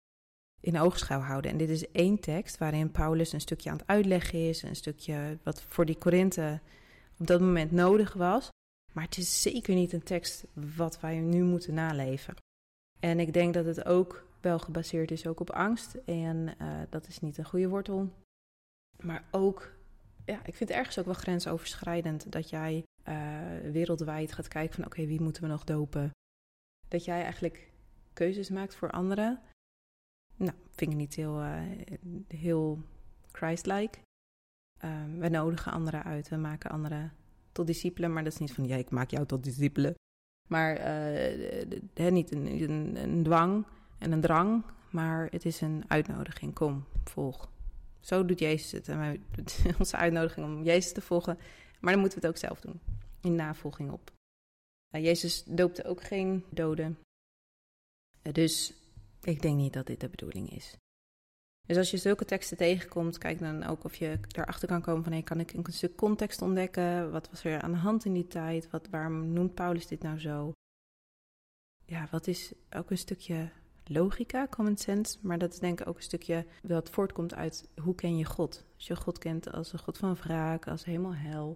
in 0.64 0.78
oogschouw 0.78 1.20
houden. 1.20 1.50
En 1.50 1.56
dit 1.56 1.68
is 1.68 1.90
één 1.90 2.20
tekst 2.20 2.58
waarin 2.58 2.90
Paulus 2.90 3.32
een 3.32 3.40
stukje 3.40 3.70
aan 3.70 3.76
het 3.76 3.86
uitleggen 3.86 4.48
is, 4.48 4.62
een 4.62 4.76
stukje 4.76 5.38
wat 5.42 5.62
voor 5.62 5.84
die 5.84 5.98
Korinthe 5.98 6.60
op 7.18 7.26
dat 7.26 7.40
moment 7.40 7.70
nodig 7.72 8.12
was. 8.12 8.48
Maar 8.92 9.04
het 9.04 9.16
is 9.16 9.42
zeker 9.42 9.74
niet 9.74 9.92
een 9.92 10.02
tekst 10.02 10.44
wat 10.76 11.00
wij 11.00 11.18
nu 11.18 11.42
moeten 11.42 11.74
naleven. 11.74 12.34
En 13.00 13.20
ik 13.20 13.32
denk 13.32 13.54
dat 13.54 13.64
het 13.64 13.84
ook 13.84 14.26
wel 14.40 14.58
gebaseerd 14.58 15.10
is 15.10 15.26
ook 15.26 15.40
op 15.40 15.50
angst. 15.50 15.94
En 15.94 16.54
uh, 16.60 16.80
dat 16.90 17.08
is 17.08 17.20
niet 17.20 17.38
een 17.38 17.44
goede 17.44 17.68
wortel. 17.68 18.12
Maar 19.02 19.24
ook, 19.30 19.72
ja, 20.24 20.38
ik 20.44 20.54
vind 20.54 20.68
het 20.68 20.78
ergens 20.78 20.98
ook 20.98 21.04
wel 21.04 21.14
grensoverschrijdend 21.14 22.32
dat 22.32 22.50
jij 22.50 22.84
uh, 23.08 23.40
wereldwijd 23.72 24.32
gaat 24.32 24.48
kijken 24.48 24.74
van 24.74 24.84
oké, 24.84 25.06
wie 25.06 25.20
moeten 25.20 25.42
we 25.42 25.48
nog 25.48 25.64
dopen? 25.64 26.10
Dat 26.88 27.04
jij 27.04 27.22
eigenlijk 27.22 27.72
keuzes 28.12 28.48
maakt 28.48 28.74
voor 28.74 28.90
anderen. 28.90 29.40
Nou, 30.36 30.52
vind 30.70 30.90
ik 30.90 30.96
niet 30.96 31.14
heel, 31.14 31.42
uh, 31.42 31.60
heel 32.28 32.82
Christ-like. 33.32 33.98
Um, 34.84 35.18
we 35.18 35.28
nodigen 35.28 35.72
anderen 35.72 36.02
uit, 36.02 36.28
we 36.28 36.36
maken 36.36 36.70
anderen 36.70 37.12
tot 37.52 37.66
discipelen, 37.66 38.12
maar 38.12 38.24
dat 38.24 38.32
is 38.32 38.38
niet 38.38 38.52
van 38.52 38.66
ja, 38.66 38.76
ik 38.76 38.90
maak 38.90 39.10
jou 39.10 39.26
tot 39.26 39.44
discipelen. 39.44 39.94
Maar 40.48 40.78
uh, 41.94 42.10
niet 42.10 42.32
een, 42.32 42.96
een, 42.96 43.22
dwang 43.22 43.66
en 43.98 44.12
een 44.12 44.20
drang, 44.20 44.64
maar 44.90 45.28
het 45.30 45.44
is 45.44 45.60
een 45.60 45.84
uitnodiging. 45.88 46.54
Kom, 46.54 46.84
volg. 47.04 47.50
Zo 48.00 48.24
doet 48.24 48.38
Jezus 48.38 48.72
het. 48.72 48.88
En 48.88 48.98
wij, 48.98 49.20
onze 49.78 49.96
uitnodiging 49.96 50.46
om 50.46 50.62
Jezus 50.62 50.92
te 50.92 51.00
volgen, 51.00 51.38
maar 51.80 51.92
dan 51.92 52.00
moeten 52.00 52.20
we 52.20 52.26
het 52.26 52.36
ook 52.36 52.42
zelf 52.42 52.60
doen, 52.60 52.80
in 53.20 53.34
navolging 53.34 53.90
op. 53.90 54.12
Uh, 54.94 55.04
Jezus 55.04 55.44
doopte 55.44 55.84
ook 55.84 56.02
geen 56.02 56.44
doden. 56.50 56.98
Dus 58.22 58.74
ik 59.26 59.42
denk 59.42 59.56
niet 59.56 59.72
dat 59.72 59.86
dit 59.86 60.00
de 60.00 60.08
bedoeling 60.08 60.50
is. 60.50 60.76
Dus 61.66 61.76
als 61.76 61.90
je 61.90 61.96
zulke 61.96 62.24
teksten 62.24 62.56
tegenkomt, 62.56 63.18
kijk 63.18 63.38
dan 63.38 63.64
ook 63.64 63.84
of 63.84 63.94
je 63.94 64.18
erachter 64.36 64.68
kan 64.68 64.82
komen 64.82 65.02
van... 65.02 65.12
Hey, 65.12 65.22
kan 65.22 65.40
ik 65.40 65.52
een 65.52 65.72
stuk 65.72 65.96
context 65.96 66.42
ontdekken? 66.42 67.10
Wat 67.10 67.30
was 67.30 67.44
er 67.44 67.60
aan 67.60 67.72
de 67.72 67.78
hand 67.78 68.04
in 68.04 68.12
die 68.12 68.26
tijd? 68.26 68.70
Wat, 68.70 68.88
waarom 68.90 69.32
noemt 69.32 69.54
Paulus 69.54 69.86
dit 69.86 70.02
nou 70.02 70.18
zo? 70.18 70.52
Ja, 71.84 72.08
wat 72.10 72.26
is 72.26 72.52
ook 72.76 72.90
een 72.90 72.98
stukje 72.98 73.50
logica, 73.84 74.46
common 74.48 74.76
sense... 74.76 75.18
maar 75.22 75.38
dat 75.38 75.52
is 75.52 75.58
denk 75.58 75.80
ik 75.80 75.86
ook 75.86 75.96
een 75.96 76.02
stukje 76.02 76.46
dat 76.62 76.90
voortkomt 76.90 77.34
uit 77.34 77.68
hoe 77.82 77.94
ken 77.94 78.16
je 78.16 78.24
God? 78.24 78.64
Als 78.74 78.86
je 78.86 78.96
God 78.96 79.18
kent 79.18 79.52
als 79.52 79.72
een 79.72 79.78
God 79.78 79.98
van 79.98 80.14
wraak, 80.14 80.68
als 80.68 80.84
helemaal 80.84 81.14
hel... 81.14 81.54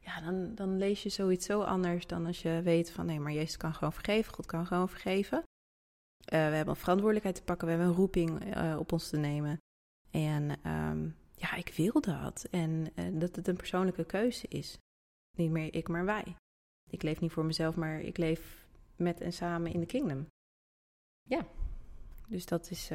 Ja, 0.00 0.20
dan, 0.20 0.54
dan 0.54 0.76
lees 0.76 1.02
je 1.02 1.08
zoiets 1.08 1.46
zo 1.46 1.62
anders 1.62 2.06
dan 2.06 2.26
als 2.26 2.42
je 2.42 2.60
weet 2.62 2.90
van... 2.90 3.06
nee, 3.06 3.20
maar 3.20 3.32
Jezus 3.32 3.56
kan 3.56 3.74
gewoon 3.74 3.92
vergeven, 3.92 4.34
God 4.34 4.46
kan 4.46 4.66
gewoon 4.66 4.88
vergeven... 4.88 5.42
Uh, 6.32 6.38
we 6.38 6.54
hebben 6.54 6.74
een 6.74 6.80
verantwoordelijkheid 6.80 7.36
te 7.36 7.42
pakken, 7.42 7.66
we 7.66 7.72
hebben 7.72 7.90
een 7.90 7.98
roeping 7.98 8.56
uh, 8.56 8.76
op 8.78 8.92
ons 8.92 9.08
te 9.08 9.16
nemen. 9.16 9.60
En 10.10 10.70
um, 10.70 11.16
ja, 11.34 11.54
ik 11.54 11.72
wil 11.76 12.00
dat. 12.00 12.46
En 12.50 12.86
uh, 12.94 13.20
dat 13.20 13.36
het 13.36 13.48
een 13.48 13.56
persoonlijke 13.56 14.04
keuze 14.04 14.48
is. 14.48 14.78
Niet 15.36 15.50
meer 15.50 15.74
ik, 15.74 15.88
maar 15.88 16.04
wij. 16.04 16.36
Ik 16.90 17.02
leef 17.02 17.20
niet 17.20 17.32
voor 17.32 17.44
mezelf, 17.44 17.76
maar 17.76 18.00
ik 18.00 18.16
leef 18.16 18.66
met 18.96 19.20
en 19.20 19.32
samen 19.32 19.72
in 19.72 19.80
de 19.80 19.86
kingdom. 19.86 20.26
Ja, 21.22 21.46
dus 22.28 22.46
dat 22.46 22.70
is 22.70 22.90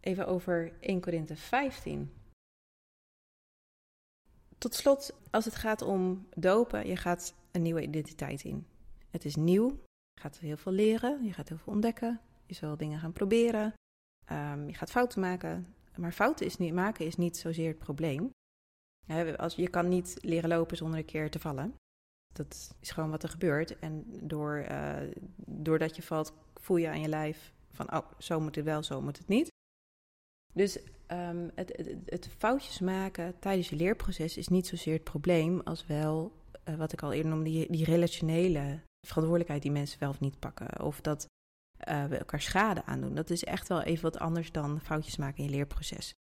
even 0.00 0.26
over 0.26 0.72
1 0.80 1.00
Korinthe 1.00 1.36
15. 1.36 2.12
Tot 4.58 4.74
slot, 4.74 5.16
als 5.30 5.44
het 5.44 5.54
gaat 5.54 5.82
om 5.82 6.28
dopen, 6.36 6.86
je 6.86 6.96
gaat 6.96 7.34
een 7.50 7.62
nieuwe 7.62 7.82
identiteit 7.82 8.44
in. 8.44 8.66
Het 9.10 9.24
is 9.24 9.36
nieuw, 9.36 9.68
je 10.12 10.20
gaat 10.20 10.38
heel 10.38 10.56
veel 10.56 10.72
leren, 10.72 11.24
je 11.24 11.32
gaat 11.32 11.48
heel 11.48 11.58
veel 11.58 11.72
ontdekken, 11.72 12.20
je 12.52 12.66
zal 12.66 12.76
dingen 12.76 12.98
gaan 12.98 13.12
proberen. 13.12 13.74
Um, 14.32 14.66
je 14.68 14.74
gaat 14.74 14.90
fouten 14.90 15.20
maken. 15.20 15.74
Maar 15.96 16.12
fouten 16.12 16.46
is 16.46 16.56
niet, 16.56 16.74
maken 16.74 17.06
is 17.06 17.16
niet 17.16 17.36
zozeer 17.36 17.68
het 17.68 17.78
probleem. 17.78 18.30
Als, 19.36 19.54
je 19.54 19.68
kan 19.68 19.88
niet 19.88 20.18
leren 20.20 20.48
lopen 20.48 20.76
zonder 20.76 20.98
een 20.98 21.04
keer 21.04 21.30
te 21.30 21.38
vallen. 21.38 21.74
Dat 22.32 22.74
is 22.80 22.90
gewoon 22.90 23.10
wat 23.10 23.22
er 23.22 23.28
gebeurt. 23.28 23.78
En 23.78 24.04
door, 24.22 24.66
uh, 24.70 24.96
doordat 25.36 25.96
je 25.96 26.02
valt, 26.02 26.32
voel 26.54 26.76
je 26.76 26.88
aan 26.88 27.00
je 27.00 27.08
lijf 27.08 27.52
van, 27.72 27.94
oh, 27.94 28.06
zo 28.18 28.40
moet 28.40 28.54
het 28.54 28.64
wel, 28.64 28.82
zo 28.82 29.00
moet 29.00 29.18
het 29.18 29.28
niet. 29.28 29.50
Dus 30.54 30.78
um, 31.08 31.50
het, 31.54 31.96
het, 32.06 32.28
foutjes 32.38 32.78
maken 32.78 33.38
tijdens 33.38 33.68
je 33.68 33.76
leerproces 33.76 34.36
is 34.36 34.48
niet 34.48 34.66
zozeer 34.66 34.94
het 34.94 35.04
probleem, 35.04 35.60
als 35.60 35.86
wel, 35.86 36.32
uh, 36.68 36.74
wat 36.74 36.92
ik 36.92 37.02
al 37.02 37.12
eerder 37.12 37.30
noemde, 37.30 37.50
die, 37.50 37.72
die 37.72 37.84
relationele 37.84 38.80
verantwoordelijkheid 39.06 39.62
die 39.62 39.70
mensen 39.70 40.00
wel 40.00 40.10
of 40.10 40.20
niet 40.20 40.38
pakken. 40.38 40.82
Of 40.82 41.00
dat 41.00 41.26
uh, 41.88 42.04
we 42.04 42.16
elkaar 42.16 42.40
schade 42.40 42.84
aandoen. 42.84 43.14
Dat 43.14 43.30
is 43.30 43.44
echt 43.44 43.68
wel 43.68 43.82
even 43.82 44.02
wat 44.02 44.18
anders 44.18 44.52
dan 44.52 44.80
foutjes 44.80 45.16
maken 45.16 45.38
in 45.38 45.44
je 45.44 45.50
leerproces. 45.50 46.12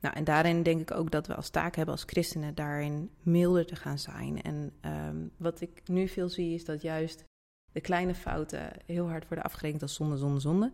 Nou, 0.00 0.14
en 0.14 0.24
daarin 0.24 0.62
denk 0.62 0.80
ik 0.80 0.90
ook 0.90 1.10
dat 1.10 1.26
we 1.26 1.34
als 1.34 1.50
taak 1.50 1.76
hebben 1.76 1.94
als 1.94 2.04
christenen 2.06 2.54
daarin 2.54 3.10
milder 3.22 3.66
te 3.66 3.76
gaan 3.76 3.98
zijn. 3.98 4.42
En 4.42 4.72
um, 4.84 5.30
wat 5.36 5.60
ik 5.60 5.88
nu 5.88 6.08
veel 6.08 6.28
zie 6.28 6.54
is 6.54 6.64
dat 6.64 6.82
juist 6.82 7.24
de 7.72 7.80
kleine 7.80 8.14
fouten 8.14 8.70
heel 8.86 9.08
hard 9.08 9.26
worden 9.26 9.44
afgerekend 9.44 9.82
als 9.82 9.94
zonde, 9.94 10.16
zonde, 10.16 10.40
zonde. 10.40 10.72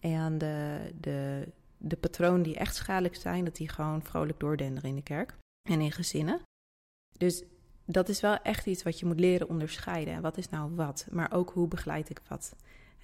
En 0.00 0.38
de, 0.38 0.90
de, 1.00 1.48
de 1.78 1.96
patronen 1.96 2.42
die 2.42 2.56
echt 2.56 2.74
schadelijk 2.74 3.14
zijn, 3.14 3.44
dat 3.44 3.56
die 3.56 3.68
gewoon 3.68 4.02
vrolijk 4.02 4.40
doordenderen 4.40 4.90
in 4.90 4.96
de 4.96 5.02
kerk 5.02 5.36
en 5.68 5.80
in 5.80 5.92
gezinnen. 5.92 6.40
Dus 7.18 7.44
dat 7.84 8.08
is 8.08 8.20
wel 8.20 8.36
echt 8.36 8.66
iets 8.66 8.82
wat 8.82 8.98
je 8.98 9.06
moet 9.06 9.20
leren 9.20 9.48
onderscheiden. 9.48 10.22
Wat 10.22 10.36
is 10.36 10.48
nou 10.48 10.74
wat? 10.74 11.06
Maar 11.10 11.32
ook 11.32 11.50
hoe 11.50 11.68
begeleid 11.68 12.10
ik 12.10 12.20
wat? 12.28 12.56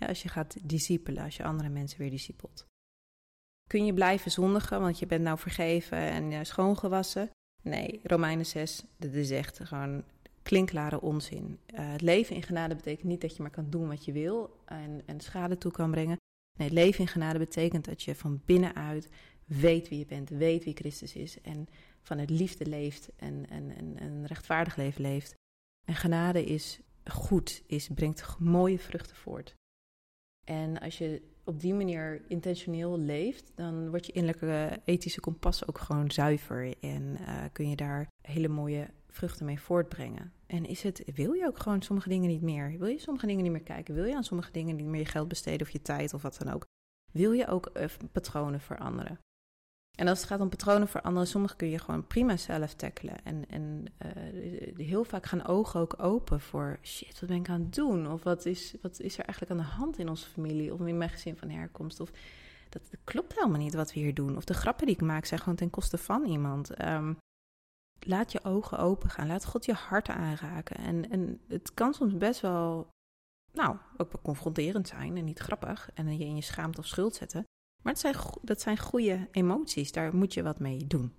Als 0.07 0.23
je 0.23 0.29
gaat 0.29 0.57
discipelen, 0.63 1.25
als 1.25 1.37
je 1.37 1.45
andere 1.45 1.69
mensen 1.69 1.99
weer 1.99 2.11
discipelt. 2.11 2.67
Kun 3.67 3.85
je 3.85 3.95
blijven 3.95 4.31
zondigen, 4.31 4.81
want 4.81 4.99
je 4.99 5.07
bent 5.07 5.23
nou 5.23 5.39
vergeven 5.39 5.99
en 5.99 6.31
uh, 6.31 6.39
schoongewassen? 6.43 7.31
Nee, 7.63 8.01
Romeinen 8.03 8.47
6, 8.47 8.85
dat 8.97 9.13
is 9.13 9.31
echt 9.31 9.61
gewoon 9.63 10.05
klinklare 10.43 11.01
onzin. 11.01 11.59
Uh, 11.75 11.93
het 11.93 12.01
leven 12.01 12.37
in 12.37 12.43
genade 12.43 12.75
betekent 12.75 13.09
niet 13.09 13.21
dat 13.21 13.37
je 13.37 13.43
maar 13.43 13.51
kan 13.51 13.71
doen 13.71 13.89
wat 13.89 14.05
je 14.05 14.13
wil 14.13 14.57
en, 14.65 15.03
en 15.07 15.21
schade 15.21 15.59
toe 15.59 15.73
kan 15.73 15.91
brengen. 15.91 16.17
Nee, 16.59 16.69
het 16.69 16.77
leven 16.77 17.01
in 17.01 17.09
genade 17.09 17.39
betekent 17.39 17.85
dat 17.85 18.03
je 18.03 18.15
van 18.15 18.43
binnenuit 18.45 19.09
weet 19.45 19.89
wie 19.89 19.99
je 19.99 20.07
bent, 20.07 20.29
weet 20.29 20.65
wie 20.65 20.75
Christus 20.75 21.15
is 21.15 21.41
en 21.41 21.69
van 22.03 22.19
het 22.19 22.31
liefde 22.31 22.67
leeft 22.67 23.11
en, 23.17 23.47
en, 23.49 23.77
en 23.77 24.03
een 24.03 24.27
rechtvaardig 24.27 24.77
leven 24.77 25.03
leeft. 25.03 25.35
En 25.87 25.95
genade 25.95 26.45
is 26.45 26.81
goed, 27.05 27.63
is, 27.67 27.89
brengt 27.95 28.39
mooie 28.39 28.79
vruchten 28.79 29.17
voort. 29.17 29.55
En 30.51 30.79
als 30.79 30.99
je 30.99 31.23
op 31.45 31.61
die 31.61 31.75
manier 31.75 32.23
intentioneel 32.29 32.99
leeft, 32.99 33.53
dan 33.55 33.91
wordt 33.91 34.07
je 34.07 34.13
innerlijke 34.13 34.81
ethische 34.85 35.21
kompas 35.21 35.69
ook 35.69 35.79
gewoon 35.79 36.11
zuiver. 36.11 36.75
En 36.81 37.17
uh, 37.21 37.45
kun 37.53 37.69
je 37.69 37.77
daar 37.77 38.09
hele 38.21 38.49
mooie 38.49 38.89
vruchten 39.09 39.47
mee 39.47 39.61
voortbrengen. 39.61 40.33
En 40.47 40.65
is 40.67 40.83
het, 40.83 41.03
wil 41.15 41.33
je 41.33 41.47
ook 41.47 41.59
gewoon 41.59 41.83
sommige 41.83 42.09
dingen 42.09 42.29
niet 42.29 42.43
meer? 42.43 42.79
Wil 42.79 42.89
je 42.89 42.99
sommige 42.99 43.27
dingen 43.27 43.43
niet 43.43 43.53
meer 43.53 43.63
kijken? 43.63 43.95
Wil 43.95 44.05
je 44.05 44.17
aan 44.17 44.25
sommige 44.25 44.53
dingen 44.53 44.77
niet 44.77 44.87
meer 44.87 45.01
je 45.01 45.07
geld 45.07 45.29
besteden 45.29 45.67
of 45.67 45.73
je 45.73 45.83
tijd 45.83 46.15
of 46.15 46.23
wat 46.23 46.39
dan 46.39 46.55
ook? 46.55 46.67
Wil 47.13 47.33
je 47.33 47.47
ook 47.47 47.71
uh, 47.77 47.85
patronen 48.13 48.61
veranderen? 48.61 49.19
En 49.99 50.09
als 50.09 50.19
het 50.19 50.29
gaat 50.29 50.41
om 50.41 50.49
patronen 50.49 50.89
veranderen, 50.89 51.29
sommige 51.29 51.57
kun 51.57 51.69
je 51.69 51.79
gewoon 51.79 52.07
prima 52.07 52.37
zelf 52.37 52.75
tackelen. 52.75 53.25
En, 53.25 53.45
en 53.49 53.85
uh, 54.03 54.87
heel 54.87 55.05
vaak 55.05 55.27
gaan 55.27 55.47
ogen 55.47 55.81
ook 55.81 55.95
open 56.03 56.41
voor 56.41 56.79
shit, 56.83 57.21
wat 57.21 57.29
ben 57.29 57.39
ik 57.39 57.49
aan 57.49 57.61
het 57.61 57.75
doen? 57.75 58.13
Of 58.13 58.23
wat 58.23 58.47
is, 58.47 58.75
wat 58.83 59.01
is 59.01 59.19
er 59.19 59.25
eigenlijk 59.25 59.53
aan 59.53 59.67
de 59.67 59.73
hand 59.73 59.99
in 59.99 60.09
onze 60.09 60.29
familie 60.29 60.73
of 60.73 60.81
in 60.81 60.99
mijn 60.99 61.11
gezin 61.11 61.37
van 61.37 61.51
herkomst? 61.51 62.01
Of 62.01 62.11
dat, 62.69 62.83
klopt 63.05 63.35
helemaal 63.35 63.59
niet 63.59 63.75
wat 63.75 63.93
we 63.93 64.01
hier 64.01 64.15
doen. 64.15 64.37
Of 64.37 64.45
de 64.45 64.55
grappen 64.55 64.87
die 64.87 64.95
ik 64.95 65.03
maak 65.03 65.25
zijn 65.25 65.41
gewoon 65.41 65.55
ten 65.55 65.71
koste 65.71 65.99
van 65.99 66.25
iemand. 66.25 66.83
Um, 66.83 67.19
laat 68.07 68.33
je 68.33 68.45
ogen 68.45 68.79
open 68.79 69.11
gaan. 69.11 69.27
Laat 69.27 69.45
God 69.45 69.65
je 69.65 69.73
hart 69.73 70.09
aanraken. 70.09 70.77
En, 70.77 71.11
en 71.11 71.41
het 71.49 71.75
kan 71.75 71.95
soms 71.95 72.17
best 72.17 72.41
wel, 72.41 72.89
nou, 73.53 73.77
ook 73.97 74.13
wel 74.13 74.23
confronterend 74.23 74.89
zijn 74.89 75.17
en 75.17 75.25
niet 75.25 75.39
grappig. 75.39 75.91
En 75.95 76.19
je 76.19 76.25
in 76.25 76.37
je 76.37 76.43
schaamte 76.43 76.81
of 76.81 76.87
schuld 76.87 77.15
zetten. 77.15 77.45
Maar 77.83 77.93
het 77.93 78.01
zijn, 78.01 78.17
dat 78.43 78.61
zijn 78.61 78.79
goede 78.79 79.29
emoties, 79.31 79.93
daar 79.93 80.17
moet 80.17 80.35
je 80.35 80.43
wat 80.43 80.59
mee 80.59 80.87
doen. 80.87 81.17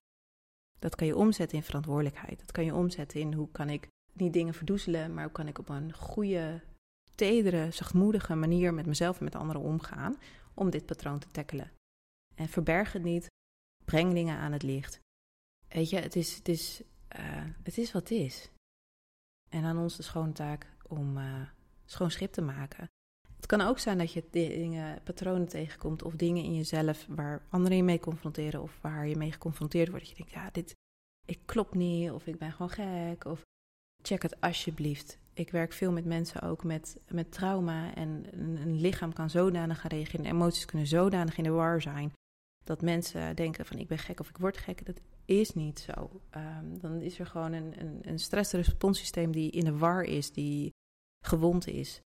Dat 0.79 0.95
kan 0.95 1.07
je 1.07 1.15
omzetten 1.15 1.57
in 1.57 1.63
verantwoordelijkheid. 1.63 2.39
Dat 2.39 2.51
kan 2.51 2.65
je 2.65 2.75
omzetten 2.75 3.19
in 3.19 3.33
hoe 3.33 3.51
kan 3.51 3.69
ik 3.69 3.87
niet 4.13 4.33
dingen 4.33 4.53
verdoezelen, 4.53 5.13
maar 5.13 5.23
hoe 5.23 5.33
kan 5.33 5.47
ik 5.47 5.57
op 5.57 5.69
een 5.69 5.93
goede, 5.93 6.61
tedere, 7.15 7.71
zachtmoedige 7.71 8.35
manier 8.35 8.73
met 8.73 8.85
mezelf 8.85 9.17
en 9.17 9.23
met 9.23 9.35
anderen 9.35 9.61
omgaan 9.61 10.17
om 10.53 10.69
dit 10.69 10.85
patroon 10.85 11.19
te 11.19 11.27
tackelen. 11.31 11.71
En 12.35 12.47
verberg 12.47 12.93
het 12.93 13.03
niet, 13.03 13.27
breng 13.85 14.13
dingen 14.13 14.37
aan 14.37 14.51
het 14.51 14.63
licht. 14.63 14.99
Weet 15.67 15.89
je, 15.89 15.97
het 15.97 16.15
is, 16.15 16.35
het 16.35 16.47
is, 16.47 16.81
uh, 17.17 17.45
het 17.63 17.77
is 17.77 17.91
wat 17.91 18.09
het 18.09 18.19
is. 18.19 18.49
En 19.49 19.63
aan 19.63 19.77
ons 19.77 19.95
de 19.95 20.03
schone 20.03 20.31
taak 20.31 20.67
om 20.87 21.17
uh, 21.17 21.41
schoon 21.85 22.11
schip 22.11 22.31
te 22.31 22.41
maken. 22.41 22.87
Kan 23.51 23.61
ook 23.61 23.79
zijn 23.79 23.97
dat 23.97 24.13
je 24.13 24.23
dingen, 24.29 25.03
patronen 25.03 25.47
tegenkomt 25.47 26.03
of 26.03 26.15
dingen 26.15 26.43
in 26.43 26.55
jezelf 26.55 27.05
waar 27.09 27.41
anderen 27.49 27.77
je 27.77 27.83
mee 27.83 27.99
confronteren 27.99 28.61
of 28.61 28.77
waar 28.81 29.07
je 29.07 29.15
mee 29.15 29.31
geconfronteerd 29.31 29.89
wordt. 29.89 30.05
Dat 30.05 30.17
je 30.17 30.23
denkt, 30.23 30.31
ja, 30.31 30.49
dit 30.51 30.75
ik 31.25 31.39
klop 31.45 31.73
niet 31.73 32.11
of 32.11 32.27
ik 32.27 32.37
ben 32.37 32.51
gewoon 32.51 32.69
gek 32.69 33.25
of 33.25 33.41
check 34.01 34.21
het 34.21 34.41
alsjeblieft. 34.41 35.17
Ik 35.33 35.51
werk 35.51 35.73
veel 35.73 35.91
met 35.91 36.05
mensen 36.05 36.41
ook 36.41 36.63
met, 36.63 36.99
met 37.07 37.31
trauma 37.31 37.93
en 37.95 38.25
een, 38.31 38.79
lichaam 38.79 39.13
kan 39.13 39.29
zodanig 39.29 39.79
gaan 39.79 39.91
reageren, 39.91 40.25
emoties 40.25 40.65
kunnen 40.65 40.87
zodanig 40.87 41.37
in 41.37 41.43
de 41.43 41.49
war 41.49 41.81
zijn 41.81 42.13
dat 42.63 42.81
mensen 42.81 43.35
denken 43.35 43.65
van 43.65 43.77
ik 43.77 43.87
ben 43.87 43.97
gek 43.97 44.19
of 44.19 44.29
ik 44.29 44.37
word 44.37 44.57
gek. 44.57 44.85
Dat 44.85 45.01
is 45.25 45.53
niet 45.53 45.79
zo. 45.79 46.21
Um, 46.35 46.79
dan 46.79 47.01
is 47.01 47.19
er 47.19 47.25
gewoon 47.25 47.53
een, 47.53 47.79
een, 47.79 47.99
een 48.01 48.19
stressresponssysteem 48.19 49.31
die 49.31 49.51
in 49.51 49.65
de 49.65 49.77
war 49.77 50.03
is, 50.03 50.31
die 50.31 50.73
gewond 51.25 51.67
is. 51.67 52.01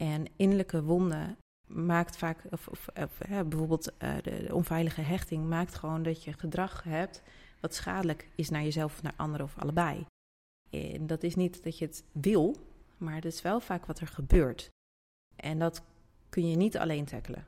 En 0.00 0.26
innerlijke 0.36 0.82
wonden 0.82 1.36
maakt 1.66 2.16
vaak, 2.16 2.44
of, 2.50 2.68
of, 2.68 2.88
bijvoorbeeld 3.26 3.92
uh, 4.02 4.16
de, 4.22 4.48
onveilige 4.54 5.00
hechting 5.00 5.48
maakt 5.48 5.74
gewoon 5.74 6.02
dat 6.02 6.24
je 6.24 6.32
gedrag 6.32 6.82
hebt 6.82 7.22
wat 7.60 7.74
schadelijk 7.74 8.28
is 8.34 8.50
naar 8.50 8.62
jezelf 8.62 8.92
of 8.92 9.02
naar 9.02 9.14
anderen 9.16 9.46
of 9.46 9.58
allebei. 9.58 10.06
En 10.70 11.06
dat 11.06 11.22
is 11.22 11.34
niet 11.34 11.64
dat 11.64 11.78
je 11.78 11.84
het 11.84 12.04
wil, 12.12 12.56
maar 12.96 13.14
het 13.14 13.24
is 13.24 13.42
wel 13.42 13.60
vaak 13.60 13.86
wat 13.86 14.00
er 14.00 14.06
gebeurt. 14.06 14.68
En 15.36 15.58
dat 15.58 15.82
kun 16.28 16.50
je 16.50 16.56
niet 16.56 16.78
alleen 16.78 17.04
tackelen. 17.04 17.46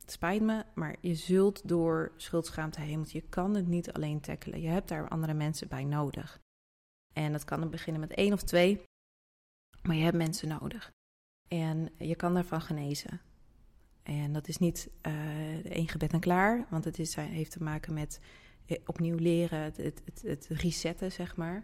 Het 0.00 0.12
spijt 0.12 0.42
me, 0.42 0.64
maar 0.74 0.96
je 1.00 1.14
zult 1.14 1.68
door 1.68 2.12
schuldschaamte 2.16 2.80
heen, 2.80 2.96
want 2.96 3.12
je 3.12 3.22
kan 3.28 3.54
het 3.54 3.66
niet 3.66 3.92
alleen 3.92 4.20
tackelen. 4.20 4.60
Je 4.60 4.68
hebt 4.68 4.88
daar 4.88 5.08
andere 5.08 5.34
mensen 5.34 5.68
bij 5.68 5.84
nodig. 5.84 6.38
En 7.12 7.32
dat 7.32 7.44
kan 7.44 7.70
beginnen 7.70 8.00
met 8.00 8.12
één 8.12 8.32
of 8.32 8.42
twee, 8.42 8.82
maar 9.82 9.96
je 9.96 10.02
hebt 10.02 10.16
mensen 10.16 10.48
nodig. 10.48 10.92
En 11.52 11.88
je 11.98 12.14
kan 12.14 12.34
daarvan 12.34 12.60
genezen. 12.60 13.20
En 14.02 14.32
dat 14.32 14.48
is 14.48 14.58
niet 14.58 14.90
uh, 15.06 15.64
één 15.64 15.88
gebed 15.88 16.12
en 16.12 16.20
klaar, 16.20 16.66
want 16.70 16.84
het 16.84 16.98
is, 16.98 17.14
heeft 17.14 17.50
te 17.50 17.62
maken 17.62 17.94
met 17.94 18.20
eh, 18.66 18.78
opnieuw 18.86 19.16
leren, 19.16 19.58
het, 19.58 19.76
het, 19.76 20.22
het, 20.22 20.46
resetten, 20.48 21.12
zeg 21.12 21.36
maar. 21.36 21.62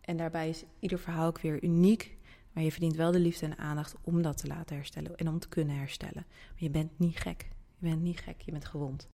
En 0.00 0.16
daarbij 0.16 0.48
is 0.48 0.64
ieder 0.78 0.98
verhaal 0.98 1.26
ook 1.26 1.40
weer 1.40 1.62
uniek. 1.62 2.16
Maar 2.52 2.62
je 2.62 2.70
verdient 2.70 2.96
wel 2.96 3.12
de 3.12 3.18
liefde 3.18 3.46
en 3.46 3.58
aandacht 3.58 3.96
om 4.02 4.22
dat 4.22 4.36
te 4.36 4.46
laten 4.46 4.76
herstellen 4.76 5.16
en 5.16 5.28
om 5.28 5.38
te 5.38 5.48
kunnen 5.48 5.76
herstellen. 5.76 6.26
Je 6.54 6.70
bent 6.70 6.98
niet 6.98 7.18
gek. 7.18 7.48
Je 7.78 7.88
bent 7.88 8.02
niet 8.02 8.20
gek, 8.20 8.40
je 8.40 8.52
bent 8.52 8.64
gewond. 8.64 9.08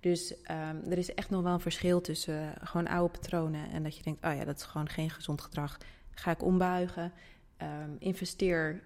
Dus 0.00 0.32
um, 0.32 0.82
er 0.90 0.98
is 0.98 1.14
echt 1.14 1.30
nog 1.30 1.42
wel 1.42 1.52
een 1.52 1.60
verschil 1.60 2.00
tussen 2.00 2.54
gewoon 2.60 2.86
oude 2.86 3.18
patronen 3.18 3.70
en 3.70 3.82
dat 3.82 3.96
je 3.96 4.02
denkt: 4.02 4.24
oh 4.24 4.34
ja, 4.34 4.44
dat 4.44 4.56
is 4.56 4.64
gewoon 4.64 4.88
geen 4.88 5.10
gezond 5.10 5.40
gedrag. 5.40 5.78
Ga 6.10 6.30
ik 6.30 6.42
ombuigen? 6.42 7.12
Um, 7.62 7.96
investeer 7.98 8.82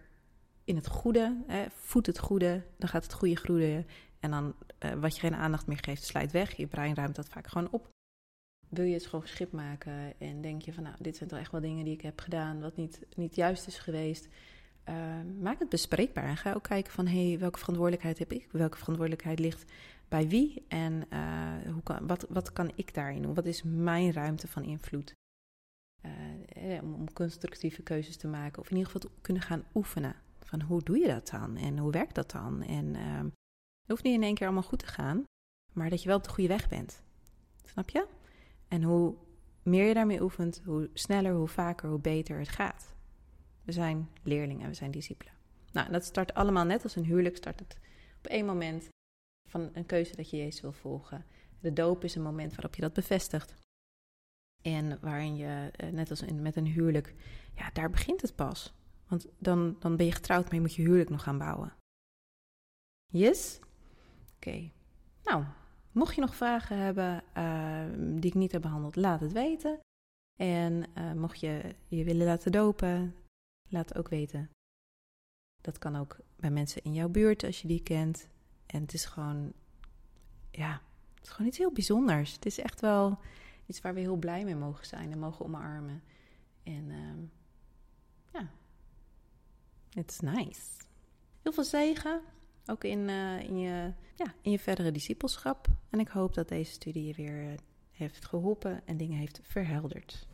in 0.65 0.77
het 0.77 0.87
goede, 0.87 1.43
hè, 1.47 1.67
voed 1.71 2.07
het 2.07 2.19
goede, 2.19 2.63
dan 2.79 2.89
gaat 2.89 3.03
het 3.03 3.13
goede 3.13 3.37
groeien. 3.37 3.87
En 4.21 4.31
dan 4.31 4.55
uh, 4.85 4.93
wat 4.93 5.15
je 5.15 5.21
geen 5.21 5.35
aandacht 5.35 5.67
meer 5.67 5.79
geeft, 5.81 6.05
slijt 6.05 6.33
weg. 6.33 6.57
Je 6.57 6.67
brein 6.67 6.95
ruimt 6.95 7.17
dat 7.17 7.29
vaak 7.29 7.47
gewoon 7.47 7.71
op. 7.71 7.89
Wil 8.69 8.85
je 8.85 8.95
het 8.95 9.07
gewoon 9.07 9.27
schip 9.27 9.53
maken 9.53 10.21
en 10.21 10.41
denk 10.41 10.63
je 10.63 10.73
van, 10.73 10.83
nou, 10.83 10.97
dit 10.99 11.17
zijn 11.17 11.29
toch 11.29 11.39
echt 11.39 11.53
wel 11.53 11.61
dingen 11.61 11.85
die 11.85 11.95
ik 11.95 12.01
heb 12.01 12.21
gedaan, 12.21 12.61
wat 12.61 12.77
niet, 12.77 13.01
niet 13.17 13.35
juist 13.35 13.67
is 13.67 13.79
geweest. 13.79 14.29
Uh, 14.89 14.95
maak 15.41 15.59
het 15.59 15.69
bespreekbaar 15.69 16.25
en 16.25 16.37
ga 16.37 16.53
ook 16.53 16.63
kijken 16.63 16.93
van, 16.93 17.07
hé, 17.07 17.29
hey, 17.29 17.39
welke 17.39 17.59
verantwoordelijkheid 17.59 18.19
heb 18.19 18.33
ik? 18.33 18.49
Welke 18.53 18.79
verantwoordelijkheid 18.79 19.39
ligt 19.39 19.73
bij 20.09 20.29
wie? 20.29 20.65
En 20.69 21.05
uh, 21.13 21.73
hoe 21.73 21.83
kan, 21.83 22.07
wat, 22.07 22.27
wat 22.29 22.53
kan 22.53 22.73
ik 22.75 22.95
daarin 22.95 23.23
doen? 23.23 23.35
Wat 23.35 23.47
is 23.47 23.63
mijn 23.63 24.13
ruimte 24.13 24.49
van 24.49 24.63
invloed? 24.63 25.15
Om, 26.83 26.95
om 26.95 27.13
constructieve 27.13 27.83
keuzes 27.83 28.17
te 28.17 28.29
maken 28.29 28.63
of 28.63 28.71
in 28.71 28.77
ieder 28.77 28.93
geval 28.93 29.11
te 29.11 29.17
kunnen 29.21 29.43
gaan 29.43 29.65
oefenen. 29.75 30.15
Van 30.45 30.63
hoe 30.63 30.83
doe 30.83 30.99
je 30.99 31.07
dat 31.07 31.29
dan 31.29 31.57
en 31.57 31.79
hoe 31.79 31.91
werkt 31.91 32.15
dat 32.15 32.31
dan? 32.31 32.63
En 32.63 32.95
ehm, 32.95 33.25
het 33.25 33.89
hoeft 33.89 34.03
niet 34.03 34.15
in 34.15 34.23
één 34.23 34.35
keer 34.35 34.47
allemaal 34.47 34.69
goed 34.69 34.79
te 34.79 34.87
gaan, 34.87 35.25
maar 35.73 35.91
dat 35.91 36.03
je 36.03 36.09
wel 36.09 36.17
op 36.17 36.25
de 36.25 36.31
goede 36.31 36.49
weg 36.49 36.69
bent. 36.69 37.03
Snap 37.65 37.89
je? 37.89 38.07
En 38.69 38.83
hoe 38.83 39.15
meer 39.63 39.87
je 39.87 39.95
daarmee 39.95 40.23
oefent, 40.23 40.63
hoe 40.65 40.91
sneller, 40.95 41.35
hoe 41.35 41.49
vaker, 41.49 41.89
hoe 41.89 42.01
beter 42.01 42.39
het 42.39 42.49
gaat. 42.49 42.95
We 43.65 43.73
zijn 43.73 44.09
leerlingen, 44.23 44.69
we 44.69 44.75
zijn 44.75 44.91
discipelen. 44.91 45.33
Nou, 45.73 45.91
dat 45.91 46.05
start 46.05 46.35
allemaal 46.35 46.65
net 46.65 46.83
als 46.83 46.97
een 46.97 47.05
huwelijk, 47.05 47.37
start 47.37 47.61
het 47.61 47.79
op 48.19 48.27
één 48.27 48.47
moment 48.47 48.89
van 49.49 49.71
een 49.73 49.87
keuze 49.87 50.17
dat 50.17 50.31
je 50.31 50.37
Jezus 50.37 50.61
wil 50.61 50.73
volgen. 50.73 51.25
De 51.61 51.73
doop 51.73 52.05
is 52.05 52.15
een 52.15 52.23
moment 52.23 52.51
waarop 52.51 52.75
je 52.75 52.81
dat 52.81 52.93
bevestigt. 52.93 53.55
En 54.63 54.99
waarin 55.01 55.37
je, 55.37 55.71
eh, 55.73 55.89
net 55.89 56.11
als 56.11 56.25
met 56.33 56.57
een 56.57 56.67
huwelijk, 56.67 57.15
ja, 57.55 57.71
daar 57.71 57.91
begint 57.91 58.23
het 58.23 58.35
pas. 58.35 58.75
Want 59.11 59.27
dan, 59.39 59.77
dan 59.79 59.97
ben 59.97 60.07
je 60.07 60.13
getrouwd, 60.13 60.45
maar 60.45 60.55
je 60.55 60.61
moet 60.61 60.75
je 60.75 60.83
huwelijk 60.83 61.11
nog 61.11 61.23
gaan 61.23 61.39
bouwen. 61.39 61.77
Yes? 63.07 63.61
Oké. 64.37 64.71
Nou, 65.23 65.45
mocht 65.93 66.15
je 66.15 66.21
nog 66.21 66.35
vragen 66.35 66.79
hebben 66.79 67.25
uh, 67.37 68.21
die 68.21 68.31
ik 68.31 68.35
niet 68.35 68.53
heb 68.53 68.63
behandeld, 68.63 68.97
laat 68.97 69.21
het 69.21 69.33
weten. 69.33 69.81
En 70.41 70.85
uh, 70.99 71.13
mocht 71.13 71.41
je 71.41 71.75
je 71.89 72.05
willen 72.05 72.27
laten 72.27 72.53
dopen, 72.53 73.15
laat 73.69 73.89
het 73.89 73.99
ook 73.99 74.09
weten. 74.09 74.51
Dat 75.61 75.79
kan 75.79 75.97
ook 75.97 76.19
bij 76.37 76.51
mensen 76.51 76.83
in 76.83 76.95
jouw 76.95 77.09
buurt 77.09 77.45
als 77.45 77.63
je 77.63 77.69
die 77.69 77.83
kent. 77.83 78.29
En 78.67 78.81
het 78.81 78.93
is 78.93 79.05
gewoon, 79.05 79.53
ja, 80.51 80.83
het 81.15 81.25
is 81.25 81.31
gewoon 81.31 81.49
iets 81.49 81.59
heel 81.59 81.73
bijzonders. 81.73 82.33
Het 82.33 82.47
is 82.47 82.59
echt 82.59 82.81
wel 82.81 83.19
iets 83.67 83.81
waar 83.81 83.95
we 83.95 84.01
heel 84.01 84.17
blij 84.17 84.45
mee 84.45 84.57
mogen 84.57 84.87
zijn 84.87 85.13
en 85.13 85.19
mogen 85.19 85.45
omarmen. 85.45 86.03
En 86.63 86.89
uh, 86.89 87.13
is 89.95 90.21
nice. 90.21 90.61
Heel 91.43 91.53
veel 91.53 91.65
zegen, 91.65 92.21
ook 92.67 92.85
in, 92.85 93.09
uh, 93.09 93.41
in, 93.41 93.59
je, 93.59 93.93
ja, 94.15 94.35
in 94.43 94.51
je 94.51 94.59
verdere 94.59 94.93
discipelschap. 94.93 95.69
En 95.91 96.01
ik 96.01 96.09
hoop 96.09 96.35
dat 96.35 96.49
deze 96.49 96.73
studie 96.73 97.07
je 97.07 97.15
weer 97.15 97.55
heeft 97.91 98.25
geholpen 98.25 98.87
en 98.87 98.97
dingen 98.97 99.19
heeft 99.19 99.41
verhelderd. 99.43 100.29